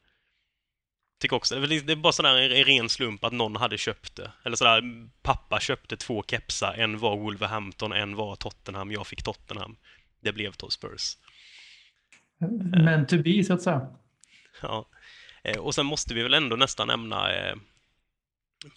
Tycker 1.21 1.35
också, 1.35 1.59
det 1.59 1.91
är 1.91 1.95
bara 1.95 2.13
sådär 2.13 2.37
en, 2.37 2.51
en 2.51 2.63
ren 2.63 2.89
slump 2.89 3.23
att 3.23 3.33
någon 3.33 3.55
hade 3.55 3.77
köpt 3.77 4.15
det. 4.15 4.31
Eller 4.43 4.55
sådär, 4.55 4.81
pappa 5.21 5.59
köpte 5.59 5.97
två 5.97 6.23
kepsar, 6.27 6.73
en 6.73 6.99
var 6.99 7.17
Wolverhampton, 7.17 7.91
en 7.91 8.15
var 8.15 8.35
Tottenham, 8.35 8.91
jag 8.91 9.07
fick 9.07 9.23
Tottenham. 9.23 9.77
Det 10.21 10.31
blev 10.31 10.51
Spurs. 10.69 11.17
Men 12.83 13.07
to 13.07 13.17
be 13.17 13.43
så 13.43 13.53
att 13.53 13.61
säga. 13.61 13.87
Ja. 14.61 14.89
Eh, 15.43 15.57
Och 15.57 15.75
sen 15.75 15.85
måste 15.85 16.13
vi 16.13 16.23
väl 16.23 16.33
ändå 16.33 16.55
nästan 16.55 16.87
nämna 16.87 17.33
eh, 17.33 17.55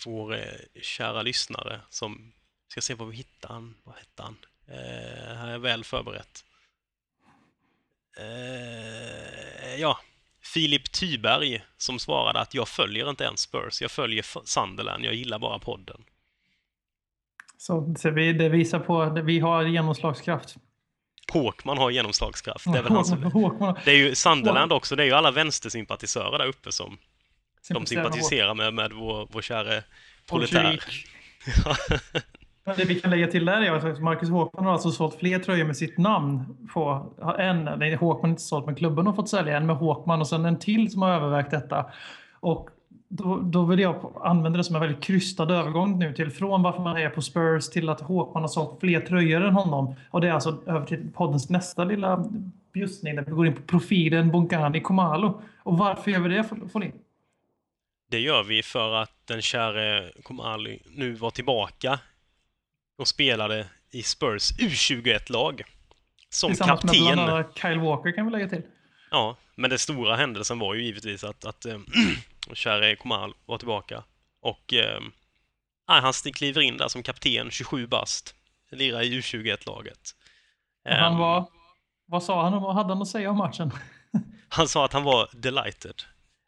vår 0.07 0.34
eh, 0.34 0.82
kära 0.82 1.22
lyssnare 1.22 1.80
som, 1.88 2.32
ska 2.68 2.80
se 2.80 2.95
vad 2.95 3.09
vi 3.09 3.16
hittar 3.16 3.49
han, 3.49 3.74
vad 3.84 3.95
hette 3.95 4.22
han? 4.22 4.36
Eh, 4.68 5.34
här 5.36 5.49
är 5.49 5.59
väl 5.59 5.84
förberett. 5.84 6.45
Eh, 8.18 9.76
ja, 9.80 9.99
Filip 10.45 10.92
Tyberg 10.92 11.62
som 11.76 11.99
svarade 11.99 12.40
att 12.40 12.55
jag 12.55 12.68
följer 12.68 13.11
inte 13.11 13.24
ens 13.24 13.40
Spurs, 13.40 13.82
jag 13.82 13.90
följer 13.90 14.24
Sunderland, 14.45 15.05
jag 15.05 15.14
gillar 15.14 15.38
bara 15.38 15.59
podden. 15.59 16.05
Så, 17.59 17.95
så 17.99 18.11
vi, 18.11 18.32
det 18.32 18.49
visar 18.49 18.80
på 18.80 19.03
att 19.03 19.24
vi 19.24 19.40
har 19.40 19.64
genomslagskraft. 19.64 20.57
Håkman 21.32 21.78
har 21.78 21.90
genomslagskraft. 21.90 22.72
Det 22.72 22.78
är, 22.78 22.82
väl 22.82 22.92
hans, 22.92 23.11
Håkman, 23.32 23.78
det 23.84 23.90
är 23.90 23.97
ju 23.97 24.14
Sunderland 24.14 24.72
också, 24.72 24.97
det 24.97 25.03
är 25.03 25.07
ju 25.07 25.12
alla 25.12 25.30
vänstersympatisörer 25.30 26.38
där 26.38 26.47
uppe 26.47 26.72
som 26.72 26.99
de 27.68 27.86
sympatiserar 27.86 28.05
med 28.05 28.12
sympatiserar 28.12 28.55
med, 28.55 28.74
med 28.74 28.92
vår, 28.92 29.28
vår 29.30 29.42
käre 29.42 29.84
proletär. 30.28 30.84
Det 32.64 32.84
vi 32.84 33.00
kan 33.00 33.10
lägga 33.10 33.26
till 33.26 33.44
där 33.44 33.62
är 33.62 33.72
att 33.72 34.00
Marcus 34.00 34.30
Håkman 34.30 34.64
har 34.64 34.72
alltså 34.72 34.90
sålt 34.90 35.14
fler 35.14 35.38
tröjor 35.38 35.64
med 35.64 35.76
sitt 35.76 35.98
namn 35.98 36.56
på 36.72 37.12
en. 37.38 37.64
Nej, 37.64 37.94
Håkman 37.94 38.22
har 38.22 38.28
inte 38.28 38.42
sålt, 38.42 38.66
men 38.66 38.74
klubben 38.74 39.06
har 39.06 39.14
fått 39.14 39.28
sälja 39.28 39.56
en 39.56 39.66
med 39.66 39.76
Håkman 39.76 40.20
och 40.20 40.28
sen 40.28 40.44
en 40.44 40.58
till 40.58 40.90
som 40.90 41.02
har 41.02 41.10
övervägt 41.10 41.50
detta. 41.50 41.86
Och 42.40 42.70
då, 43.08 43.40
då 43.42 43.64
vill 43.64 43.78
jag 43.78 44.12
använda 44.24 44.56
det 44.56 44.64
som 44.64 44.74
en 44.74 44.80
väldigt 44.80 45.02
krystad 45.02 45.50
övergång 45.50 45.98
nu 45.98 46.12
till 46.12 46.30
från 46.30 46.62
varför 46.62 46.82
man 46.82 46.96
är 46.96 47.10
på 47.10 47.22
Spurs 47.22 47.70
till 47.70 47.88
att 47.88 48.00
Håkman 48.00 48.42
har 48.42 48.48
sålt 48.48 48.80
fler 48.80 49.00
tröjor 49.00 49.44
än 49.44 49.54
honom. 49.54 49.94
Och 50.10 50.20
det 50.20 50.28
är 50.28 50.32
alltså 50.32 50.58
över 50.66 50.86
till 50.86 51.10
poddens 51.14 51.50
nästa 51.50 51.84
lilla 51.84 52.24
bjussning 52.72 53.16
där 53.16 53.22
vi 53.22 53.32
går 53.32 53.46
in 53.46 53.54
på 53.54 53.62
profilen 53.62 54.30
Bongani 54.30 54.80
Komalo. 54.80 55.42
Och 55.58 55.78
varför 55.78 56.10
gör 56.10 56.20
vi 56.20 56.28
det, 56.28 56.44
Folin? 56.72 56.92
Det 58.10 58.18
gör 58.20 58.44
vi 58.44 58.62
för 58.62 58.94
att 58.94 59.26
den 59.26 59.42
käre 59.42 60.12
Komali 60.22 60.82
nu 60.96 61.12
var 61.12 61.30
tillbaka 61.30 62.00
och 62.99 63.09
spelade 63.09 63.66
i 63.90 64.03
Spurs 64.03 64.53
U21-lag. 64.53 65.62
Som 66.28 66.51
Tillsammans 66.51 66.80
kapten. 66.80 67.05
med 67.05 67.14
bland 67.14 67.30
annat 67.30 67.59
Kyle 67.59 67.78
Walker 67.78 68.12
kan 68.12 68.26
vi 68.26 68.32
lägga 68.32 68.49
till. 68.49 68.62
Ja, 69.11 69.36
men 69.55 69.70
den 69.70 69.78
stora 69.78 70.16
händelsen 70.16 70.59
var 70.59 70.74
ju 70.74 70.82
givetvis 70.84 71.24
att, 71.24 71.45
att 71.45 71.64
äh, 71.64 71.78
käre 72.53 72.97
Komal 72.97 73.34
var 73.47 73.59
tillbaka. 73.59 74.03
Och 74.40 74.72
äh, 74.74 75.01
han 75.86 76.12
kliver 76.12 76.61
in 76.61 76.76
där 76.76 76.88
som 76.88 77.03
kapten, 77.03 77.51
27 77.51 77.86
bast. 77.86 78.34
Lirar 78.70 79.03
i 79.03 79.20
U21-laget. 79.20 80.14
Och 80.84 80.90
han 80.90 81.18
var... 81.18 81.49
Vad 82.07 82.22
sa 82.22 82.42
han? 82.42 82.62
Vad 82.62 82.74
hade 82.74 82.88
han 82.88 83.03
att 83.03 83.09
säga 83.09 83.30
om 83.30 83.36
matchen? 83.36 83.70
Han 84.49 84.68
sa 84.68 84.84
att 84.84 84.92
han 84.92 85.03
var 85.03 85.28
delighted. 85.32 86.03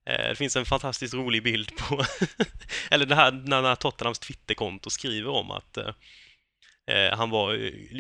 Eh, 0.09 0.29
Det 0.29 0.35
finns 0.37 0.57
en 0.57 0.65
fantastiskt 0.65 1.15
rolig 1.15 1.43
bild 1.43 1.77
på, 1.77 2.05
eller 2.91 3.07
det 3.07 3.15
här 3.15 3.33
när 3.33 3.75
Tottenhams 3.75 4.19
Twitterkonto 4.19 4.91
skriver 4.91 5.31
om 5.31 5.51
att 5.51 5.77
eh, 5.77 5.87
eh, 5.87 5.93
Eh, 6.87 7.19
han 7.19 7.31
var 7.31 7.53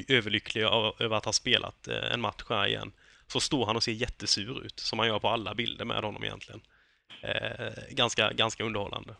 överlycklig 0.08 0.62
över 1.00 1.16
att 1.16 1.24
ha 1.24 1.32
spelat 1.32 1.88
eh, 1.88 2.12
en 2.12 2.20
match 2.20 2.44
här 2.48 2.66
igen. 2.66 2.92
Så 3.26 3.40
står 3.40 3.66
han 3.66 3.76
och 3.76 3.82
ser 3.82 3.92
jättesur 3.92 4.64
ut, 4.64 4.80
som 4.80 4.96
man 4.96 5.06
gör 5.06 5.18
på 5.18 5.28
alla 5.28 5.54
bilder 5.54 5.84
med 5.84 6.02
honom 6.02 6.24
egentligen. 6.24 6.60
Eh, 7.22 7.72
ganska, 7.90 8.32
ganska 8.32 8.64
underhållande. 8.64 9.14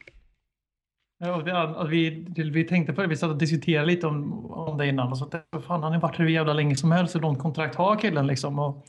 Ja, 1.19 1.85
vi, 1.91 2.27
vi, 2.37 2.51
vi 2.51 2.65
tänkte 2.65 2.93
på 2.93 3.03
det, 3.03 3.09
vi 3.09 3.17
satt 3.17 3.31
och 3.31 3.39
diskuterade 3.39 3.87
lite 3.87 4.07
om, 4.07 4.47
om 4.51 4.79
det 4.79 4.87
innan. 4.87 5.13
Och 5.13 5.19
så, 5.19 5.31
fan, 5.67 5.83
han 5.83 5.93
har 5.93 6.01
varit 6.01 6.21
hur 6.21 6.29
jävla 6.29 6.53
länge 6.53 6.77
som 6.77 6.93
helst, 6.93 7.15
hur 7.15 7.21
långt 7.21 7.39
kontrakt 7.39 7.75
har 7.75 8.01
killen 8.01 8.27
liksom. 8.27 8.59
Och 8.59 8.87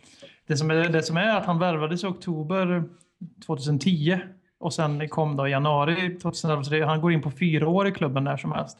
det, 0.48 0.58
som 0.58 0.72
är, 0.72 0.90
det 0.90 1.04
som 1.04 1.18
är 1.18 1.36
att 1.36 1.46
han 1.46 1.60
värvades 1.60 2.04
i 2.04 2.08
oktober 2.08 2.84
2010 3.46 4.20
och 4.60 4.74
sen 4.74 5.10
kom 5.10 5.36
då 5.36 5.48
i 5.48 5.52
januari 5.52 6.20
2011. 6.22 6.64
Så 6.64 6.72
det, 6.72 6.86
han 6.86 7.02
går 7.02 7.12
in 7.12 7.22
på 7.22 7.32
fyra 7.32 7.68
år 7.68 7.88
i 7.88 7.92
klubben 7.92 8.24
när 8.24 8.38
som 8.38 8.52
helst. 8.52 8.78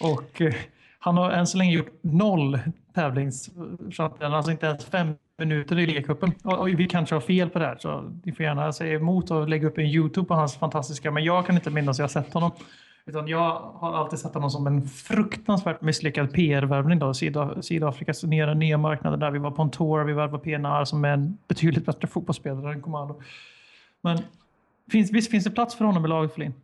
Och 0.00 0.40
eh, 0.40 0.54
han 1.04 1.16
har 1.16 1.30
än 1.30 1.46
så 1.46 1.58
länge 1.58 1.72
gjort 1.72 1.92
noll 2.00 2.58
tävlingsframträdanden, 2.94 4.34
alltså 4.34 4.50
inte 4.50 4.66
ens 4.66 4.84
fem 4.84 5.14
minuter 5.38 5.78
i 5.78 5.86
ligacupen. 5.86 6.32
Vi 6.76 6.86
kanske 6.86 7.14
har 7.14 7.20
fel 7.20 7.50
på 7.50 7.58
det 7.58 7.66
här, 7.66 7.76
så 7.80 8.12
ni 8.24 8.32
får 8.32 8.44
gärna 8.44 8.72
säga 8.72 8.94
emot 8.94 9.30
och 9.30 9.48
lägga 9.48 9.68
upp 9.68 9.78
en 9.78 9.84
YouTube 9.84 10.28
på 10.28 10.34
hans 10.34 10.56
fantastiska, 10.56 11.10
men 11.10 11.24
jag 11.24 11.46
kan 11.46 11.54
inte 11.54 11.70
minnas 11.70 11.94
att 11.94 11.98
jag 11.98 12.04
har 12.04 12.24
sett 12.24 12.34
honom. 12.34 12.50
Utan 13.06 13.28
jag 13.28 13.60
har 13.74 13.92
alltid 13.92 14.18
sett 14.18 14.34
honom 14.34 14.50
som 14.50 14.66
en 14.66 14.82
fruktansvärt 14.82 15.80
misslyckad 15.80 16.32
PR-värvning. 16.32 16.98
då. 16.98 17.14
Sydaf 17.14 17.64
Sydafrikas 17.64 18.22
nya, 18.22 18.54
nya 18.54 18.78
marknader 18.78 19.16
där 19.16 19.30
vi 19.30 19.38
var 19.38 19.50
på 19.50 19.62
en 19.62 19.70
tour, 19.70 20.04
vi 20.04 20.12
värvade 20.12 20.44
PNR 20.44 20.84
som 20.84 21.04
är 21.04 21.08
en 21.08 21.38
betydligt 21.48 21.86
bättre 21.86 22.08
fotbollsspelare 22.08 22.72
än 22.72 22.82
Komalo. 22.82 23.22
Men 24.02 24.18
finns, 24.90 25.12
visst 25.12 25.30
finns 25.30 25.44
det 25.44 25.50
plats 25.50 25.74
för 25.74 25.84
honom 25.84 26.04
i 26.04 26.08
laget, 26.08 26.34
Flin? 26.34 26.54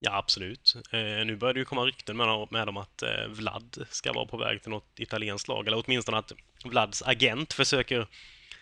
Ja, 0.00 0.16
absolut. 0.16 0.74
Eh, 0.92 1.00
nu 1.00 1.36
börjar 1.36 1.54
det 1.54 1.60
ju 1.60 1.64
komma 1.64 1.82
rykten 1.82 2.16
med, 2.16 2.48
med 2.50 2.68
om 2.68 2.76
att 2.76 3.02
eh, 3.02 3.26
Vlad 3.28 3.86
ska 3.90 4.12
vara 4.12 4.26
på 4.26 4.36
väg 4.36 4.62
till 4.62 4.70
något 4.70 5.00
italienskt 5.00 5.48
lag, 5.48 5.66
eller 5.66 5.82
åtminstone 5.86 6.18
att 6.18 6.32
Vlads 6.64 7.02
agent 7.02 7.52
försöker 7.52 8.06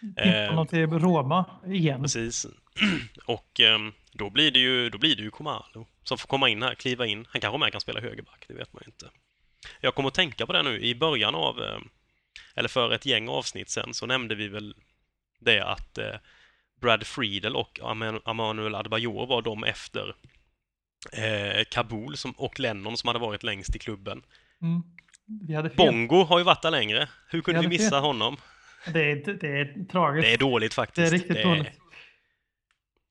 Tippa 0.00 0.48
honom 0.50 0.66
till 0.66 0.86
Roma 0.86 1.44
igen. 1.66 2.02
Precis. 2.02 2.46
Och 3.26 3.60
ehm, 3.60 3.92
då 4.12 4.30
blir 4.30 4.50
det 4.50 4.58
ju, 4.58 4.90
då 4.90 4.98
blir 4.98 5.16
det 5.16 5.22
ju 5.22 5.30
Komalo 5.30 5.86
som 6.02 6.18
får 6.18 6.28
komma 6.28 6.48
in 6.48 6.62
här, 6.62 6.74
kliva 6.74 7.06
in. 7.06 7.26
Han 7.28 7.40
kanske 7.40 7.58
med 7.58 7.72
kan 7.72 7.80
spela 7.80 8.00
högerback, 8.00 8.44
det 8.48 8.54
vet 8.54 8.72
man 8.72 8.82
inte. 8.86 9.10
Jag 9.80 9.94
kommer 9.94 10.08
att 10.08 10.14
tänka 10.14 10.46
på 10.46 10.52
det 10.52 10.62
nu 10.62 10.80
i 10.80 10.94
början 10.94 11.34
av, 11.34 11.60
eller 12.54 12.68
för 12.68 12.92
ett 12.92 13.06
gäng 13.06 13.28
avsnitt 13.28 13.70
sen, 13.70 13.94
så 13.94 14.06
nämnde 14.06 14.34
vi 14.34 14.48
väl 14.48 14.74
det 15.40 15.60
att 15.60 15.98
eh, 15.98 16.14
Brad 16.80 17.06
Friedel 17.06 17.56
och 17.56 17.80
Amanuel 18.24 18.74
Adebayor 18.74 19.26
var 19.26 19.42
de 19.42 19.64
efter 19.64 20.14
eh, 21.12 21.64
Kabul 21.70 22.16
som, 22.16 22.30
och 22.32 22.60
Lennon 22.60 22.96
som 22.96 23.06
hade 23.08 23.18
varit 23.18 23.42
längst 23.42 23.76
i 23.76 23.78
klubben. 23.78 24.22
Mm. 24.62 24.82
Vi. 25.68 25.76
Bongo 25.76 26.22
har 26.24 26.38
ju 26.38 26.44
varit 26.44 26.62
där 26.62 26.70
längre. 26.70 27.08
Hur 27.30 27.40
kunde 27.40 27.60
vi 27.60 27.66
hade 27.66 27.68
missa 27.78 27.90
fel. 27.90 28.00
honom? 28.00 28.36
Det 28.92 29.10
är, 29.10 29.16
det 29.40 29.60
är 29.60 29.84
tragiskt. 29.84 30.26
Det 30.26 30.32
är 30.34 30.38
dåligt 30.38 30.70
Det 30.70 30.74
är 30.74 30.84
faktiskt. 30.86 31.12
riktigt 31.12 31.42
dåligt. 31.42 31.68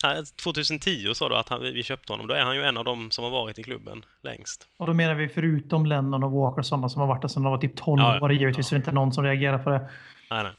Ja, 0.03 0.23
2010 0.43 1.13
sa 1.13 1.29
du 1.29 1.35
att 1.35 1.49
han, 1.49 1.61
vi 1.63 1.83
köpte 1.83 2.13
honom. 2.13 2.27
Då 2.27 2.33
är 2.33 2.41
han 2.43 2.55
ju 2.55 2.63
en 2.63 2.77
av 2.77 2.85
dem 2.85 3.11
som 3.11 3.23
har 3.23 3.31
varit 3.31 3.59
i 3.59 3.63
klubben 3.63 4.05
längst. 4.23 4.67
Och 4.77 4.87
då 4.87 4.93
menar 4.93 5.15
vi 5.15 5.27
förutom 5.29 5.85
Lennon 5.85 6.23
och 6.23 6.31
Walker 6.31 6.59
och 6.59 6.65
sådana 6.65 6.89
som 6.89 6.99
har 7.01 7.07
varit 7.07 7.21
där 7.21 7.27
sedan 7.29 7.43
de 7.43 7.51
var 7.51 7.57
typ 7.57 7.75
12 7.75 8.01
Ja, 8.01 8.19
år. 8.21 8.33
Givetvis 8.33 8.71
är 8.71 8.75
det 8.75 8.77
inte 8.77 8.91
någon 8.91 9.13
som 9.13 9.23
reagerar 9.23 9.57
på 9.57 9.69
det. 9.69 9.89
Nej, 10.31 10.43
nej. 10.43 10.51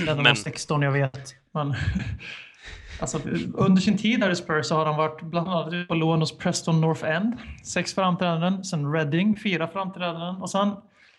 Lennon 0.00 0.16
var 0.16 0.22
Men- 0.24 0.36
16, 0.36 0.82
jag 0.82 0.92
vet. 0.92 1.34
Men, 1.54 1.74
alltså, 3.00 3.18
under 3.54 3.80
sin 3.80 3.98
tid 3.98 4.22
här 4.22 4.30
i 4.30 4.36
Spurs 4.36 4.66
så 4.66 4.74
har 4.74 4.86
han 4.86 4.96
varit 4.96 5.22
bland 5.22 5.48
annat 5.48 5.88
på 5.88 5.94
lån 5.94 6.20
hos 6.20 6.38
Preston 6.38 6.80
North 6.80 7.04
End. 7.04 7.36
Sex 7.64 7.94
framträdanden. 7.94 8.64
Sen 8.64 8.92
Reading, 8.92 9.36
fyra 9.36 9.68
framträdanden. 9.68 10.36
Och 10.36 10.50
sen 10.50 10.70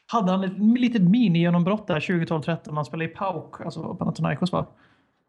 hade 0.07 0.31
han 0.31 0.43
ett 0.43 0.79
litet 0.79 1.01
mini-genombrott 1.01 1.87
där 1.87 1.99
2012-13. 1.99 2.75
Han 2.75 2.85
spelade 2.85 3.11
i 3.11 3.13
PAOK, 3.13 3.61
alltså 3.61 3.95
Panathinaikos 3.95 4.51
va? 4.51 4.65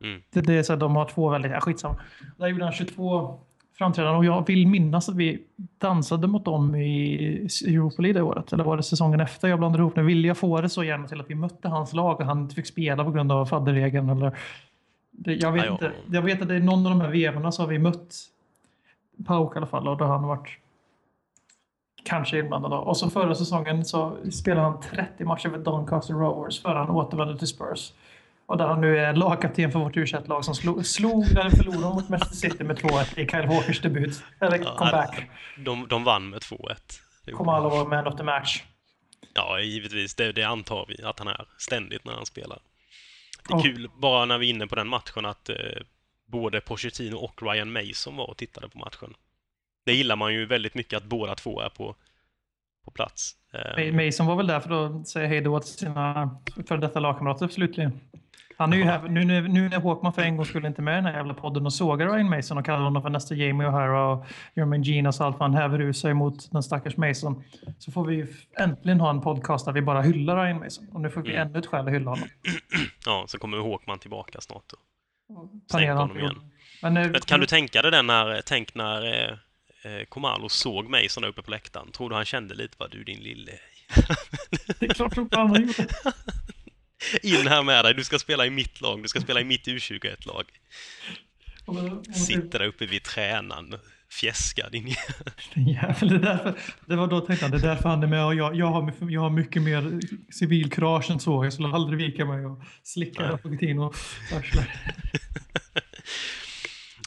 Mm. 0.04 0.22
Det, 0.32 0.40
det 0.40 0.54
är 0.54 0.62
så 0.62 0.72
att 0.72 0.80
de 0.80 0.96
har 0.96 1.04
två 1.04 1.28
väldigt, 1.28 1.52
ja, 1.52 1.60
skitsamma. 1.60 1.96
Där 2.36 2.46
gjorde 2.46 2.64
han 2.64 2.72
22 2.72 3.40
framträdanden 3.78 4.18
och 4.18 4.24
jag 4.24 4.46
vill 4.46 4.66
minnas 4.66 5.08
att 5.08 5.16
vi 5.16 5.42
dansade 5.78 6.26
mot 6.26 6.44
dem 6.44 6.74
i 6.74 7.48
Europa 7.66 8.02
League 8.02 8.20
det 8.20 8.22
året. 8.22 8.52
Eller 8.52 8.64
var 8.64 8.76
det 8.76 8.82
säsongen 8.82 9.20
efter? 9.20 9.48
Jag 9.48 9.58
blandade 9.58 9.82
ihop. 9.82 9.96
Nu 9.96 10.02
ville 10.02 10.28
jag 10.28 10.36
få 10.36 10.60
det 10.60 10.68
så 10.68 10.84
gärna 10.84 11.08
till 11.08 11.20
att 11.20 11.30
vi 11.30 11.34
mötte 11.34 11.68
hans 11.68 11.92
lag 11.92 12.20
och 12.20 12.26
han 12.26 12.50
fick 12.50 12.66
spela 12.66 13.04
på 13.04 13.10
grund 13.10 13.32
av 13.32 13.46
fadderregeln. 13.46 14.08
Eller, 14.08 14.38
det, 15.12 15.34
jag, 15.34 15.52
vet 15.52 15.66
inte. 15.66 15.92
jag 16.12 16.22
vet 16.22 16.42
att 16.42 16.48
det 16.48 16.54
är 16.54 16.60
någon 16.60 16.86
av 16.86 16.90
de 16.92 17.00
här 17.00 17.10
vevorna 17.10 17.52
så 17.52 17.62
har 17.62 17.66
vi 17.68 17.78
mött 17.78 18.14
Pauk 19.26 19.54
i 19.54 19.58
alla 19.58 19.66
fall 19.66 19.88
och 19.88 19.96
då 19.96 20.04
har 20.04 20.12
han 20.12 20.28
varit 20.28 20.58
kanske 22.04 22.38
inblandad. 22.38 22.72
Och 22.72 22.96
så 22.96 23.10
förra 23.10 23.34
säsongen 23.34 23.84
så 23.84 24.16
spelade 24.32 24.62
han 24.66 24.80
30 24.80 25.24
matcher 25.24 25.48
för 25.48 25.58
Doncaster 25.58 26.14
Rovers 26.14 26.62
före 26.62 26.78
han 26.78 26.90
återvände 26.90 27.38
till 27.38 27.48
Spurs. 27.48 27.92
Och 28.46 28.58
där 28.58 28.66
han 28.66 28.80
nu 28.80 28.98
är 28.98 29.12
lagkapten 29.12 29.72
för 29.72 29.78
vårt 29.78 29.96
u 29.96 30.06
lag 30.26 30.44
som 30.44 30.54
slog, 30.54 30.86
slog 30.86 31.30
eller 31.30 31.50
förlorade 31.50 31.94
mot 31.94 32.08
Manchester 32.08 32.36
City 32.36 32.64
med 32.64 32.78
2-1 32.78 33.18
i 33.18 33.26
Kyle 33.26 33.46
Walkers 33.46 33.80
debut. 33.80 34.24
Eller 34.40 34.58
Ja, 34.58 34.76
comeback. 34.78 35.30
De, 35.58 35.86
de 35.88 36.04
vann 36.04 36.30
med 36.30 36.40
2-1. 36.40 36.56
Det 37.24 37.30
gjorde 37.30 37.38
Komalo 37.38 37.70
de. 37.70 37.78
var 37.78 37.86
man 37.86 38.06
of 38.06 38.16
the 38.16 38.22
match. 38.22 38.62
Ja, 39.34 39.60
givetvis. 39.60 40.14
Det, 40.14 40.32
det 40.32 40.42
antar 40.42 40.84
vi 40.88 41.04
att 41.04 41.18
han 41.18 41.28
är 41.28 41.46
ständigt 41.58 42.04
när 42.04 42.12
han 42.12 42.26
spelar. 42.26 42.58
Det 43.48 43.54
är 43.54 43.56
Ja. 43.56 43.62
kul, 43.62 43.90
bara 43.96 44.24
när 44.24 44.38
vi 44.38 44.46
är 44.46 44.50
inne 44.50 44.66
på 44.66 44.74
den 44.74 44.88
matchen, 44.88 45.24
att 45.24 45.48
eh, 45.48 45.56
både 46.26 46.60
Pochettino 46.60 47.16
och 47.16 47.42
Ryan 47.42 47.72
Mason 47.72 48.16
var 48.16 48.30
och 48.30 48.36
tittade 48.36 48.68
på 48.68 48.78
matchen. 48.78 49.14
Det 49.84 49.92
gillar 49.92 50.16
man 50.16 50.34
ju 50.34 50.46
väldigt 50.46 50.74
mycket, 50.74 50.96
att 50.96 51.04
båda 51.04 51.34
två 51.34 51.60
är 51.60 51.68
på, 51.68 51.94
på 52.84 52.90
plats. 52.90 53.36
Eh, 53.52 53.92
Mason 53.94 54.26
var 54.26 54.36
väl 54.36 54.46
där 54.46 54.60
för 54.60 54.86
att 55.00 55.08
säga 55.08 55.28
hej 55.28 55.40
då 55.40 55.60
till 55.60 55.72
sina 55.72 56.36
före 56.68 56.78
detta 56.80 57.00
lagkamrater 57.00 57.48
slutligen. 57.48 58.00
Han 58.62 58.72
är 58.72 58.76
ju 58.76 58.84
här, 58.84 59.08
nu, 59.08 59.24
nu, 59.24 59.48
nu 59.48 59.68
när 59.68 59.80
Håkman 59.80 60.12
för 60.12 60.22
en 60.22 60.36
gång 60.36 60.46
skulle 60.46 60.68
inte 60.68 60.82
med 60.82 60.92
i 60.92 60.96
den 60.96 61.04
här 61.04 61.12
jävla 61.12 61.34
podden 61.34 61.66
och 61.66 61.72
sågar 61.72 62.08
Ryan 62.08 62.30
Mason 62.30 62.58
och 62.58 62.64
kallar 62.64 62.80
honom 62.80 63.02
för 63.02 63.10
nästa 63.10 63.34
Jamie 63.34 63.66
O'Hara 63.68 64.12
och 64.12 64.26
Jermaine 64.54 64.82
Ginas 64.82 65.20
och 65.20 65.26
allt 65.26 65.38
vad 65.38 65.50
han 65.50 65.60
häver 65.60 65.80
ur 65.80 65.92
sig 65.92 66.14
mot 66.14 66.52
den 66.52 66.62
stackars 66.62 66.96
Mason. 66.96 67.44
Så 67.78 67.92
får 67.92 68.04
vi 68.04 68.14
ju 68.16 68.26
äntligen 68.58 69.00
ha 69.00 69.10
en 69.10 69.20
podcast 69.20 69.64
där 69.66 69.72
vi 69.72 69.82
bara 69.82 70.02
hyllar 70.02 70.44
Ryan 70.44 70.58
Mason. 70.58 70.88
Och 70.92 71.00
nu 71.00 71.10
får 71.10 71.22
vi 71.22 71.30
Mm. 71.34 71.48
ännu 71.48 71.58
ett 71.58 71.66
skäl 71.66 71.86
att 71.88 71.92
hylla 71.94 72.10
honom. 72.10 72.28
ja, 73.06 73.24
så 73.28 73.38
kommer 73.38 73.58
Håkman 73.58 73.98
tillbaka 73.98 74.40
snart. 74.40 74.64
Då. 74.70 74.76
Planera 75.70 75.94
honom 75.94 76.18
igen. 76.18 76.34
Men, 76.82 76.96
eh, 76.96 77.10
Men 77.10 77.20
kan 77.20 77.40
du 77.40 77.46
tänka 77.46 77.82
dig 77.82 77.90
den 77.90 78.06
när, 78.06 78.40
tänk 78.46 78.74
när 78.74 79.06
eh, 79.06 79.30
eh, 79.92 80.04
Komalo 80.08 80.48
såg 80.48 80.88
Mason 80.88 81.22
där 81.22 81.28
uppe 81.28 81.42
på 81.42 81.50
läktaren. 81.50 81.90
Tror 81.90 82.10
du 82.10 82.16
han 82.16 82.24
kände 82.24 82.54
lite 82.54 82.76
bara 82.78 82.88
du 82.88 83.04
din 83.04 83.20
lille... 83.20 83.52
Det 84.80 84.86
är 84.86 84.94
klart 84.94 85.16
han 85.32 85.54
gjorde. 85.54 85.86
In 87.22 87.46
här 87.46 87.62
med 87.62 87.84
dig, 87.84 87.94
du 87.94 88.04
ska 88.04 88.18
spela 88.18 88.46
i 88.46 88.50
mitt 88.50 88.80
lag, 88.80 89.02
du 89.02 89.08
ska 89.08 89.20
spela 89.20 89.40
i 89.40 89.44
mitt 89.44 89.66
U21-lag. 89.66 90.44
Sitter 92.14 92.58
där 92.58 92.66
uppe 92.66 92.86
vid 92.86 93.02
tränaren, 93.02 93.74
fjäskar 94.20 94.70
din 94.72 94.94
jävel. 95.54 96.08
Det, 96.08 96.18
därför, 96.18 96.54
det 96.86 96.96
var 96.96 97.06
då 97.06 97.20
tänkte 97.20 97.44
han, 97.44 97.50
det 97.50 97.56
är 97.56 97.74
därför 97.74 97.88
han 97.88 98.02
är 98.02 98.06
med 98.06 98.24
och 98.24 98.34
jag, 98.34 98.56
jag, 98.56 98.66
har, 98.66 98.94
jag 99.10 99.20
har 99.20 99.30
mycket 99.30 99.62
mer 99.62 100.00
civilkurage 100.32 101.10
än 101.10 101.20
så. 101.20 101.44
Jag 101.44 101.52
skulle 101.52 101.68
aldrig 101.68 101.98
vika 101.98 102.24
mig 102.24 102.46
och 102.46 102.62
slicka 102.82 103.38
Pochettino 103.42 103.92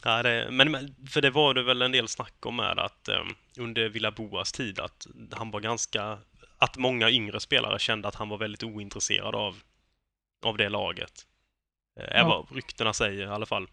Ja, 0.04 0.22
det, 0.22 0.48
men 0.50 0.94
för 1.08 1.22
det 1.22 1.30
var 1.30 1.54
det 1.54 1.62
väl 1.62 1.82
en 1.82 1.92
del 1.92 2.08
snack 2.08 2.46
om 2.46 2.56
med 2.56 2.78
att 2.78 3.08
um, 3.08 3.34
under 3.58 3.88
Villa 3.88 4.10
Boas 4.10 4.52
tid 4.52 4.80
att 4.80 5.06
han 5.32 5.50
var 5.50 5.60
ganska, 5.60 6.18
att 6.58 6.76
många 6.76 7.10
yngre 7.10 7.40
spelare 7.40 7.78
kände 7.78 8.08
att 8.08 8.14
han 8.14 8.28
var 8.28 8.38
väldigt 8.38 8.62
ointresserad 8.62 9.34
av, 9.34 9.56
av 10.44 10.56
det 10.56 10.68
laget. 10.68 11.12
Är 11.96 12.18
ja. 12.18 12.28
vad 12.28 12.56
ryktena 12.56 12.92
säger 12.92 13.26
i 13.26 13.30
alla 13.30 13.46
fall. 13.46 13.66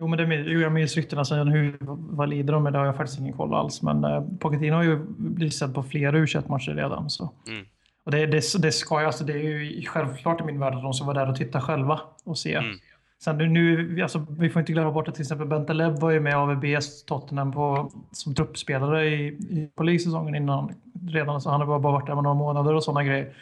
Jo, 0.00 0.06
men 0.06 0.18
det, 0.18 0.34
jo, 0.34 0.60
jag 0.60 0.72
minns 0.72 0.96
ryktena 0.96 1.24
sen. 1.24 1.48
Hur 1.48 1.76
valida 2.16 2.52
de 2.52 2.66
är, 2.66 2.70
det 2.70 2.78
har 2.78 2.86
jag 2.86 2.96
faktiskt 2.96 3.20
ingen 3.20 3.32
koll 3.32 3.54
alls. 3.54 3.82
Men 3.82 4.04
eh, 4.04 4.24
Pochettino 4.40 4.74
har 4.74 4.82
ju 4.82 5.04
blivit 5.18 5.54
sedd 5.54 5.74
på 5.74 5.82
flera 5.82 6.18
u 6.18 6.26
matcher 6.48 6.74
redan. 6.74 7.10
Så. 7.10 7.32
Mm. 7.48 7.66
Och 8.04 8.10
det, 8.10 8.26
det, 8.26 8.62
det 8.62 8.72
ska 8.72 9.00
ju, 9.00 9.06
alltså, 9.06 9.24
det 9.24 9.32
är 9.32 9.38
ju 9.38 9.82
självklart 9.86 10.40
i 10.40 10.44
min 10.44 10.60
värld 10.60 10.74
att 10.74 10.82
de 10.82 10.94
ska 10.94 11.06
vara 11.06 11.18
där 11.18 11.30
och 11.30 11.36
titta 11.36 11.60
själva 11.60 12.00
och 12.24 12.38
se. 12.38 12.54
Mm. 12.54 12.76
Sen 13.24 13.38
nu, 13.38 14.02
alltså, 14.02 14.26
vi 14.38 14.50
får 14.50 14.60
inte 14.60 14.72
glömma 14.72 14.90
bort 14.90 15.08
att 15.08 15.14
till 15.14 15.22
exempel 15.22 15.46
Bentelev 15.46 16.00
var 16.00 16.10
ju 16.10 16.20
med 16.20 16.36
AVBs 16.36 17.04
Tottenham 17.04 17.52
på, 17.52 17.92
som 18.12 18.34
truppspelare 18.34 19.06
i, 19.06 19.26
i 19.26 19.70
polissäsongen 19.76 20.34
innan 20.34 20.74
redan. 21.08 21.40
Så 21.40 21.50
han 21.50 21.60
har 21.60 21.66
bara 21.66 21.78
varit 21.78 22.06
där 22.06 22.14
med 22.14 22.24
några 22.24 22.34
månader 22.34 22.74
och 22.74 22.84
sådana 22.84 23.04
grejer. 23.04 23.34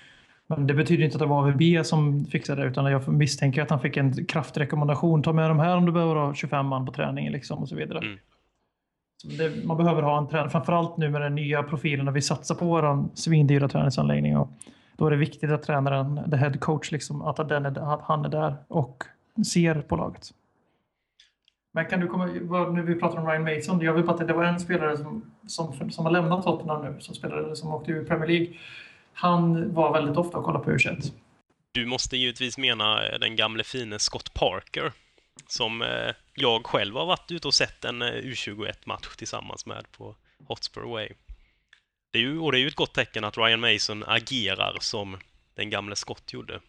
Men 0.47 0.67
det 0.67 0.75
betyder 0.75 1.05
inte 1.05 1.17
att 1.17 1.21
det 1.21 1.27
var 1.27 1.49
AVB 1.49 1.87
som 1.87 2.25
fixade 2.25 2.63
det 2.63 2.69
utan 2.69 2.93
jag 2.93 3.09
misstänker 3.09 3.63
att 3.63 3.71
han 3.71 3.81
fick 3.81 3.97
en 3.97 4.27
kraftrekommendation. 4.27 5.23
Ta 5.23 5.33
med 5.33 5.51
de 5.51 5.59
här 5.59 5.77
om 5.77 5.87
du 5.87 5.93
behöver 5.93 6.15
ha 6.15 6.35
25 6.35 6.67
man 6.67 6.87
på 6.87 6.93
träningen 6.93 7.33
liksom 7.33 7.59
och 7.59 7.69
så 7.69 7.77
vidare. 7.77 7.99
Mm. 7.99 8.19
Så 9.17 9.29
det, 9.29 9.67
man 9.67 9.77
behöver 9.77 10.03
ha 10.03 10.19
en 10.19 10.29
tränare, 10.29 10.51
framförallt 10.51 10.97
nu 10.97 11.11
med 11.11 11.21
den 11.21 11.35
nya 11.35 11.63
profilen 11.63 12.05
när 12.05 12.13
vi 12.13 12.23
satsar 12.23 12.55
på 12.55 12.65
vår 12.65 13.09
svindyra 13.15 13.69
träningsanläggning. 13.69 14.37
Och 14.37 14.49
då 14.97 15.07
är 15.07 15.11
det 15.11 15.17
viktigt 15.17 15.51
att 15.51 15.63
tränaren, 15.63 16.31
the 16.31 16.37
head 16.37 16.53
coach, 16.53 16.93
liksom, 16.93 17.23
att, 17.23 17.49
den 17.49 17.67
är, 17.67 17.95
att 17.95 18.03
han 18.03 18.25
är 18.25 18.29
där 18.29 18.57
och 18.69 19.05
ser 19.53 19.75
på 19.81 19.97
laget. 19.97 20.31
Men 21.73 21.87
kan 21.87 22.01
du 22.01 22.07
komma, 22.07 22.27
nu 22.73 22.83
vi 22.83 22.95
pratar 22.95 23.19
om 23.19 23.27
Ryan 23.27 23.45
Mason, 23.45 23.81
jag 23.81 23.93
vill 23.93 24.05
bara 24.05 24.17
att 24.17 24.29
det 24.29 24.33
var 24.33 24.45
en 24.45 24.61
spelare 24.61 24.97
som, 24.97 25.33
som, 25.47 25.91
som 25.91 26.05
har 26.05 26.13
lämnat 26.13 26.45
Tottenham 26.45 26.83
nu, 26.83 27.01
som 27.01 27.15
spelade, 27.15 27.57
som 27.57 27.75
åkte 27.75 27.93
ur 27.93 28.05
Premier 28.05 28.29
League. 28.29 28.49
Han 29.19 29.75
var 29.75 29.93
väldigt 29.93 30.17
ofta 30.17 30.39
och 30.39 30.45
kollade 30.45 30.65
på 30.65 30.73
u 30.73 30.79
Du 31.73 31.87
måste 31.87 32.17
givetvis 32.17 32.59
mena 32.59 33.19
den 33.19 33.37
gamle 33.37 33.65
fine 33.65 33.99
Scott 33.99 34.35
Parker, 34.35 34.93
som 35.47 35.83
eh, 35.83 36.15
jag 36.35 36.67
själv 36.67 36.95
har 36.95 37.07
varit 37.07 37.31
ute 37.31 37.49
och 37.49 37.55
sett 37.55 37.85
en 37.85 38.03
eh, 38.03 38.07
U21-match 38.09 39.17
tillsammans 39.17 39.67
med 39.67 39.85
på 39.99 40.15
Hotspur 40.49 40.83
Way. 40.83 41.09
Det 42.13 42.19
är 42.19 42.23
ju, 42.23 42.39
och 42.39 42.53
det 42.53 42.59
är 42.59 42.61
ju 42.61 42.69
ett 42.69 42.75
gott 42.75 42.95
tecken 42.95 43.25
att 43.25 43.39
Ryan 43.39 43.61
Mason 43.61 44.05
agerar 44.07 44.77
som 44.81 45.17
den 45.55 45.71
gamle 45.71 45.97
Scott 45.97 46.33
gjorde. 46.33 46.61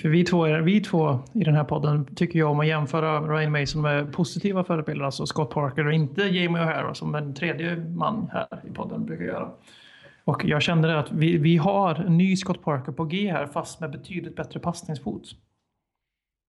För 0.00 0.08
vi 0.08 0.24
två, 0.24 0.44
vi 0.62 0.80
två 0.80 1.18
i 1.34 1.44
den 1.44 1.54
här 1.54 1.64
podden 1.64 2.14
tycker 2.14 2.38
jag 2.38 2.50
om 2.50 2.60
att 2.60 2.66
jämföra 2.66 3.20
Ryan 3.20 3.52
Mason 3.52 3.82
med 3.82 4.12
positiva 4.12 4.64
förebilder, 4.64 5.04
alltså 5.04 5.26
Scott 5.26 5.50
Parker 5.50 5.86
och 5.86 5.92
inte 5.92 6.22
Jamie 6.22 6.62
O'Hara 6.62 6.94
som 6.94 7.14
en 7.14 7.34
tredje 7.34 7.76
man 7.76 8.30
här 8.32 8.60
i 8.70 8.70
podden 8.70 9.06
brukar 9.06 9.24
göra. 9.24 9.50
Och 10.26 10.44
jag 10.44 10.62
kände 10.62 10.98
att 10.98 11.12
vi, 11.12 11.36
vi 11.36 11.56
har 11.56 11.94
en 11.94 12.16
ny 12.16 12.36
Scott 12.36 12.62
Parker 12.62 12.92
på 12.92 13.04
G 13.04 13.32
här 13.32 13.46
fast 13.46 13.80
med 13.80 13.90
betydligt 13.90 14.36
bättre 14.36 14.60
passningsfot. 14.60 15.22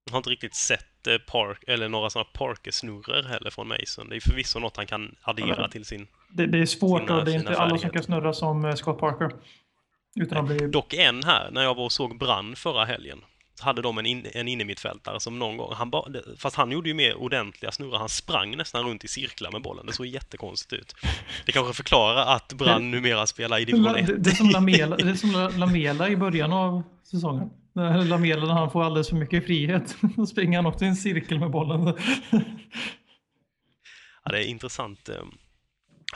Jag 0.04 0.12
har 0.12 0.18
inte 0.18 0.30
riktigt 0.30 0.54
sett 0.54 1.06
eh, 1.06 1.18
park, 1.18 1.64
eller 1.66 1.88
några 1.88 2.10
sådana 2.10 2.28
Parker-snurror 2.34 3.28
heller 3.28 3.50
från 3.50 3.68
Mason. 3.68 4.08
Det 4.08 4.16
är 4.16 4.20
förvisso 4.20 4.58
något 4.58 4.76
han 4.76 4.86
kan 4.86 5.16
addera 5.22 5.62
ja, 5.62 5.68
till 5.68 5.84
sin 5.84 6.06
Det, 6.30 6.46
det 6.46 6.58
är 6.58 6.66
svårt 6.66 7.00
sina, 7.00 7.18
och 7.18 7.24
det 7.24 7.32
är 7.32 7.34
inte 7.34 7.58
alla 7.58 7.78
som 7.78 7.90
kan 7.90 8.02
snurra 8.02 8.32
som 8.32 8.64
eh, 8.64 8.74
Scott 8.74 8.98
Parker. 8.98 9.30
Utan 10.20 10.38
att 10.38 10.46
bli... 10.46 10.68
Dock 10.68 10.94
en 10.94 11.24
här, 11.24 11.50
när 11.50 11.62
jag 11.62 11.74
var 11.74 11.84
och 11.84 11.92
såg 11.92 12.18
Brann 12.18 12.56
förra 12.56 12.84
helgen, 12.84 13.18
hade 13.60 13.82
de 13.82 13.98
en, 13.98 14.06
in, 14.06 14.26
en 14.32 14.48
innermittfältare 14.48 15.20
som 15.20 15.38
någon 15.38 15.56
gång, 15.56 15.72
han 15.74 15.90
ba, 15.90 16.08
fast 16.36 16.56
han 16.56 16.70
gjorde 16.70 16.88
ju 16.88 16.94
mer 16.94 17.14
ordentliga 17.14 17.72
snurrar, 17.72 17.98
han 17.98 18.08
sprang 18.08 18.56
nästan 18.56 18.84
runt 18.84 19.04
i 19.04 19.08
cirklar 19.08 19.50
med 19.50 19.62
bollen, 19.62 19.86
det 19.86 19.92
såg 19.92 20.06
jättekonstigt 20.06 20.72
ut. 20.72 20.94
Det 21.46 21.52
kanske 21.52 21.72
förklarar 21.72 22.36
att 22.36 22.52
Brann 22.52 22.90
numera 22.90 23.26
spelar 23.26 23.58
i 23.58 23.64
division 23.64 23.96
1. 23.96 24.06
Det, 24.06 24.16
det, 24.16 24.30
är 24.30 24.34
som 24.34 24.48
Lamela, 24.48 24.96
det 24.98 25.10
är 25.10 25.14
som 25.14 25.52
Lamela 25.56 26.08
i 26.08 26.16
början 26.16 26.52
av 26.52 26.82
säsongen. 27.04 27.50
Lamela 28.08 28.46
när 28.46 28.54
han 28.54 28.70
får 28.70 28.84
alldeles 28.84 29.08
för 29.08 29.16
mycket 29.16 29.46
frihet, 29.46 29.96
då 30.16 30.26
springer 30.26 30.58
han 30.58 30.66
också 30.66 30.84
i 30.84 30.88
en 30.88 30.96
cirkel 30.96 31.38
med 31.38 31.50
bollen. 31.50 31.84
ja, 34.24 34.32
det 34.32 34.44
är 34.44 34.44
intressant 34.44 35.08
eh, 35.08 35.14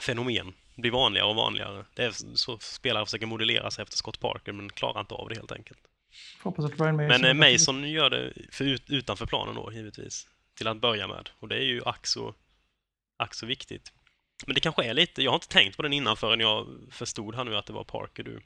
fenomen 0.00 0.52
blir 0.76 0.90
vanligare 0.90 1.28
och 1.28 1.36
vanligare. 1.36 1.84
Det 1.94 2.04
är 2.04 2.36
så 2.36 2.58
spelare 2.58 3.04
försöker 3.04 3.26
modellera 3.26 3.70
sig 3.70 3.82
efter 3.82 3.96
Scott 3.96 4.20
Parker 4.20 4.52
men 4.52 4.70
klarar 4.70 5.00
inte 5.00 5.14
av 5.14 5.28
det 5.28 5.34
helt 5.34 5.52
enkelt. 5.52 5.80
Mason 6.44 6.96
men 6.96 7.24
eh, 7.24 7.34
Mason 7.34 7.90
gör 7.90 8.10
det 8.10 8.32
för 8.50 8.64
ut, 8.64 8.90
utanför 8.90 9.26
planen 9.26 9.54
då 9.54 9.72
givetvis, 9.72 10.28
till 10.56 10.68
att 10.68 10.80
börja 10.80 11.08
med. 11.08 11.30
Och 11.38 11.48
det 11.48 11.56
är 11.56 11.64
ju 11.64 11.82
ack 11.84 12.06
så, 12.06 12.34
viktigt. 13.46 13.92
Men 14.46 14.54
det 14.54 14.60
kanske 14.60 14.84
är 14.84 14.94
lite, 14.94 15.22
jag 15.22 15.30
har 15.30 15.36
inte 15.36 15.48
tänkt 15.48 15.76
på 15.76 15.82
den 15.82 15.92
innan 15.92 16.16
förrän 16.16 16.40
jag 16.40 16.66
förstod 16.90 17.34
här 17.34 17.44
nu 17.44 17.56
att 17.56 17.66
det 17.66 17.72
var 17.72 17.84
Parker 17.84 18.22
du 18.22 18.40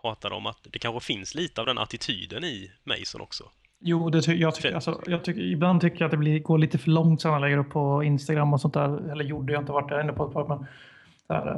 pratade 0.00 0.34
om, 0.34 0.46
att 0.46 0.66
det 0.70 0.78
kanske 0.78 1.00
finns 1.14 1.34
lite 1.34 1.60
av 1.60 1.66
den 1.66 1.78
attityden 1.78 2.44
i 2.44 2.70
Mason 2.84 3.20
också. 3.20 3.44
Jo, 3.80 4.10
det 4.10 4.22
ty 4.22 4.34
jag, 4.34 4.54
tycker, 4.54 4.72
alltså, 4.72 5.02
jag 5.06 5.24
tycker, 5.24 5.40
ibland 5.40 5.80
tycker 5.80 5.98
jag 5.98 6.04
att 6.04 6.10
det 6.10 6.16
blir, 6.16 6.38
går 6.38 6.58
lite 6.58 6.78
för 6.78 6.90
långt 6.90 7.24
när 7.24 7.30
man 7.30 7.40
lägger 7.40 7.58
upp 7.58 7.70
på 7.70 8.04
Instagram 8.04 8.52
och 8.52 8.60
sånt 8.60 8.74
där. 8.74 9.10
Eller 9.10 9.24
gjorde 9.24 9.52
jag 9.52 9.62
inte 9.62 9.72
varit 9.72 9.88
där 9.88 9.98
ännu 9.98 10.12
på 10.12 10.26
ett 10.26 10.32
par, 10.32 10.48
men 10.48 10.66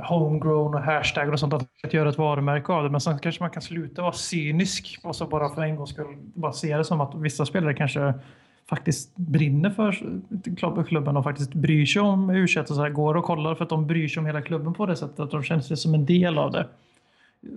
homegrown 0.05 0.75
och 0.75 0.81
hashtag 0.81 1.33
och 1.33 1.41
sånt, 1.41 1.55
att 1.55 1.95
göra 1.95 2.09
ett 2.09 2.19
varumärke 2.19 2.73
av 2.73 2.85
det. 2.85 2.91
Men 2.91 3.01
sen 3.01 3.19
kanske 3.19 3.43
man 3.43 3.51
kan 3.51 3.63
sluta 3.63 4.03
vara 4.03 4.13
cynisk 4.13 5.01
och 5.03 5.17
så 5.17 5.27
bara 5.27 5.55
för 5.55 5.63
en 5.63 5.77
gång 5.77 5.87
skull 5.87 6.17
bara 6.17 6.53
se 6.53 6.77
det 6.77 6.85
som 6.85 7.01
att 7.01 7.15
vissa 7.15 7.47
spelare 7.47 7.75
kanske 7.75 8.15
faktiskt 8.69 9.17
brinner 9.17 9.71
för 9.71 10.85
klubben 10.85 11.17
och 11.17 11.25
faktiskt 11.25 11.55
bryr 11.55 11.87
sig 11.87 12.03
om 12.03 12.31
u 12.31 12.45
och 12.45 12.69
så 12.69 12.83
här, 12.83 12.91
går 12.91 13.17
och 13.17 13.25
kollar 13.25 13.55
för 13.55 13.65
att 13.65 13.71
de 13.71 13.87
bryr 13.87 14.09
sig 14.09 14.21
om 14.21 14.27
hela 14.27 14.43
klubben 14.43 14.75
på 14.75 14.87
det 14.87 14.97
sättet, 14.97 15.21
att 15.21 15.31
de 15.31 15.43
känner 15.43 15.63
sig 15.63 15.77
som 15.77 15.95
en 15.95 16.07
del 16.07 16.39
av 16.39 16.53
det. 16.53 16.69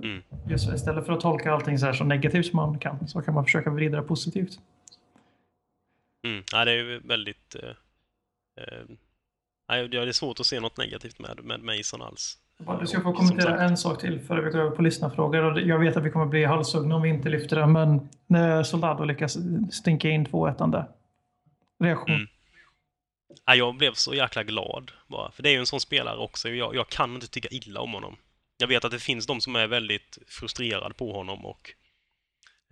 Mm. 0.03 0.21
Just 0.47 0.73
istället 0.73 1.05
för 1.05 1.13
att 1.13 1.19
tolka 1.19 1.53
allting 1.53 1.79
så, 1.79 1.85
här 1.85 1.93
så 1.93 2.03
negativt 2.03 2.45
som 2.45 2.57
man 2.57 2.79
kan, 2.79 3.07
så 3.07 3.21
kan 3.21 3.33
man 3.33 3.45
försöka 3.45 3.69
vrida 3.69 3.97
det 3.97 4.07
positivt. 4.07 4.59
Mm. 6.23 6.43
Ja, 6.51 6.65
det 6.65 6.71
är 6.71 6.75
ju 6.75 6.99
väldigt 6.99 7.55
eh, 7.63 7.69
eh 8.63 8.85
Nej, 9.69 9.87
det 9.87 9.97
är 9.97 10.11
svårt 10.11 10.39
att 10.39 10.45
se 10.45 10.59
något 10.59 10.77
negativt 10.77 11.19
med, 11.19 11.39
med 11.43 11.59
Mason 11.63 12.01
alls. 12.01 12.37
Du 12.79 12.87
ska 12.87 13.01
få 13.01 13.13
kommentera 13.13 13.61
en 13.61 13.77
sak 13.77 14.01
till 14.01 14.19
före 14.19 14.41
vi 14.41 14.51
går 14.51 14.59
över 14.59 14.75
på 14.75 14.81
lyssnarfrågor. 14.81 15.59
Jag 15.59 15.79
vet 15.79 15.97
att 15.97 16.03
vi 16.03 16.09
kommer 16.09 16.25
bli 16.25 16.45
halshuggna 16.45 16.95
om 16.95 17.01
vi 17.01 17.09
inte 17.09 17.29
lyfter 17.29 17.55
det, 17.55 17.67
men 17.67 18.09
när 18.27 18.63
Soldado 18.63 19.03
lyckas 19.03 19.37
stinka 19.71 20.09
in 20.09 20.27
2-1 20.27 20.71
där. 20.71 20.87
Reaktion? 21.79 22.15
Mm. 22.15 22.27
Ja, 23.45 23.55
jag 23.55 23.75
blev 23.75 23.93
så 23.93 24.13
jäkla 24.13 24.43
glad 24.43 24.91
bara, 25.07 25.31
för 25.31 25.43
det 25.43 25.49
är 25.49 25.53
ju 25.53 25.59
en 25.59 25.65
sån 25.65 25.79
spelare 25.79 26.17
också. 26.17 26.49
Jag, 26.49 26.75
jag 26.75 26.89
kan 26.89 27.15
inte 27.15 27.27
tycka 27.27 27.47
illa 27.51 27.81
om 27.81 27.93
honom. 27.93 28.15
Jag 28.57 28.67
vet 28.67 28.85
att 28.85 28.91
det 28.91 28.99
finns 28.99 29.27
de 29.27 29.41
som 29.41 29.55
är 29.55 29.67
väldigt 29.67 30.17
frustrerade 30.27 30.93
på 30.93 31.13
honom 31.13 31.45
och 31.45 31.73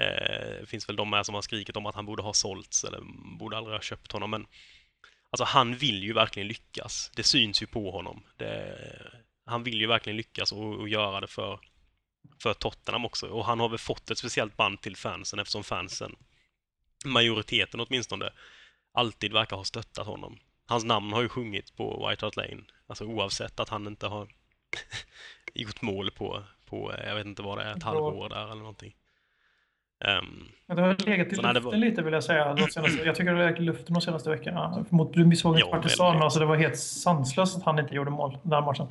eh, 0.01 0.59
det 0.59 0.65
finns 0.67 0.89
väl 0.89 0.95
de 0.95 1.09
med 1.09 1.25
som 1.25 1.35
har 1.35 1.41
skrikit 1.41 1.77
om 1.77 1.85
att 1.85 1.95
han 1.95 2.05
borde 2.05 2.23
ha 2.23 2.33
sålts 2.33 2.83
eller 2.83 2.99
borde 3.39 3.57
aldrig 3.57 3.75
ha 3.75 3.81
köpt 3.81 4.11
honom, 4.11 4.31
men 4.31 4.45
Alltså 5.33 5.43
han 5.43 5.75
vill 5.75 6.03
ju 6.03 6.13
verkligen 6.13 6.47
lyckas. 6.47 7.11
Det 7.15 7.23
syns 7.23 7.61
ju 7.61 7.67
på 7.67 7.91
honom. 7.91 8.23
Det, 8.37 8.77
han 9.45 9.63
vill 9.63 9.81
ju 9.81 9.87
verkligen 9.87 10.17
lyckas 10.17 10.51
och, 10.51 10.75
och, 10.75 10.89
göra 10.89 11.21
det 11.21 11.27
för, 11.27 11.59
för 12.43 12.53
Tottenham 12.53 13.05
också. 13.05 13.27
Och 13.27 13.45
han 13.45 13.59
har 13.59 13.69
väl 13.69 13.77
fått 13.77 14.11
ett 14.11 14.17
speciellt 14.17 14.57
band 14.57 14.81
till 14.81 14.95
fansen 14.95 15.39
eftersom 15.39 15.63
fansen, 15.63 16.15
majoriteten 17.05 17.79
åtminstone, 17.79 18.29
alltid 18.93 19.33
verkar 19.33 19.55
ha 19.55 19.63
stöttat 19.63 20.07
honom. 20.07 20.39
Hans 20.65 20.83
namn 20.83 21.13
har 21.13 21.21
ju 21.21 21.29
sjungit 21.29 21.75
på 21.75 22.07
White 22.09 22.25
Hart 22.25 22.35
Lane, 22.35 22.63
alltså 22.87 23.05
oavsett 23.05 23.59
att 23.59 23.69
han 23.69 23.87
inte 23.87 24.07
har 24.07 24.27
gjort 25.53 25.81
mål 25.81 26.11
på, 26.11 26.43
på, 26.65 26.93
jag 27.05 27.15
vet 27.15 27.25
inte 27.25 27.41
vad 27.41 27.57
det 27.57 27.63
är, 27.63 27.75
ett 27.75 27.83
halvår 27.83 28.29
där 28.29 28.43
eller 28.43 28.55
någonting. 28.55 28.95
Um, 30.03 30.49
det 30.67 30.81
har 30.81 31.05
legat 31.05 31.27
i 31.27 31.35
luften 31.35 31.63
var... 31.63 31.75
lite 31.75 32.01
vill 32.01 32.13
jag 32.13 32.23
säga. 32.23 32.57
Senaste, 32.57 33.03
jag 33.05 33.15
tycker 33.15 33.31
det 33.31 33.37
har 33.37 33.45
legat 33.45 33.59
i 33.59 33.63
luften 33.63 33.93
de 33.93 34.01
senaste 34.01 34.29
veckorna. 34.29 34.85
Mot 34.89 35.17
vi 35.17 35.35
såg 35.35 35.59
ja, 35.59 35.67
Partisan, 35.71 36.21
alltså 36.21 36.39
det 36.39 36.45
var 36.45 36.55
helt 36.55 36.77
sanslöst 36.77 37.57
att 37.57 37.63
han 37.63 37.79
inte 37.79 37.95
gjorde 37.95 38.11
mål 38.11 38.37
den 38.43 38.63
matchen. 38.63 38.87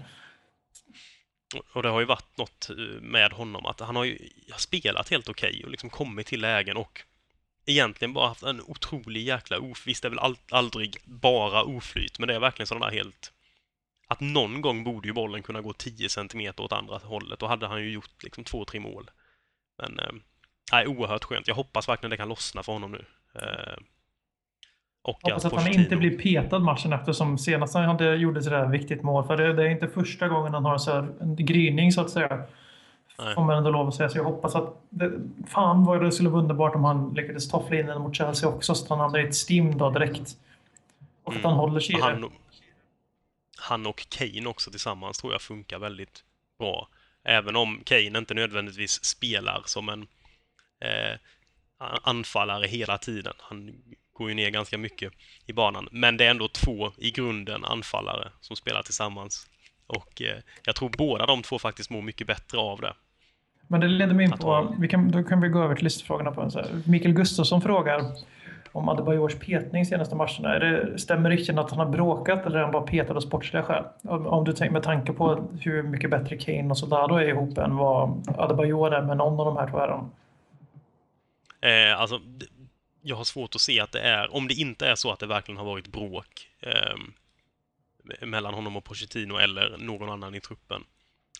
Och 1.72 1.82
det 1.82 1.88
har 1.88 2.00
ju 2.00 2.06
varit 2.06 2.38
något 2.38 2.70
eh, 2.70 3.02
med 3.02 3.32
honom 3.32 3.66
att 3.66 3.80
han 3.80 3.96
har 3.96 4.04
ju 4.04 4.18
spelat 4.56 5.08
helt 5.08 5.28
okej 5.28 5.50
okay 5.50 5.64
och 5.64 5.70
liksom 5.70 5.90
kommit 5.90 6.26
till 6.26 6.40
lägen 6.40 6.76
och 6.76 7.02
egentligen 7.66 8.12
bara 8.12 8.28
haft 8.28 8.42
en 8.42 8.60
otrolig 8.60 9.22
jäkla 9.22 9.58
of... 9.58 9.86
Visst, 9.86 10.02
det 10.02 10.08
är 10.08 10.10
väl 10.10 10.18
all, 10.18 10.36
aldrig 10.50 10.96
bara 11.04 11.62
oflyt, 11.62 12.18
men 12.18 12.28
det 12.28 12.34
är 12.34 12.40
verkligen 12.40 12.66
sådana 12.66 12.86
där 12.86 12.92
helt... 12.92 13.32
Att 14.08 14.20
någon 14.20 14.60
gång 14.60 14.84
borde 14.84 15.08
ju 15.08 15.14
bollen 15.14 15.42
kunna 15.42 15.60
gå 15.60 15.72
10 15.72 16.08
centimeter 16.08 16.64
åt 16.64 16.72
andra 16.72 16.98
hållet. 16.98 17.38
Då 17.38 17.46
hade 17.46 17.66
han 17.66 17.82
ju 17.82 17.90
gjort 17.90 18.22
liksom 18.22 18.44
två, 18.44 18.64
tre 18.64 18.80
mål. 18.80 19.10
Men 19.78 19.98
eh, 19.98 20.12
Nej, 20.72 20.86
oerhört 20.86 21.24
skönt. 21.24 21.48
Jag 21.48 21.54
hoppas 21.54 21.88
verkligen 21.88 22.10
det 22.10 22.16
kan 22.16 22.28
lossna 22.28 22.62
för 22.62 22.72
honom 22.72 22.92
nu. 22.92 23.04
Eh, 23.34 23.76
Och 25.02 25.18
Hoppas 25.22 25.44
att 25.44 25.52
han 25.52 25.72
inte 25.72 25.96
blir 25.96 26.18
petad 26.18 26.58
matchen 26.58 26.92
efter 26.92 27.12
som 27.12 27.38
senast 27.38 27.74
han 27.74 27.84
hade 27.84 28.16
gjorde 28.16 28.42
sådär 28.42 28.66
viktigt 28.66 29.02
mål. 29.02 29.26
För 29.26 29.36
det, 29.36 29.52
det 29.52 29.62
är 29.62 29.68
inte 29.68 29.88
första 29.88 30.28
gången 30.28 30.54
han 30.54 30.64
har 30.64 30.78
så 30.78 30.90
här 30.92 31.12
en 31.20 31.36
gryning 31.36 31.92
så 31.92 32.00
att 32.00 32.10
säga. 32.10 32.42
Nej. 33.18 33.34
Får 33.34 33.44
man 33.44 33.56
ändå 33.56 33.70
lov 33.70 33.88
att 33.88 33.94
säga. 33.94 34.08
Så 34.08 34.18
jag 34.18 34.24
hoppas 34.24 34.54
att... 34.54 34.74
Det, 34.90 35.12
fan 35.46 35.84
vad 35.84 36.04
det 36.04 36.12
skulle 36.12 36.28
vara 36.28 36.42
underbart 36.42 36.74
om 36.74 36.84
han 36.84 37.14
lyckades 37.14 37.48
toffla 37.48 37.76
in 37.76 37.86
den 37.86 38.02
mot 38.02 38.16
Chelsea 38.16 38.48
också 38.48 38.74
så 38.74 38.94
att 38.94 38.98
han 39.00 39.16
i 39.16 39.20
ett 39.20 39.34
stim 39.34 39.78
då 39.78 39.90
direkt. 39.90 40.36
Och 41.22 41.32
att 41.32 41.38
Mm. 41.38 41.50
han 41.50 41.58
håller 41.58 41.80
sig 41.80 41.94
i 41.94 41.98
det. 41.98 42.04
han, 42.04 42.30
han 43.58 43.86
och 43.86 44.06
Kane 44.08 44.46
också 44.48 44.70
tillsammans 44.70 45.18
tror 45.18 45.32
jag 45.32 45.42
funkar 45.42 45.78
väldigt 45.78 46.24
bra. 46.58 46.88
Även 47.24 47.56
om 47.56 47.80
Kane 47.84 48.18
inte 48.18 48.34
nödvändigtvis 48.34 49.04
spelar 49.04 49.62
som 49.64 49.88
en 49.88 50.06
eh, 50.84 51.18
anfallare 52.02 52.66
hela 52.66 52.98
tiden. 52.98 53.32
Han 53.38 53.74
går 54.12 54.28
ju 54.28 54.34
ner 54.34 54.50
ganska 54.50 54.78
mycket 54.78 55.12
i 55.46 55.52
banan. 55.52 55.88
Men 55.92 56.16
det 56.16 56.26
är 56.26 56.30
ändå 56.30 56.48
två 56.48 56.90
i 56.98 57.10
grunden 57.10 57.64
anfallare 57.64 58.28
som 58.40 58.56
spelar 58.56 58.82
tillsammans. 58.82 59.46
Och 59.86 60.22
eh, 60.22 60.36
jag 60.64 60.76
tror 60.76 60.90
båda 60.98 61.26
de 61.26 61.42
två 61.42 61.58
faktiskt 61.58 61.90
mår 61.90 62.02
mycket 62.02 62.26
bättre 62.26 62.58
av 62.58 62.80
det. 62.80 62.94
Men 63.66 63.80
det 63.80 63.88
leder 63.88 64.14
mig 64.14 64.24
in 64.24 64.32
på... 64.32 64.76
Vi 64.78 64.88
kan, 64.88 65.10
då 65.10 65.22
kan 65.22 65.40
vi 65.40 65.48
gå 65.48 65.62
över 65.62 65.74
till 65.74 65.84
listfrågorna. 65.84 66.32
På 66.32 66.40
en 66.40 66.50
så 66.50 66.58
här. 66.58 66.68
Mikael 66.86 67.14
Gustafsson 67.14 67.62
frågar 67.62 68.02
om 68.72 68.88
Adebayors 68.88 69.34
petning 69.34 69.86
senaste 69.86 70.16
matcherna. 70.16 70.54
Är 70.54 70.60
det, 70.60 70.98
stämmer 70.98 71.30
riktigt 71.30 71.58
att 71.58 71.70
han 71.70 71.78
har 71.78 71.86
bråkat 71.86 72.46
eller 72.46 72.58
är 72.58 72.62
han 72.62 72.72
bara 72.72 72.82
petad 72.82 73.14
av 73.14 73.20
sportsliga 73.20 73.62
skäl? 73.62 73.84
Om, 74.02 74.26
om 74.26 74.44
du 74.44 74.52
tänker 74.52 74.72
med 74.72 74.82
tanke 74.82 75.12
på 75.12 75.44
hur 75.60 75.82
mycket 75.82 76.10
bättre 76.10 76.36
Kane 76.36 76.70
och 76.70 76.78
Soldado 76.78 77.14
är 77.14 77.28
ihop 77.28 77.58
än 77.58 77.76
vad 77.76 78.28
Adebayor 78.38 78.94
är 78.94 79.02
med 79.02 79.16
någon 79.16 79.40
av 79.40 79.46
de 79.46 79.56
här 79.56 79.70
två 79.70 79.78
är 79.78 79.88
de. 79.88 80.10
Eh, 81.62 82.00
alltså, 82.00 82.20
jag 83.02 83.16
har 83.16 83.24
svårt 83.24 83.54
att 83.54 83.60
se 83.60 83.80
att 83.80 83.92
det 83.92 84.00
är, 84.00 84.34
om 84.34 84.48
det 84.48 84.54
inte 84.54 84.88
är 84.88 84.94
så 84.94 85.12
att 85.12 85.18
det 85.18 85.26
verkligen 85.26 85.58
har 85.58 85.64
varit 85.64 85.86
bråk 85.86 86.50
ehm, 86.60 87.12
mellan 88.20 88.54
honom 88.54 88.76
och 88.76 88.84
Pochettino 88.84 89.36
eller 89.36 89.76
någon 89.78 90.10
annan 90.10 90.34
i 90.34 90.40
truppen, 90.40 90.84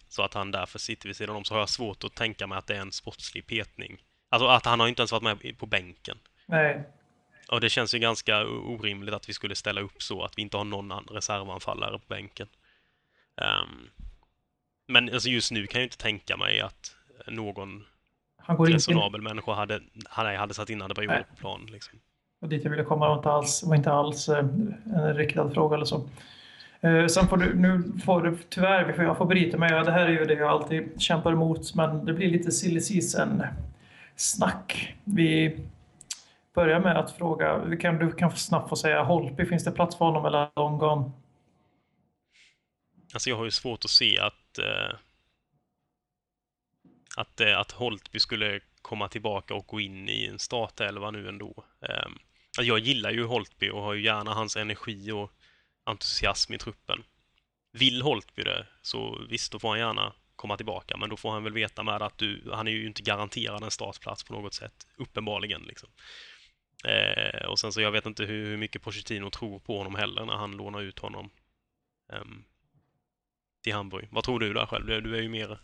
så 0.08 0.22
att 0.22 0.34
han 0.34 0.50
därför 0.50 0.78
sitter 0.78 1.08
vid 1.08 1.16
sidan 1.16 1.36
om, 1.36 1.44
så 1.44 1.54
har 1.54 1.58
jag 1.58 1.68
svårt 1.68 2.04
att 2.04 2.14
tänka 2.14 2.46
mig 2.46 2.58
att 2.58 2.66
det 2.66 2.76
är 2.76 2.80
en 2.80 2.92
sportslig 2.92 3.46
petning. 3.46 4.02
Alltså 4.28 4.46
att 4.46 4.64
han 4.64 4.80
har 4.80 4.88
inte 4.88 5.02
ens 5.02 5.12
varit 5.12 5.42
med 5.42 5.58
på 5.58 5.66
bänken. 5.66 6.18
Nej, 6.46 6.84
Och 7.48 7.60
det 7.60 7.70
känns 7.70 7.94
ju 7.94 7.98
ganska 7.98 8.46
orimligt 8.46 9.14
att 9.14 9.28
vi 9.28 9.32
skulle 9.32 9.54
ställa 9.54 9.80
upp 9.80 10.02
så 10.02 10.22
att 10.24 10.38
vi 10.38 10.42
inte 10.42 10.56
har 10.56 10.64
någon 10.64 10.92
annan 10.92 11.06
reservanfallare 11.10 11.98
på 11.98 12.04
bänken. 12.08 12.48
Ehm, 13.36 13.90
men 14.86 15.12
alltså 15.12 15.28
just 15.28 15.52
nu 15.52 15.66
kan 15.66 15.80
jag 15.80 15.86
inte 15.86 15.98
tänka 15.98 16.36
mig 16.36 16.60
att 16.60 16.96
någon 17.26 17.86
han 18.44 18.56
går 18.56 18.66
inte 18.66 18.72
in. 18.72 18.96
resonabel 18.96 19.22
människa 19.22 19.52
hade, 19.52 19.80
hade, 20.08 20.36
hade 20.36 20.54
satt 20.54 20.70
in 20.70 20.78
Nej. 20.78 21.24
på 21.30 21.36
plan. 21.36 21.66
Liksom. 21.72 21.98
Och 22.40 22.48
dit 22.48 22.64
jag 22.64 22.70
ville 22.70 22.84
komma 22.84 23.08
var 23.08 23.16
inte 23.16 23.30
alls, 23.30 23.62
var 23.62 23.76
inte 23.76 23.92
alls 23.92 24.28
eh, 24.28 24.38
en 24.38 25.14
riktad 25.14 25.50
fråga 25.50 25.76
eller 25.76 25.84
så. 25.84 26.08
Eh, 26.80 27.06
sen 27.06 27.28
får 27.28 27.36
du, 27.36 27.54
nu 27.54 27.82
får 28.04 28.22
du 28.22 28.38
tyvärr, 28.48 28.92
får, 28.92 29.04
jag 29.04 29.18
får 29.18 29.26
bryta 29.26 29.58
mig. 29.58 29.70
Det 29.70 29.92
här 29.92 30.06
är 30.06 30.10
ju 30.10 30.24
det 30.24 30.34
jag 30.34 30.48
alltid 30.48 31.00
kämpar 31.00 31.32
emot, 31.32 31.74
men 31.74 32.04
det 32.04 32.12
blir 32.12 32.30
lite 32.30 32.52
silly 32.52 32.80
season 32.80 33.42
snack. 34.16 34.94
Vi 35.04 35.60
börjar 36.54 36.80
med 36.80 36.96
att 36.96 37.10
fråga, 37.10 37.58
vi 37.58 37.76
kan, 37.76 37.98
du 37.98 38.12
kan 38.12 38.36
snabbt 38.36 38.68
få 38.68 38.76
säga 38.76 39.02
Holtby, 39.02 39.46
finns 39.46 39.64
det 39.64 39.70
plats 39.70 39.96
för 39.96 40.04
honom 40.04 40.24
eller 40.24 40.38
är 40.38 40.50
long 40.56 40.78
gone? 40.78 41.10
Alltså 43.14 43.30
jag 43.30 43.36
har 43.36 43.44
ju 43.44 43.50
svårt 43.50 43.84
att 43.84 43.90
se 43.90 44.18
att 44.18 44.58
eh, 44.58 44.96
att, 47.16 47.40
eh, 47.40 47.58
att 47.58 47.72
Holtby 47.72 48.20
skulle 48.20 48.60
komma 48.82 49.08
tillbaka 49.08 49.54
och 49.54 49.66
gå 49.66 49.80
in 49.80 50.08
i 50.08 50.26
en 50.26 50.38
startelva 50.38 51.10
nu 51.10 51.28
ändå. 51.28 51.64
Eh, 51.88 52.08
jag 52.60 52.78
gillar 52.78 53.10
ju 53.10 53.24
Holtby 53.24 53.70
och 53.70 53.82
har 53.82 53.94
ju 53.94 54.04
gärna 54.04 54.34
hans 54.34 54.56
energi 54.56 55.10
och 55.10 55.32
entusiasm 55.84 56.54
i 56.54 56.58
truppen. 56.58 57.04
Vill 57.72 58.02
Holtby 58.02 58.42
det, 58.42 58.66
så 58.82 59.26
visst, 59.30 59.52
då 59.52 59.58
får 59.58 59.68
han 59.68 59.78
gärna 59.78 60.12
komma 60.36 60.56
tillbaka, 60.56 60.96
men 60.96 61.10
då 61.10 61.16
får 61.16 61.30
han 61.30 61.44
väl 61.44 61.52
veta 61.52 61.82
med 61.82 62.02
att 62.02 62.18
du, 62.18 62.50
han 62.52 62.68
är 62.68 62.72
ju 62.72 62.86
inte 62.86 63.02
garanterad 63.02 63.62
en 63.62 63.70
startplats 63.70 64.24
på 64.24 64.32
något 64.32 64.54
sätt, 64.54 64.86
uppenbarligen. 64.96 65.62
Liksom. 65.62 65.88
Eh, 66.84 67.46
och 67.46 67.58
sen 67.58 67.72
så 67.72 67.80
jag 67.80 67.92
vet 67.92 68.06
inte 68.06 68.24
hur, 68.24 68.46
hur 68.46 68.56
mycket 68.56 68.82
Pochettino 68.82 69.30
tror 69.30 69.58
på 69.58 69.78
honom 69.78 69.94
heller 69.94 70.24
när 70.24 70.34
han 70.34 70.56
lånar 70.56 70.80
ut 70.80 70.98
honom 70.98 71.30
eh, 72.12 72.24
till 73.62 73.74
Hamburg. 73.74 74.08
Vad 74.10 74.24
tror 74.24 74.40
du 74.40 74.52
där 74.52 74.66
själv? 74.66 74.86
Du, 74.86 75.00
du 75.00 75.16
är 75.16 75.22
ju 75.22 75.28
mer, 75.28 75.58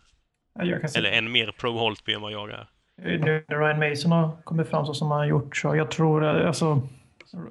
Ja, 0.54 0.64
eller 0.96 1.10
än 1.10 1.32
mer 1.32 1.54
pro 1.60 1.78
Holtby 1.78 2.12
än 2.12 2.20
vad 2.20 2.32
jag 2.32 2.50
är. 2.50 2.66
nu 2.96 3.44
när 3.48 3.58
Ryan 3.58 3.90
Mason 3.90 4.12
har 4.12 4.30
kommit 4.44 4.68
fram 4.68 4.86
så 4.86 4.94
som 4.94 5.10
han 5.10 5.18
har 5.20 5.26
gjort 5.26 5.56
så 5.56 5.76
jag 5.76 5.90
tror 5.90 6.24
eh, 6.24 6.46
alltså 6.46 6.82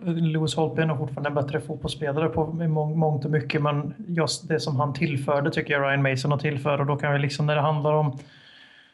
Lewis 0.04 0.56
Holtby 0.56 0.82
är 0.82 0.86
nog 0.86 0.98
fortfarande 0.98 1.30
en 1.30 1.36
bättre 1.36 1.62
fotbollsspelare 1.62 2.30
på 2.30 2.46
mång- 2.46 2.96
mångt 2.96 3.26
och 3.26 3.32
mycket 3.32 3.62
men 3.62 3.94
just 4.08 4.48
det 4.48 4.60
som 4.60 4.76
han 4.76 4.94
tillförde 4.94 5.52
tycker 5.52 5.74
jag 5.74 5.84
Ryan 5.84 6.02
Mason 6.02 6.32
har 6.32 6.38
tillfört 6.40 6.80
och 6.80 6.86
då 6.86 6.96
kan 6.96 7.14
vi 7.14 7.20
liksom 7.20 7.46
när 7.46 7.56
det 7.56 7.62
handlar 7.62 7.94
om 7.94 8.20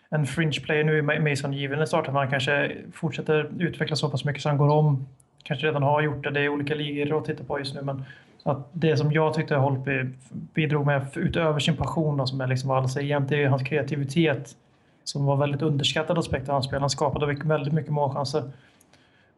en 0.09 0.25
fringe 0.25 0.59
player, 0.63 0.83
nu 0.83 0.97
är 0.97 1.29
Mason 1.29 1.53
given 1.53 1.81
i 1.81 1.87
starten, 1.87 2.15
han 2.15 2.29
kanske 2.29 2.71
fortsätter 2.93 3.49
utvecklas 3.59 3.99
så 3.99 4.09
pass 4.09 4.25
mycket 4.25 4.41
så 4.41 4.49
han 4.49 4.57
går 4.57 4.69
om. 4.69 5.07
Kanske 5.43 5.67
redan 5.67 5.83
har 5.83 6.01
gjort 6.01 6.23
det, 6.23 6.29
det 6.31 6.39
är 6.39 6.49
olika 6.49 6.75
ligor 6.75 7.17
att 7.17 7.25
titta 7.25 7.43
på 7.43 7.59
just 7.59 7.75
nu 7.75 7.81
men 7.81 8.05
att 8.43 8.67
det 8.71 8.97
som 8.97 9.11
jag 9.11 9.33
tyckte 9.33 9.55
Holtby 9.55 10.05
bidrog 10.53 10.85
med 10.85 11.07
utöver 11.15 11.59
sin 11.59 11.75
passion 11.77 12.17
då, 12.17 12.25
som 12.25 12.41
är 12.41 12.47
liksom 12.47 12.89
säger 12.89 13.07
jämt, 13.07 13.29
det 13.29 13.43
är 13.43 13.47
hans 13.47 13.63
kreativitet 13.63 14.55
som 15.03 15.25
var 15.25 15.35
väldigt 15.35 15.61
underskattad 15.61 16.17
aspekt 16.17 16.49
av 16.49 16.53
hans 16.53 16.65
spel. 16.65 16.79
Han 16.79 16.89
skapade 16.89 17.25
väldigt 17.45 17.73
mycket 17.73 17.91
målchanser. 17.91 18.43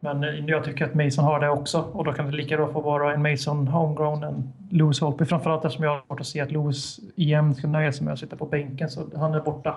Men 0.00 0.24
eh, 0.24 0.30
jag 0.46 0.64
tycker 0.64 0.84
att 0.84 0.94
Mason 0.94 1.24
har 1.24 1.40
det 1.40 1.48
också 1.48 1.80
och 1.92 2.04
då 2.04 2.12
kan 2.12 2.26
det 2.26 2.32
lika 2.36 2.56
bra 2.56 2.72
få 2.72 2.80
vara 2.80 3.14
en 3.14 3.22
Mason 3.22 3.68
homegrown 3.68 4.24
än 4.24 4.52
Lewis 4.70 5.00
Holtby. 5.00 5.24
Framförallt 5.24 5.64
eftersom 5.64 5.84
jag 5.84 5.90
har 5.90 6.02
svårt 6.06 6.20
att 6.20 6.26
se 6.26 6.40
att 6.40 6.52
Lewis 6.52 7.00
igen 7.16 7.54
ska 7.54 7.66
nöja 7.68 7.92
sig 7.92 8.04
med 8.04 8.12
att 8.12 8.18
sitta 8.18 8.36
på 8.36 8.46
bänken 8.46 8.90
så 8.90 9.06
han 9.16 9.34
är 9.34 9.40
borta. 9.40 9.76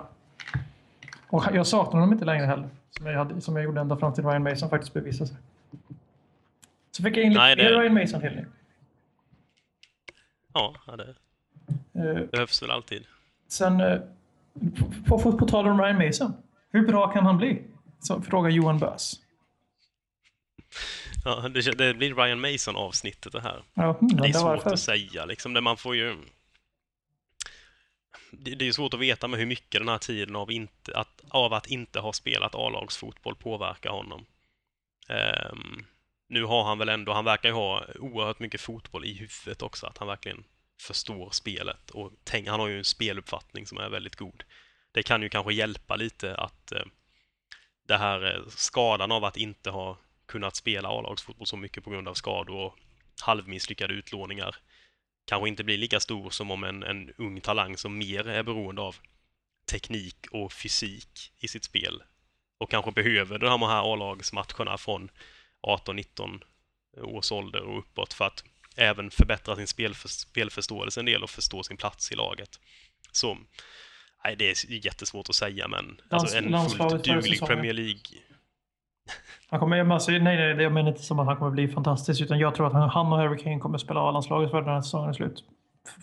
Och 1.28 1.44
jag 1.52 1.66
saknar 1.66 2.00
honom 2.00 2.12
inte 2.12 2.24
längre 2.24 2.46
heller. 2.46 2.68
Som 2.90 3.06
jag, 3.06 3.18
hade, 3.18 3.40
som 3.40 3.56
jag 3.56 3.64
gjorde 3.64 3.80
ända 3.80 3.96
fram 3.96 4.12
till 4.14 4.24
Ryan 4.24 4.42
Mason 4.42 4.70
faktiskt 4.70 4.94
bevisade 4.94 5.28
sig. 5.28 5.36
Så 6.90 7.02
fick 7.02 7.16
jag 7.16 7.24
in 7.24 7.32
lite 7.32 7.40
Nej, 7.42 7.56
det- 7.56 7.62
Ryan 7.68 7.94
Mason 7.94 8.22
Hilly. 8.22 8.36
Ja, 8.36 8.44
ja, 10.52 10.74
det 10.96 11.14
Uh, 11.96 12.26
behövs 12.26 12.62
väl 12.62 12.70
alltid. 12.70 13.06
sen, 13.48 13.80
uh, 13.80 14.00
på, 15.06 15.18
på, 15.18 15.38
på 15.38 15.46
tal 15.48 15.68
om 15.68 15.80
Ryan 15.80 16.06
Mason. 16.06 16.32
Hur 16.70 16.86
bra 16.86 17.12
kan 17.12 17.26
han 17.26 17.36
bli? 17.38 17.62
Så 18.00 18.22
frågar 18.22 18.50
Johan 18.50 18.78
Bös. 18.78 19.20
Ja, 21.24 21.48
det, 21.48 21.78
det 21.78 21.94
blir 21.94 22.14
Ryan 22.14 22.40
Mason-avsnittet 22.40 23.32
det 23.32 23.40
här. 23.40 23.62
Ja, 23.74 23.98
mm, 24.00 24.16
Det 24.16 24.28
är 24.28 24.32
svårt 24.32 24.42
varför. 24.42 24.72
att 24.72 24.80
säga 24.80 25.24
liksom. 25.24 25.54
Det 25.54 25.60
man 25.60 25.76
får 25.76 25.96
ju... 25.96 26.16
Det, 28.30 28.54
det 28.54 28.68
är 28.68 28.72
svårt 28.72 28.94
att 28.94 29.00
veta 29.00 29.28
med 29.28 29.38
hur 29.38 29.46
mycket 29.46 29.80
den 29.80 29.88
här 29.88 29.98
tiden 29.98 30.36
av, 30.36 30.50
inte, 30.52 30.98
att, 30.98 31.22
av 31.28 31.52
att 31.52 31.66
inte 31.66 32.00
ha 32.00 32.12
spelat 32.12 32.54
A-lagsfotboll 32.54 33.34
påverkar 33.34 33.90
honom. 33.90 34.24
Ehm, 35.08 35.84
nu 36.30 36.44
har 36.44 36.64
han 36.64 36.78
väl 36.78 36.88
ändå, 36.88 37.12
han 37.12 37.24
verkar 37.24 37.48
ju 37.48 37.54
ha 37.54 37.84
oerhört 37.98 38.38
mycket 38.38 38.60
fotboll 38.60 39.04
i 39.04 39.12
huvudet 39.12 39.62
också, 39.62 39.86
att 39.86 39.98
han 39.98 40.08
verkligen 40.08 40.44
förstår 40.80 41.30
spelet 41.30 41.90
och 41.90 42.12
tänk, 42.24 42.48
han 42.48 42.60
har 42.60 42.68
ju 42.68 42.78
en 42.78 42.84
speluppfattning 42.84 43.66
som 43.66 43.78
är 43.78 43.88
väldigt 43.88 44.16
god. 44.16 44.44
Det 44.92 45.02
kan 45.02 45.22
ju 45.22 45.28
kanske 45.28 45.52
hjälpa 45.52 45.96
lite 45.96 46.36
att 46.36 46.72
eh, 46.72 46.82
det 47.88 47.96
här 47.96 48.34
eh, 48.34 48.46
skadan 48.48 49.12
av 49.12 49.24
att 49.24 49.36
inte 49.36 49.70
ha 49.70 49.98
kunnat 50.26 50.56
spela 50.56 50.88
A-lagsfotboll 50.88 51.46
så 51.46 51.56
mycket 51.56 51.84
på 51.84 51.90
grund 51.90 52.08
av 52.08 52.14
skador 52.14 52.56
och 52.56 52.78
halvmisslyckade 53.22 53.94
utlåningar 53.94 54.56
kanske 55.26 55.48
inte 55.48 55.64
blir 55.64 55.78
lika 55.78 56.00
stor 56.00 56.30
som 56.30 56.50
om 56.50 56.64
en, 56.64 56.82
en 56.82 57.12
ung 57.18 57.40
talang 57.40 57.76
som 57.76 57.98
mer 57.98 58.28
är 58.28 58.42
beroende 58.42 58.82
av 58.82 58.96
teknik 59.70 60.26
och 60.30 60.52
fysik 60.52 61.32
i 61.40 61.48
sitt 61.48 61.64
spel 61.64 62.02
och 62.58 62.70
kanske 62.70 62.92
behöver 62.92 63.38
de 63.38 63.62
här 63.62 63.92
A-lagsmatcherna 63.92 64.78
från 64.78 65.10
18-19 65.62 66.40
års 67.02 67.32
ålder 67.32 67.62
och 67.62 67.78
uppåt 67.78 68.12
för 68.12 68.24
att 68.24 68.44
även 68.76 69.10
förbättra 69.10 69.56
sin 69.56 69.66
spelför, 69.66 70.08
spelförståelse 70.08 71.00
en 71.00 71.06
del 71.06 71.22
och 71.22 71.30
förstå 71.30 71.62
sin 71.62 71.76
plats 71.76 72.12
i 72.12 72.14
laget. 72.14 72.60
Så 73.12 73.36
nej, 74.24 74.36
det 74.36 74.50
är 74.50 74.86
jättesvårt 74.86 75.28
att 75.28 75.34
säga, 75.34 75.68
men 75.68 76.00
alltså 76.10 76.38
en 76.38 76.68
fullt 76.68 77.04
duglig. 77.04 77.40
Premier 77.40 77.72
League 77.72 78.00
Han 79.48 79.60
kommer, 79.60 79.90
alltså, 79.90 80.10
nej, 80.10 80.20
nej, 80.20 80.62
jag 80.62 80.72
menar 80.72 80.90
inte 80.90 81.02
som 81.02 81.18
att 81.18 81.26
han 81.26 81.36
kommer 81.36 81.50
bli 81.50 81.68
fantastisk, 81.68 82.20
utan 82.20 82.38
jag 82.38 82.54
tror 82.54 82.66
att 82.66 82.72
han, 82.72 82.90
han 82.90 83.12
och 83.12 83.18
Harry 83.18 83.38
Kane 83.38 83.58
kommer 83.58 83.78
spela 83.78 84.00
A-landslaget 84.00 84.50
för 84.50 84.62
den 84.62 84.74
här 84.74 84.80
säsongen 84.80 85.08
är 85.08 85.14
slut. 85.14 85.44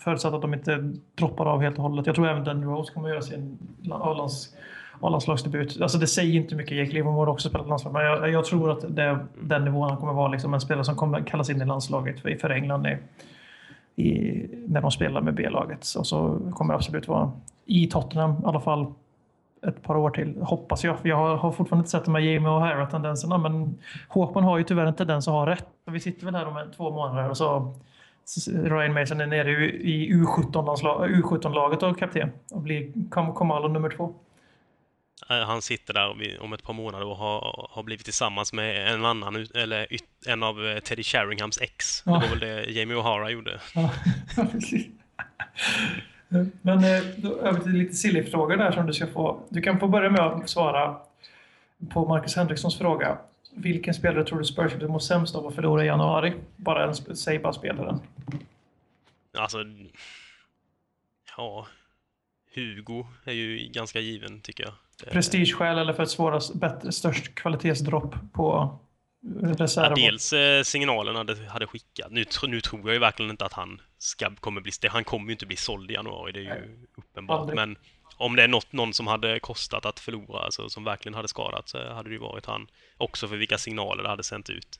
Förutsatt 0.03 0.33
att 0.33 0.41
de 0.41 0.53
inte 0.53 0.93
droppar 1.15 1.45
av 1.45 1.61
helt 1.61 1.77
och 1.77 1.83
hållet. 1.83 2.05
Jag 2.05 2.15
tror 2.15 2.27
även 2.27 2.43
Dan 2.43 2.63
Rose 2.63 2.93
kommer 2.93 3.09
göra 3.09 3.21
sin 3.21 3.57
A-lands- 3.91 4.55
A-landslagsdebut. 5.01 5.81
Alltså 5.81 5.97
det 5.97 6.07
säger 6.07 6.33
inte 6.33 6.55
mycket. 6.55 6.77
Jake 6.77 6.91
Livermore 6.91 7.25
har 7.25 7.27
också 7.27 7.49
spelat 7.49 7.67
landslag, 7.67 7.93
men 7.93 8.05
jag, 8.05 8.29
jag 8.31 8.45
tror 8.45 8.71
att 8.71 8.95
det 8.95 9.19
den 9.41 9.65
nivån 9.65 9.89
han 9.89 9.97
kommer 9.97 10.13
vara. 10.13 10.27
Liksom 10.27 10.53
en 10.53 10.61
spelare 10.61 10.85
som 10.85 10.95
kommer 10.95 11.21
kallas 11.21 11.49
in 11.49 11.61
i 11.61 11.65
landslaget 11.65 12.19
för, 12.19 12.35
för 12.35 12.49
England 12.49 12.87
i, 12.87 12.97
i, 14.03 14.49
när 14.67 14.81
de 14.81 14.91
spelar 14.91 15.21
med 15.21 15.33
B-laget. 15.33 15.93
Och 15.97 16.07
så 16.07 16.39
kommer 16.53 16.73
det 16.73 16.75
absolut 16.75 17.07
vara 17.07 17.31
i 17.65 17.87
Tottenham 17.87 18.31
i 18.31 18.45
alla 18.45 18.59
fall 18.59 18.85
ett 19.67 19.83
par 19.83 19.97
år 19.97 20.09
till, 20.09 20.41
hoppas 20.41 20.83
jag. 20.83 20.99
För 20.99 21.09
jag 21.09 21.15
har, 21.15 21.35
har 21.35 21.51
fortfarande 21.51 21.81
inte 21.81 21.89
sett 21.89 22.05
de 22.05 22.15
här 22.15 22.21
Jamie 22.21 22.49
och 22.49 22.61
O'Hara-tendenserna, 22.61 23.37
men 23.37 23.77
Håkman 24.07 24.43
har 24.43 24.57
ju 24.57 24.63
tyvärr 24.63 24.85
en 24.85 24.95
tendens 24.95 25.27
att 25.27 25.33
ha 25.33 25.45
rätt. 25.45 25.67
Vi 25.85 25.99
sitter 25.99 26.25
väl 26.25 26.35
här 26.35 26.47
om 26.47 26.71
två 26.77 26.91
månader 26.91 27.29
och 27.29 27.37
så 27.37 27.73
Ryan 28.47 28.93
Mason 28.93 29.21
är 29.21 29.27
nere 29.27 29.51
i 29.65 30.13
U17-laget 30.13 31.83
och 31.83 31.99
kapten 31.99 32.31
och 32.51 32.61
blir 32.61 33.09
Komalo 33.09 33.67
nummer 33.67 33.89
två. 33.89 34.13
Han 35.25 35.61
sitter 35.61 35.93
där 35.93 36.41
om 36.41 36.53
ett 36.53 36.63
par 36.63 36.73
månader 36.73 37.05
och 37.05 37.17
har, 37.17 37.67
har 37.71 37.83
blivit 37.83 38.05
tillsammans 38.05 38.53
med 38.53 38.93
en 38.93 39.05
annan, 39.05 39.47
eller 39.55 39.87
en 40.27 40.43
av 40.43 40.67
eh, 40.67 40.79
Teddy 40.79 41.03
Sheringhams 41.03 41.61
ex. 41.61 42.03
Ja. 42.05 42.11
Det 42.11 42.19
var 42.19 42.27
väl 42.27 42.39
det 42.39 42.71
Jamie 42.71 42.97
O'Hara 42.97 43.29
gjorde. 43.29 43.61
Ja, 43.75 43.91
precis. 44.51 44.87
Men 46.61 46.83
eh, 46.83 47.03
då 47.17 47.39
över 47.39 47.59
till 47.59 47.71
lite 47.71 47.93
silly 47.93 48.23
frågor 48.23 48.57
där 48.57 48.71
som 48.71 48.87
du 48.87 48.93
ska 48.93 49.07
få. 49.07 49.39
Du 49.49 49.61
kan 49.61 49.79
få 49.79 49.87
börja 49.87 50.09
med 50.09 50.21
att 50.21 50.49
svara 50.49 50.97
på 51.89 52.05
Marcus 52.07 52.35
Henrikssons 52.35 52.77
fråga. 52.77 53.17
Vilken 53.53 53.93
spelare 53.93 54.25
tror 54.25 54.39
du 54.39 54.45
Spurs 54.45 54.71
skulle 54.71 54.87
må 54.87 54.99
sämst 54.99 55.35
av 55.35 55.47
att 55.47 55.55
förlora 55.55 55.83
i 55.83 55.87
januari? 55.87 56.33
Bara 56.55 56.87
en, 56.87 56.95
säg 56.95 57.39
bara 57.39 57.53
spelaren. 57.53 57.99
Alltså... 59.37 59.57
Ja... 61.37 61.67
Hugo 62.55 63.05
är 63.25 63.33
ju 63.33 63.67
ganska 63.67 63.99
given, 63.99 64.41
tycker 64.41 64.63
jag. 64.63 64.73
Prestigeskäl 65.05 65.77
eller 65.77 65.93
för 65.93 66.03
att 66.03 66.09
svårast, 66.09 66.53
bättre, 66.53 66.91
störst 66.91 67.35
kvalitetsdropp 67.35 68.15
på 68.33 68.79
reserv? 69.41 69.85
Ja, 69.89 69.95
dels 69.95 70.33
eh, 70.33 70.63
signalerna 70.63 71.23
det 71.23 71.49
hade 71.49 71.67
skickat. 71.67 72.11
Nu, 72.11 72.25
nu 72.47 72.61
tror 72.61 72.81
jag 72.85 72.93
ju 72.93 72.99
verkligen 72.99 73.31
inte 73.31 73.45
att 73.45 73.53
han 73.53 73.81
ska, 73.97 74.35
kommer 74.35 74.61
bli... 74.61 74.71
Han 74.89 75.03
kommer 75.03 75.25
ju 75.25 75.31
inte 75.31 75.45
bli 75.45 75.55
såld 75.55 75.91
i 75.91 75.93
januari, 75.93 76.31
det 76.31 76.39
är 76.39 76.43
ju 76.43 76.49
Nej. 76.49 76.79
uppenbart. 76.97 77.39
Aldrig. 77.39 77.55
Men 77.55 77.77
om 78.17 78.35
det 78.35 78.43
är 78.43 78.47
något, 78.47 78.73
någon 78.73 78.93
som 78.93 79.07
hade 79.07 79.39
kostat 79.39 79.85
att 79.85 79.99
förlora, 79.99 80.39
alltså 80.39 80.69
som 80.69 80.83
verkligen 80.83 81.13
hade 81.15 81.27
skadat, 81.27 81.69
så 81.69 81.93
hade 81.93 82.09
det 82.09 82.13
ju 82.13 82.19
varit 82.19 82.45
han. 82.45 82.67
Också 82.97 83.27
för 83.27 83.35
vilka 83.35 83.57
signaler 83.57 84.03
det 84.03 84.09
hade 84.09 84.23
sänt 84.23 84.49
ut. 84.49 84.79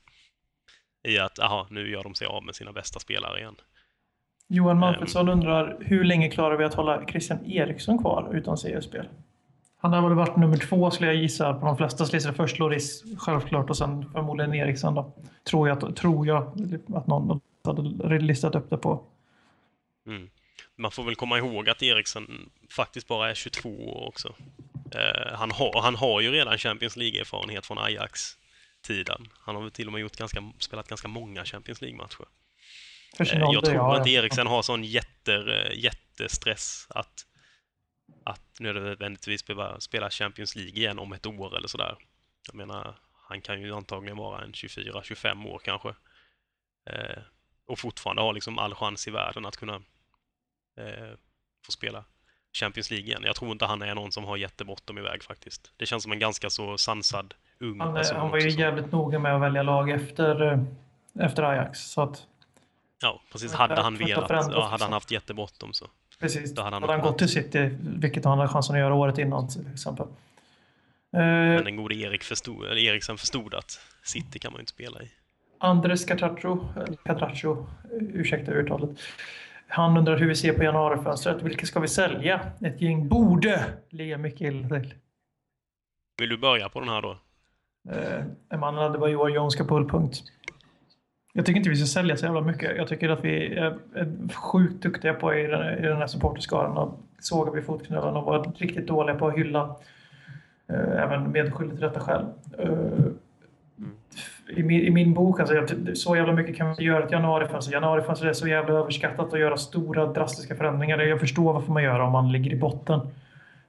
I 1.07 1.19
att, 1.19 1.39
aha, 1.39 1.67
nu 1.69 1.89
gör 1.89 2.03
de 2.03 2.15
sig 2.15 2.27
av 2.27 2.43
med 2.43 2.55
sina 2.55 2.71
bästa 2.71 2.99
spelare 2.99 3.39
igen. 3.39 3.55
Johan 4.49 4.79
Manfredsson 4.79 5.29
um, 5.29 5.39
undrar, 5.39 5.77
hur 5.81 6.03
länge 6.03 6.29
klarar 6.29 6.57
vi 6.57 6.63
att 6.63 6.73
hålla 6.73 7.05
Christian 7.05 7.45
Eriksson 7.45 7.97
kvar 7.99 8.31
utan 8.33 8.57
CS-spel? 8.57 9.07
Han 9.77 9.93
har 9.93 10.01
väl 10.01 10.13
varit 10.13 10.37
nummer 10.37 10.57
två 10.57 10.91
skulle 10.91 11.13
jag 11.13 11.21
gissa 11.21 11.53
på 11.53 11.65
de 11.65 11.77
flesta 11.77 12.03
listor. 12.03 12.31
Först 12.31 12.59
Loris 12.59 13.03
självklart 13.17 13.69
och 13.69 13.77
sen 13.77 14.09
förmodligen 14.11 14.53
Eriksson 14.53 14.95
då. 14.95 15.13
Tror 15.43 15.67
jag, 15.67 15.95
tror 15.95 16.27
jag 16.27 16.43
att 16.95 17.07
någon 17.07 17.41
hade 17.63 18.19
listat 18.19 18.55
upp 18.55 18.69
det 18.69 18.77
på. 18.77 19.01
Mm 20.07 20.29
man 20.77 20.91
får 20.91 21.03
väl 21.03 21.15
komma 21.15 21.37
ihåg 21.37 21.69
att 21.69 21.83
Eriksson 21.83 22.49
faktiskt 22.69 23.07
bara 23.07 23.29
är 23.29 23.35
22 23.35 23.69
år 23.69 24.07
också. 24.07 24.35
Eh, 24.95 25.33
han, 25.33 25.51
har, 25.51 25.81
han 25.81 25.95
har 25.95 26.21
ju 26.21 26.31
redan 26.31 26.57
Champions 26.57 26.95
League-erfarenhet 26.95 27.65
från 27.65 27.77
Ajax-tiden. 27.77 29.27
Han 29.39 29.55
har 29.55 29.61
väl 29.61 29.71
till 29.71 29.87
och 29.87 29.93
med 29.93 30.01
gjort 30.01 30.17
ganska, 30.17 30.51
spelat 30.59 30.87
ganska 30.87 31.07
många 31.07 31.45
Champions 31.45 31.81
League-matcher. 31.81 32.25
Eh, 33.19 33.39
jag 33.53 33.65
tror 33.65 33.75
ja, 33.75 33.97
inte 33.97 34.09
Eriksen 34.09 34.47
har 34.47 34.61
sån 34.61 34.83
jätter, 34.83 35.71
jättestress 35.75 36.87
att, 36.89 37.25
att 38.27 38.59
nödvändigtvis 38.59 39.45
behöva 39.45 39.79
spela 39.79 40.09
Champions 40.09 40.55
League 40.55 40.73
igen 40.73 40.99
om 40.99 41.13
ett 41.13 41.25
år 41.25 41.57
eller 41.57 41.67
sådär. 41.67 41.95
Jag 42.47 42.55
menar, 42.55 42.95
han 43.27 43.41
kan 43.41 43.61
ju 43.61 43.75
antagligen 43.75 44.17
vara 44.17 44.41
en 44.41 44.51
24-25 44.51 45.47
år 45.47 45.61
kanske. 45.63 45.89
Eh, 46.89 47.21
och 47.65 47.79
fortfarande 47.79 48.21
ha 48.21 48.31
liksom 48.31 48.59
all 48.59 48.75
chans 48.75 49.07
i 49.07 49.11
världen 49.11 49.45
att 49.45 49.57
kunna 49.57 49.75
eh, 50.77 51.13
få 51.65 51.71
spela 51.71 52.03
Champions 52.53 52.91
League 52.91 53.07
igen. 53.07 53.23
Jag 53.25 53.35
tror 53.35 53.51
inte 53.51 53.65
han 53.65 53.81
är 53.81 53.95
någon 53.95 54.11
som 54.11 54.23
har 54.23 54.37
jättebråttom 54.37 54.97
iväg 54.97 55.23
faktiskt. 55.23 55.71
Det 55.77 55.85
känns 55.85 56.03
som 56.03 56.11
en 56.11 56.19
ganska 56.19 56.49
så 56.49 56.77
sansad 56.77 57.33
ung 57.59 57.79
han, 57.79 57.93
person. 57.93 58.17
Han 58.17 58.29
var 58.29 58.37
ju 58.37 58.49
jävligt 58.49 58.91
noga 58.91 59.19
med 59.19 59.35
att 59.35 59.41
välja 59.41 59.63
lag 59.63 59.89
efter, 59.89 60.41
eh, 60.41 60.59
efter 61.25 61.43
Ajax. 61.43 61.79
Så 61.79 62.01
att, 62.01 62.27
ja, 63.01 63.21
precis. 63.31 63.53
Hade 63.53 63.81
han 63.81 63.97
velat, 63.97 64.29
ja, 64.29 64.67
hade 64.67 64.83
han 64.83 64.93
haft 64.93 65.11
jättebråttom 65.11 65.73
så. 65.73 65.87
Precis. 66.19 66.55
Då 66.55 66.61
hade 66.61 66.75
han, 66.75 66.83
hade 66.83 66.93
han 66.93 67.01
gått 67.01 67.17
till 67.17 67.29
City, 67.29 67.69
vilket 67.81 68.25
han 68.25 68.37
hade 68.37 68.49
chansen 68.49 68.75
att 68.75 68.81
göra 68.81 68.93
året 68.93 69.17
innan 69.17 69.47
till 69.47 69.73
exempel. 69.73 70.07
Men 71.11 71.63
den 71.63 71.75
gode 71.75 71.95
Erik 71.95 72.23
förstod, 72.23 72.65
eller 72.65 72.81
Eriksen 72.81 73.17
förstod 73.17 73.53
att 73.53 73.79
City 74.03 74.39
kan 74.39 74.51
man 74.51 74.59
ju 74.59 74.61
inte 74.61 74.71
spela 74.71 75.01
i. 75.01 75.11
Andres 75.59 76.05
Catraccio, 76.05 76.67
Catraccio, 77.03 77.67
ursäkta 78.13 78.51
uttalet, 78.51 78.89
han 79.67 79.97
undrar 79.97 80.17
hur 80.17 80.27
vi 80.27 80.35
ser 80.35 80.53
på 80.53 80.63
januarifönstret. 80.63 81.41
Vilka 81.41 81.65
ska 81.65 81.79
vi 81.79 81.87
sälja? 81.87 82.41
Ett 82.61 82.81
gäng 82.81 83.07
borde 83.07 83.65
ligga 83.89 84.17
mycket 84.17 84.41
illa 84.41 84.69
till. 84.69 84.93
Vill 86.17 86.29
du 86.29 86.37
börja 86.37 86.69
på 86.69 86.79
den 86.79 86.89
här 86.89 87.01
då? 87.01 87.17
Eh, 87.89 88.23
Emanuel 88.49 88.83
Adebayor, 88.85 89.29
Jones 89.29 89.53
ska 89.53 89.63
pullpunkt. 89.63 90.23
Jag 91.37 91.45
tycker 91.45 91.57
inte 91.57 91.69
vi 91.69 91.75
ska 91.75 91.85
sälja 91.85 92.17
så 92.17 92.25
jävla 92.25 92.41
mycket. 92.41 92.77
Jag 92.77 92.87
tycker 92.87 93.09
att 93.09 93.25
vi 93.25 93.55
är, 93.55 93.77
sjukt 94.33 94.83
duktiga 94.83 95.13
på 95.13 95.33
i 95.33 95.47
den, 95.47 95.77
i 95.77 95.81
den 95.81 95.97
här 95.97 96.07
supporterskaran 96.07 96.77
och 96.77 96.99
sågar 97.19 97.51
vi 97.51 97.61
fotknölarna 97.61 98.19
och 98.19 98.25
var 98.25 98.51
riktigt 98.57 98.87
dåliga 98.87 99.15
på 99.15 99.27
att 99.27 99.37
hylla 99.37 99.75
eh, 100.67 101.03
även 101.03 101.31
medskyldig 101.31 101.77
till 101.77 101.87
detta 101.87 101.99
själv. 101.99 102.25
Eh, 102.59 103.05
i 104.57 104.63
min, 104.63 104.81
i 104.81 104.89
min 104.89 105.13
bok, 105.13 105.39
alltså, 105.39 105.55
jag, 105.55 105.97
så 105.97 106.15
jävla 106.15 106.33
mycket 106.33 106.55
kan 106.55 106.67
man 106.67 106.75
göra 106.79 107.03
ett 107.03 107.11
januarifönster. 107.11 107.73
Januarifönster 107.73 108.27
är 108.27 108.33
så 108.33 108.47
jävla 108.47 108.73
överskattat 108.73 109.33
att 109.33 109.39
göra 109.39 109.57
stora 109.57 110.05
drastiska 110.05 110.55
förändringar. 110.55 110.99
Jag 110.99 111.19
förstår 111.19 111.53
varför 111.53 111.71
man 111.71 111.83
gör 111.83 111.99
det 111.99 112.05
om 112.05 112.11
man 112.11 112.31
ligger 112.31 112.53
i 112.53 112.55
botten. 112.55 112.99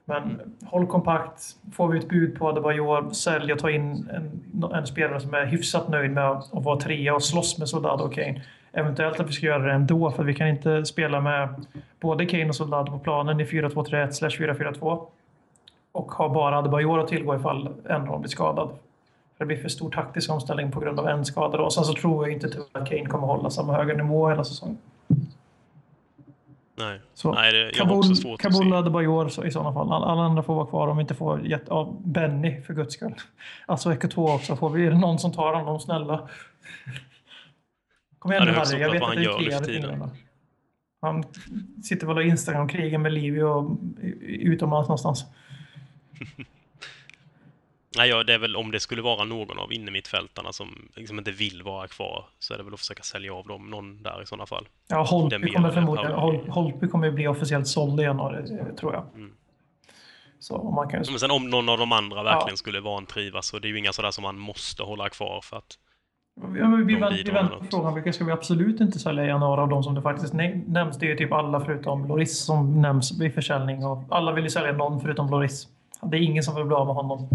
Men 0.09 0.41
håll 0.65 0.87
kompakt. 0.87 1.43
Får 1.73 1.87
vi 1.87 1.99
ett 1.99 2.09
bud 2.09 2.39
på 2.39 2.49
Adebayor, 2.49 3.09
sälj 3.11 3.53
och 3.53 3.59
ta 3.59 3.69
in 3.69 4.09
en, 4.13 4.73
en, 4.73 4.87
spelare 4.87 5.19
som 5.19 5.33
är 5.33 5.45
hyfsat 5.45 5.87
nöjd 5.89 6.11
med 6.11 6.29
att 6.29 6.49
vara 6.51 6.79
trea 6.79 7.15
och 7.15 7.23
slåss 7.23 7.59
med 7.59 7.69
Soldado 7.69 8.03
och 8.03 8.13
Kane. 8.13 8.41
Eventuellt 8.71 9.19
att 9.19 9.29
vi 9.29 9.33
ska 9.33 9.45
göra 9.45 9.63
det 9.63 9.71
ändå, 9.71 10.11
för 10.11 10.23
vi 10.23 10.33
kan 10.33 10.47
inte 10.47 10.85
spela 10.85 11.21
med 11.21 11.65
både 11.99 12.25
Kane 12.25 12.49
och 12.49 12.55
Soldado 12.55 12.91
på 12.91 12.99
planen 12.99 13.39
i 13.39 13.43
4-2-3-1 13.43 14.53
4-4-2 14.53 15.01
och 15.91 16.11
ha 16.11 16.29
bara 16.29 16.57
Adebayor 16.57 16.99
att 16.99 17.07
tillgå 17.07 17.35
ifall 17.35 17.69
en 17.85 18.01
av 18.01 18.07
dem 18.07 18.21
blir 18.21 18.29
skadad. 18.29 18.69
Det 19.37 19.45
blir 19.45 19.57
för 19.57 19.69
stor 19.69 19.89
taktisk 19.89 20.31
omställning 20.31 20.71
på 20.71 20.79
grund 20.79 20.99
av 20.99 21.07
en 21.07 21.25
skada. 21.25 21.61
Och 21.61 21.73
sen 21.73 21.83
så 21.83 21.93
tror 21.93 22.27
jag 22.27 22.33
inte 22.33 22.47
att 22.71 22.89
Kane 22.89 23.05
kommer 23.05 23.27
hålla 23.27 23.49
samma 23.49 23.73
höga 23.73 23.93
nivå 23.93 24.29
hela 24.29 24.43
säsongen. 24.43 24.77
Nej, 26.79 27.01
så, 27.13 27.33
Nej 27.33 27.51
det, 27.51 27.71
Kabul, 27.73 27.97
också 27.97 28.15
svårt 28.15 28.41
Kabul 28.41 28.73
Adebayor 28.73 29.29
så, 29.29 29.45
i 29.45 29.51
sådana 29.51 29.73
fall. 29.73 29.91
Alla, 29.91 30.05
alla 30.05 30.21
andra 30.21 30.43
får 30.43 30.55
vara 30.55 30.65
kvar 30.65 30.87
om 30.87 30.97
vi 30.97 31.01
inte 31.01 31.15
får 31.15 31.47
get, 31.47 31.63
ja, 31.67 31.97
Benny 32.05 32.61
för 32.61 32.73
guds 32.73 32.93
skull. 32.93 33.15
Alltså 33.65 33.93
Eko 33.93 34.07
2 34.07 34.25
också. 34.25 34.55
Får 34.55 34.69
vi 34.69 34.89
någon 34.89 35.19
som 35.19 35.31
tar 35.31 35.53
honom, 35.53 35.79
snälla. 35.79 36.29
Kom 38.19 38.31
igen 38.31 38.45
nu 38.45 38.51
Harry, 38.51 38.81
jag 38.81 38.91
vet 38.91 39.03
att 39.03 39.15
det 39.15 39.53
är 39.53 39.63
fingrarna. 39.63 40.09
Han 41.01 41.23
sitter 41.83 42.07
väl 42.07 42.17
och 42.17 42.23
Instagram-krigar 42.23 42.97
med 42.97 43.13
Livio 43.13 43.77
utomlands 44.21 44.89
någonstans. 44.89 45.25
Nej, 47.97 48.09
ja, 48.09 48.23
det 48.23 48.33
är 48.33 48.37
väl 48.37 48.55
om 48.55 48.71
det 48.71 48.79
skulle 48.79 49.01
vara 49.01 49.23
någon 49.23 49.59
av 49.59 49.73
innermittfältarna 49.73 50.53
som 50.53 50.89
liksom 50.95 51.17
inte 51.17 51.31
vill 51.31 51.63
vara 51.63 51.87
kvar 51.87 52.25
så 52.39 52.53
är 52.53 52.57
det 52.57 52.63
väl 52.63 52.73
att 52.73 52.79
försöka 52.79 53.03
sälja 53.03 53.33
av 53.33 53.47
dem, 53.47 53.69
någon 53.69 54.03
där 54.03 54.21
i 54.21 54.25
sådana 54.25 54.45
fall. 54.45 54.67
Ja, 54.87 55.03
Holtby 55.03 55.51
kommer 55.51 55.71
förmodligen 55.71 56.11
Holtby 56.49 56.87
kommer 56.87 57.11
bli 57.11 57.27
officiellt 57.27 57.67
såld 57.67 57.99
i 57.99 58.03
januari, 58.03 58.47
tror 58.79 58.93
jag. 58.93 59.05
Mm. 59.15 59.33
Så 60.39 60.71
man 60.71 60.89
kan 60.89 61.03
ju... 61.03 61.11
Men 61.11 61.19
sen 61.19 61.31
om 61.31 61.49
någon 61.49 61.69
av 61.69 61.77
de 61.77 61.91
andra 61.91 62.23
verkligen 62.23 62.53
ja. 62.53 62.55
skulle 62.55 62.79
vantrivas 62.79 63.47
så 63.47 63.59
det 63.59 63.67
är 63.67 63.69
ju 63.69 63.79
inga 63.79 63.93
sådär 63.93 64.11
som 64.11 64.21
man 64.21 64.37
måste 64.37 64.83
hålla 64.83 65.09
kvar 65.09 65.41
för 65.43 65.57
att 65.57 65.77
Ja, 66.41 66.67
men 66.67 66.87
vi, 66.87 66.95
vänt, 66.95 67.15
vi 67.25 67.31
väntar 67.31 67.57
på 67.57 67.65
frågan 67.65 67.93
vilka 67.93 68.13
ska 68.13 68.25
vi 68.25 68.31
absolut 68.31 68.81
inte 68.81 68.99
sälja 68.99 69.25
i 69.25 69.27
januari 69.27 69.61
av 69.61 69.69
de 69.69 69.83
som 69.83 69.95
det 69.95 70.01
faktiskt 70.01 70.33
nämns. 70.33 70.97
Det 70.97 71.11
är 71.11 71.15
typ 71.15 71.31
alla 71.33 71.59
förutom 71.59 72.07
Loris 72.07 72.39
som 72.45 72.81
nämns 72.81 73.19
vid 73.19 73.33
försäljning. 73.33 73.85
Och 73.85 74.03
alla 74.09 74.31
vill 74.31 74.43
ju 74.43 74.49
sälja 74.49 74.71
någon 74.71 75.01
förutom 75.01 75.29
Loris. 75.29 75.67
Det 76.01 76.17
är 76.17 76.21
ingen 76.21 76.43
som 76.43 76.55
vill 76.55 76.65
bli 76.65 76.75
av 76.75 76.85
med 76.85 76.95
honom. 76.95 77.29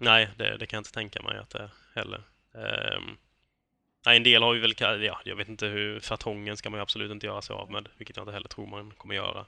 Nej, 0.00 0.28
det, 0.36 0.56
det, 0.56 0.66
kan 0.66 0.76
jag 0.76 0.80
inte 0.80 0.92
tänka 0.92 1.22
mig 1.22 1.38
att 1.38 1.50
det 1.50 1.58
är 1.58 1.70
heller. 1.94 2.22
Um, 2.52 3.18
nej, 4.06 4.16
en 4.16 4.22
del 4.22 4.42
har 4.42 4.54
ju 4.54 4.60
väl, 4.60 4.74
ja, 4.78 5.20
jag 5.24 5.36
vet 5.36 5.48
inte 5.48 5.66
hur, 5.66 6.00
fatongen 6.00 6.56
ska 6.56 6.70
man 6.70 6.78
ju 6.78 6.82
absolut 6.82 7.10
inte 7.10 7.26
göra 7.26 7.42
sig 7.42 7.54
av 7.54 7.70
med, 7.70 7.88
vilket 7.96 8.16
jag 8.16 8.22
inte 8.22 8.32
heller 8.32 8.48
tror 8.48 8.66
man 8.66 8.90
kommer 8.90 9.14
göra. 9.14 9.46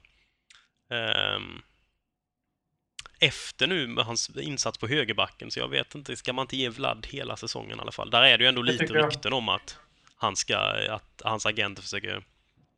Um, 1.36 1.62
efter 3.20 3.66
nu 3.66 3.86
med 3.86 4.04
hans 4.04 4.36
insats 4.36 4.78
på 4.78 4.86
högerbacken, 4.86 5.50
så 5.50 5.60
jag 5.60 5.68
vet 5.68 5.94
inte, 5.94 6.16
ska 6.16 6.32
man 6.32 6.42
inte 6.42 6.56
ge 6.56 6.68
Vlad 6.68 7.06
hela 7.10 7.36
säsongen 7.36 7.78
i 7.78 7.80
alla 7.80 7.92
fall? 7.92 8.10
Där 8.10 8.22
är 8.22 8.38
det 8.38 8.44
ju 8.44 8.48
ändå 8.48 8.62
lite 8.62 8.84
rykten 8.84 9.32
om 9.32 9.48
att 9.48 9.78
han 10.16 10.36
ska, 10.36 10.58
att 10.90 11.22
hans 11.24 11.46
agent 11.46 11.80
försöker 11.80 12.22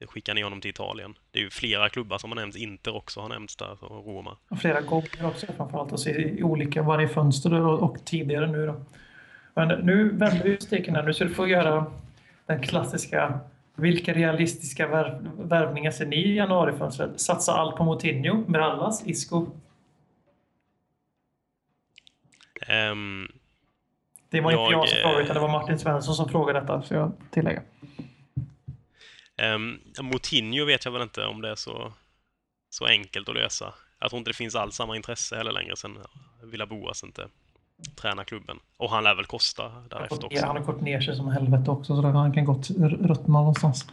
skicka 0.06 0.34
ner 0.34 0.44
honom 0.44 0.60
till 0.60 0.70
Italien. 0.70 1.14
Det 1.30 1.38
är 1.38 1.42
ju 1.42 1.50
flera 1.50 1.88
klubbar 1.88 2.18
som 2.18 2.30
har 2.30 2.36
nämnts, 2.36 2.56
Inter 2.56 2.94
också 2.96 3.20
har 3.20 3.28
nämnts 3.28 3.56
där, 3.56 3.84
och 3.84 4.06
Roma. 4.06 4.36
Och 4.48 4.58
flera 4.58 4.80
gånger 4.80 5.26
också 5.26 5.46
framförallt, 5.56 5.92
alltså 5.92 6.10
i 6.10 6.42
olika, 6.42 6.82
varje 6.82 7.08
fönster 7.08 7.52
och, 7.52 7.82
och 7.82 8.04
tidigare 8.04 8.46
nu 8.46 8.66
då. 8.66 8.84
Men 9.54 9.68
nu 9.86 10.08
vänder 10.08 10.44
vi 10.44 10.56
steken 10.60 10.96
här, 10.96 11.02
nu 11.02 11.14
ska 11.14 11.24
du 11.24 11.34
få 11.34 11.46
göra 11.48 11.86
den 12.46 12.62
klassiska 12.62 13.40
Vilka 13.76 14.14
realistiska 14.14 14.86
värv 14.86 15.30
värvningar 15.38 15.90
ser 15.90 16.06
ni 16.06 16.16
i 16.16 16.36
januarifönstret? 16.36 17.20
Satsa 17.20 17.52
allt 17.52 17.76
på 17.76 17.84
Moutinho, 17.84 18.44
Mirallas, 18.46 19.06
Isco? 19.06 19.46
Ehm, 22.66 23.28
Det 24.30 24.40
var 24.40 24.50
inte 24.50 24.62
Jag, 24.62 24.72
jag 24.72 24.88
som 24.88 24.98
frågade, 24.98 25.22
utan 25.22 25.34
det 25.34 25.40
var 25.40 25.48
Martin 25.48 25.78
Svensson 25.78 26.14
som 26.14 26.28
frågade 26.28 26.60
detta, 26.60 26.82
så 26.82 26.94
jag 26.94 27.12
tillägger. 27.30 27.62
Um, 29.42 29.80
Moutinho 30.00 30.64
vet 30.64 30.84
jag 30.84 30.92
väl 30.92 31.02
inte 31.02 31.26
om 31.26 31.40
det 31.42 31.50
är 31.50 31.54
så, 31.54 31.92
så 32.70 32.86
enkelt 32.86 33.28
att 33.28 33.34
lösa. 33.34 33.74
Jag 33.98 34.10
tror 34.10 34.18
inte 34.18 34.30
det 34.30 34.34
finns 34.34 34.54
alls 34.54 34.76
samma 34.76 34.96
intresse 34.96 35.36
heller 35.36 35.52
längre 35.52 35.76
sen 35.76 35.98
Villa 36.42 36.66
Boas 36.66 37.04
inte 37.04 37.28
tränar 37.96 38.24
klubben. 38.24 38.58
Och 38.76 38.90
han 38.90 39.04
lär 39.04 39.14
väl 39.14 39.24
kosta 39.24 39.72
därefter 39.90 40.26
också. 40.26 40.46
Han 40.46 40.56
har 40.56 40.64
gått 40.64 40.80
ner 40.80 41.00
sig 41.00 41.16
som 41.16 41.28
helvete 41.28 41.70
också, 41.70 41.96
så 41.96 42.02
där 42.02 42.10
han 42.10 42.32
kan 42.32 42.44
gott 42.44 42.70
ruttna 42.80 43.38
någonstans. 43.38 43.86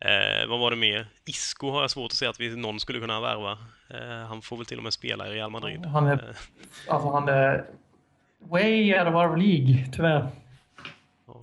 Eh, 0.00 0.48
vad 0.48 0.60
var 0.60 0.70
det 0.70 0.76
mer? 0.76 1.06
Isco 1.24 1.70
har 1.70 1.80
jag 1.80 1.90
svårt 1.90 2.12
att 2.12 2.16
se 2.16 2.26
att 2.26 2.40
vi, 2.40 2.56
någon 2.56 2.80
skulle 2.80 3.00
kunna 3.00 3.20
värva. 3.20 3.58
Eh, 3.90 4.26
han 4.28 4.42
får 4.42 4.56
väl 4.56 4.66
till 4.66 4.76
och 4.78 4.84
med 4.84 4.92
spela 4.92 5.28
i 5.28 5.30
Real 5.30 5.50
Madrid. 5.50 5.86
Han 5.86 6.06
är, 6.06 6.12
Eh, 6.12 6.94
alltså 6.94 7.10
han 7.10 7.28
är 7.28 7.64
way 8.38 8.98
out 8.98 9.08
of 9.08 9.14
our 9.14 9.36
League, 9.36 9.88
tyvärr. 9.92 10.28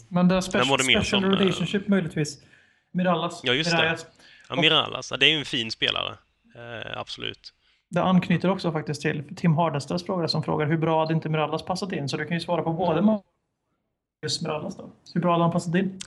Men 0.09 0.27
det 0.27 0.35
är 0.35 0.41
special, 0.41 0.77
det 0.77 0.83
special 0.83 1.05
som, 1.05 1.23
eh, 1.23 1.29
relationship 1.29 1.87
möjligtvis. 1.87 2.43
Mirallas. 2.91 3.41
Ja, 3.43 3.53
just 3.53 3.71
det. 3.71 3.77
Mirallas. 3.77 4.05
ja, 4.49 4.55
Mirallas, 4.55 5.11
ja, 5.11 5.17
det 5.17 5.25
är 5.25 5.29
ju 5.29 5.39
en 5.39 5.45
fin 5.45 5.71
spelare. 5.71 6.17
Eh, 6.55 6.99
absolut. 6.99 7.53
Det 7.89 8.03
anknyter 8.03 8.49
också 8.49 8.71
faktiskt 8.71 9.01
till 9.01 9.35
Tim 9.35 9.53
Hardenstedts 9.53 10.05
fråga 10.05 10.27
som 10.27 10.43
frågar 10.43 10.67
hur 10.67 10.77
bra 10.77 10.99
hade 10.99 11.13
inte 11.13 11.29
Mirallas 11.29 11.65
passat 11.65 11.91
in? 11.91 12.09
Så 12.09 12.17
du 12.17 12.25
kan 12.25 12.37
ju 12.37 12.41
svara 12.41 12.61
på 12.61 12.73
både 12.73 13.01
Marcus 13.01 14.41
Mirallas 14.41 14.77
då. 14.77 14.89
Hur 15.13 15.21
bra 15.21 15.31
hade 15.31 15.43
han 15.43 15.51
passat 15.51 15.75
in? 15.75 15.99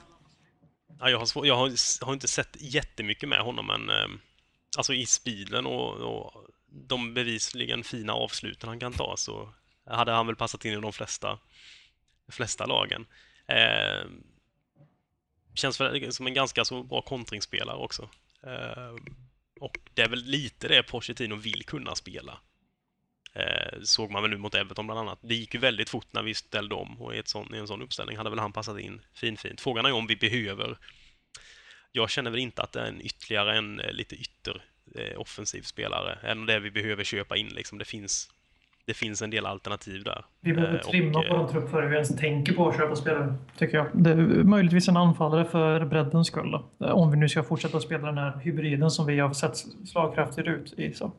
Ja, 0.99 1.09
jag, 1.09 1.19
har 1.19 1.25
svår, 1.25 1.47
jag 1.47 1.55
har, 1.55 2.05
har 2.05 2.13
inte 2.13 2.27
sett 2.27 2.57
jättemycket 2.59 3.29
med 3.29 3.39
honom, 3.39 3.67
men 3.67 3.89
eh, 3.89 4.07
alltså 4.77 4.93
i 4.93 5.05
speeden 5.05 5.65
och, 5.65 5.93
och 5.93 6.33
de 6.71 7.13
bevisligen 7.13 7.83
fina 7.83 8.13
avsluten 8.13 8.69
han 8.69 8.79
kan 8.79 8.93
ta 8.93 9.17
så 9.17 9.49
hade 9.85 10.11
han 10.11 10.27
väl 10.27 10.35
passat 10.35 10.65
in 10.65 10.73
i 10.73 10.81
de 10.81 10.93
flesta, 10.93 11.39
de 12.25 12.31
flesta 12.31 12.65
lagen. 12.65 13.05
Eh, 13.49 14.05
känns 15.53 15.81
väl 15.81 16.13
som 16.13 16.27
en 16.27 16.33
ganska 16.33 16.65
så 16.65 16.83
bra 16.83 17.01
kontringsspelare 17.01 17.77
också. 17.77 18.09
Eh, 18.43 18.95
och 19.59 19.79
det 19.93 20.01
är 20.01 20.09
väl 20.09 20.23
lite 20.23 20.67
det 20.67 20.83
Pochettino 20.83 21.35
vill 21.35 21.65
kunna 21.65 21.95
spela. 21.95 22.39
Eh, 23.33 23.81
såg 23.81 24.11
man 24.11 24.21
väl 24.21 24.31
nu 24.31 24.37
mot 24.37 24.55
Everton 24.55 24.87
bland 24.87 24.99
annat. 24.99 25.19
Det 25.21 25.35
gick 25.35 25.53
ju 25.53 25.59
väldigt 25.59 25.89
fort 25.89 26.13
när 26.13 26.23
vi 26.23 26.33
ställde 26.33 26.75
om 26.75 27.01
och 27.01 27.15
i, 27.15 27.17
ett 27.17 27.27
sån, 27.27 27.55
i 27.55 27.57
en 27.57 27.67
sån 27.67 27.81
uppställning 27.81 28.17
hade 28.17 28.29
väl 28.29 28.39
han 28.39 28.53
passat 28.53 28.79
in 28.79 29.01
finfint. 29.13 29.61
Frågan 29.61 29.85
är 29.85 29.91
om 29.91 30.07
vi 30.07 30.15
behöver 30.15 30.77
jag 31.91 32.09
känner 32.09 32.31
väl 32.31 32.39
inte 32.39 32.61
att 32.61 32.71
det 32.71 32.81
är 32.81 32.85
en 32.85 33.01
ytterligare 33.01 33.57
en 33.57 33.79
eh, 33.79 33.91
lite 33.91 34.15
ytter 34.15 34.65
eh, 34.95 35.19
offensiv 35.19 35.61
spelare 35.61 36.13
än 36.31 36.45
det 36.45 36.59
vi 36.59 36.71
behöver 36.71 37.03
köpa 37.03 37.37
in. 37.37 37.47
Liksom. 37.47 37.77
Det, 37.77 37.85
finns, 37.85 38.29
det 38.89 38.93
finns 38.93 39.21
en 39.21 39.29
del 39.29 39.45
alternativ 39.45 40.03
där. 40.03 40.25
Vi 40.41 40.53
behöver 40.53 40.73
Eh, 40.73 40.79
och, 40.79 40.85
trimma 40.91 41.21
på 41.23 41.35
en 41.35 41.47
trupp 41.49 41.69
före 41.71 41.87
vi 41.87 41.93
ens 41.93 42.15
tänker 42.17 42.53
på 42.53 42.69
att 42.69 42.77
köpa 42.77 42.95
spelare, 42.95 43.35
tycker 43.57 43.77
jag. 43.77 43.87
Det 43.93 44.09
är 44.11 44.15
möjligtvis 44.43 44.87
en 44.87 44.97
anfallare 44.97 45.45
för 45.45 45.85
breddens 45.85 46.27
skull. 46.27 46.51
Då. 46.51 46.85
Eh, 46.85 46.91
Om 46.91 47.11
vi 47.11 47.17
nu 47.17 47.29
ska 47.29 47.43
fortsätta 47.43 47.79
spela 47.79 48.05
den 48.07 48.17
här 48.17 48.39
hybriden 48.43 48.91
som 48.91 49.05
vi 49.05 49.19
har 49.19 49.33
sett 49.33 49.57
slagkraftigt 49.87 50.47
ut 50.47 50.73
i. 50.79 50.93
Så. 50.93 51.11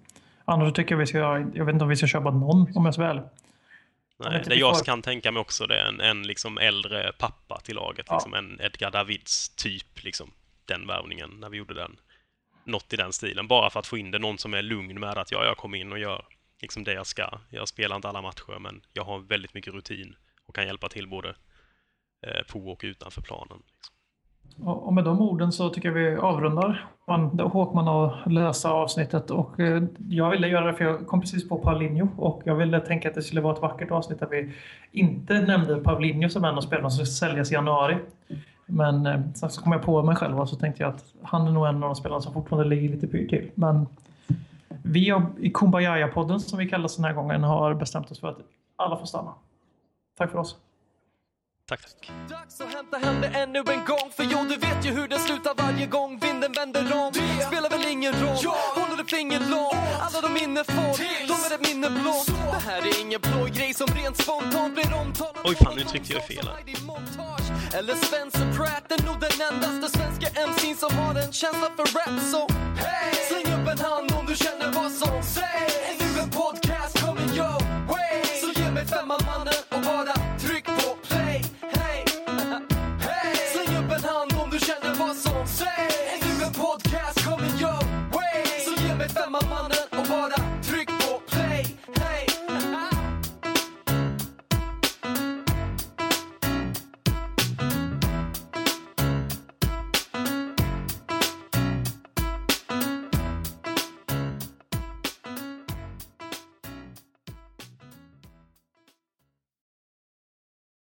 Annars 0.44 0.72
tycker 0.72 0.92
jag 0.92 0.98
vi 0.98 1.06
ska, 1.06 1.18
jag 1.54 1.64
vet 1.64 1.72
inte 1.72 1.82
om 1.82 1.88
vi 1.88 1.96
ska 1.96 2.06
köpa 2.06 2.30
någon, 2.30 2.66
om 2.76 2.84
jag 2.86 2.96
vara 2.96 3.10
ärlig. 3.10 3.22
Nej, 4.24 4.42
det 4.46 4.54
jag 4.54 4.78
får- 4.78 4.84
kan 4.84 5.02
tänka 5.02 5.30
mig 5.32 5.40
också 5.40 5.66
det 5.66 5.80
är 5.80 5.84
en, 5.84 6.00
en 6.00 6.22
liksom 6.22 6.58
äldre 6.58 7.12
pappa 7.18 7.60
till 7.60 7.74
laget, 7.76 8.06
Ja. 8.08 8.14
liksom 8.14 8.34
en 8.34 8.60
Edgar 8.60 8.90
Davids 8.90 9.48
typ, 9.48 10.04
liksom, 10.04 10.30
den 10.64 10.86
värvningen 10.86 11.30
när 11.40 11.48
vi 11.48 11.56
gjorde 11.56 11.74
den. 11.74 11.96
Något 12.64 12.92
i 12.92 12.96
den 12.96 13.12
stilen, 13.12 13.46
bara 13.48 13.70
för 13.70 13.80
att 13.80 13.86
få 13.86 13.98
in 13.98 14.10
det, 14.10 14.18
någon 14.18 14.38
som 14.38 14.54
är 14.54 14.62
lugn 14.62 15.00
med 15.00 15.18
att 15.18 15.32
ja, 15.32 15.44
jag 15.44 15.56
kommer 15.56 15.78
in 15.78 15.92
och 15.92 15.98
gör 15.98 16.24
liksom 16.62 16.84
det 16.84 16.92
jag 16.92 17.06
ska. 17.06 17.38
Jag 17.50 17.68
spelar 17.68 17.96
inte 17.96 18.08
alla 18.08 18.22
matcher, 18.22 18.58
men 18.60 18.80
jag 18.92 19.04
har 19.04 19.18
väldigt 19.18 19.54
mycket 19.54 19.74
rutin 19.74 20.16
och 20.46 20.54
kan 20.54 20.66
hjälpa 20.66 20.88
till 20.88 21.08
både 21.08 21.28
eh, 22.26 22.42
på 22.52 22.58
och 22.58 22.80
utanför 22.84 23.22
planen. 23.22 23.62
Liksom. 23.66 23.94
Och 24.68 24.92
med 24.92 25.04
de 25.04 25.20
orden 25.20 25.52
så 25.52 25.70
tycker 25.70 25.88
jag 25.88 25.94
vi 25.94 26.16
avrundar 26.16 26.90
man, 27.10 27.40
Håkman 27.40 27.88
att 27.88 28.32
läsa 28.32 28.70
avsnittet. 28.70 29.30
Och 29.30 29.60
eh, 29.60 29.82
jag 30.08 30.30
ville 30.30 30.48
göra 30.48 30.66
det 30.66 30.74
för 30.74 30.84
jag 30.84 31.06
kom 31.06 31.20
precis 31.20 31.48
på 31.48 31.58
Paulinho 31.58 32.08
och 32.16 32.42
jag 32.44 32.54
ville 32.54 32.80
tänka 32.80 33.08
att 33.08 33.14
det 33.14 33.22
skulle 33.22 33.40
vara 33.40 33.54
ett 33.54 33.62
vackert 33.62 33.90
avsnitt 33.90 34.20
där 34.20 34.26
vi 34.26 34.52
inte 34.92 35.40
nämnde 35.40 35.76
Paulinho 35.76 36.28
som 36.28 36.44
en 36.44 36.54
av 36.54 36.60
spelarna 36.60 36.90
som 36.90 37.06
ska 37.06 37.26
säljas 37.26 37.50
i 37.50 37.54
januari. 37.54 37.96
Men 38.66 39.06
eh, 39.06 39.20
sen 39.34 39.50
så 39.50 39.62
kom 39.62 39.72
jag 39.72 39.82
på 39.82 40.02
mig 40.02 40.16
själv 40.16 40.40
och 40.40 40.48
så 40.48 40.56
tänkte 40.56 40.82
jag 40.82 40.94
att 40.94 41.04
han 41.22 41.46
är 41.46 41.50
nog 41.50 41.66
en 41.66 41.74
av 41.74 41.80
de 41.80 41.94
spelarna 41.94 42.20
som 42.20 42.32
fortfarande 42.32 42.68
ligger 42.68 42.88
lite 42.88 43.06
pyrt 43.06 43.30
till. 43.30 43.50
Men 43.54 43.86
vi 44.84 45.10
har, 45.10 45.26
i 45.38 45.50
Kumbaya-podden 45.50 46.38
som 46.38 46.58
vi 46.58 46.68
kallas 46.68 46.96
den 46.96 47.04
här 47.04 47.12
gången 47.12 47.42
har 47.42 47.74
bestämt 47.74 48.10
oss 48.10 48.20
för 48.20 48.28
att 48.28 48.38
alla 48.76 48.96
får 48.96 49.06
stanna. 49.06 49.34
Tack 50.18 50.30
för 50.30 50.38
oss. 50.38 50.56
Tack, 51.70 51.80
tack. 51.82 52.10
Dags 52.28 52.60
att 52.60 52.74
hämta 52.74 52.96
hem 52.98 53.20
det 53.20 53.26
ännu 53.26 53.58
en 53.58 53.84
gång 53.84 54.10
För 54.16 54.24
jo, 54.24 54.38
du 54.48 54.56
vet 54.56 54.86
ju 54.86 54.90
hur 54.90 55.08
det 55.08 55.18
slutar 55.18 55.54
varje 55.56 55.86
gång 55.86 56.18
vinden 56.18 56.52
vänder 56.52 56.80
om. 56.80 57.12
Det 57.12 57.44
spelar 57.46 57.70
väl 57.70 57.86
ingen 57.86 58.12
roll, 58.12 58.44
håller 58.74 58.96
du 58.96 59.04
finger 59.04 59.40
långt? 59.40 59.74
Alla 60.00 60.20
de 60.20 60.32
minne 60.32 60.64
får, 60.64 60.92
de 61.28 61.32
är 61.32 61.54
ett 61.54 61.68
minne 61.68 61.90
blått 61.90 62.26
Det 62.26 62.70
här 62.70 62.82
är 62.82 63.00
ingen 63.00 63.20
blå 63.20 63.44
grej 63.44 63.74
som 63.74 63.86
rent 63.86 64.16
spontant 64.16 64.74
blir 64.74 64.94
omtalad. 64.94 65.42
Oj, 65.44 65.54
fan, 65.54 65.74
nu 65.76 65.84
tryckte 65.84 66.12
jag 66.12 66.24
fel. 66.26 66.50
Eller 67.78 67.94
Spencer 67.94 68.52
Pratt 68.56 68.92
är 68.92 69.06
nog 69.06 69.20
den 69.20 69.36
endaste 69.48 69.98
svenska 69.98 70.26
MC'n 70.48 70.76
som 70.76 70.98
har 70.98 71.14
en 71.14 71.32
känsla 71.32 71.68
för 71.76 71.86
rap. 71.96 72.20
Så 72.32 72.40
hey! 72.82 73.14
Släng 73.28 73.54
upp 73.56 73.68
en 73.68 73.78
hand 73.78 74.12
om 74.18 74.26
du 74.26 74.34
känner 74.34 74.72
vad 74.72 74.92
som 74.92 75.22
sägs. 75.22 75.74
Ännu 75.90 76.20
en 76.22 76.30
podcast 76.30 77.00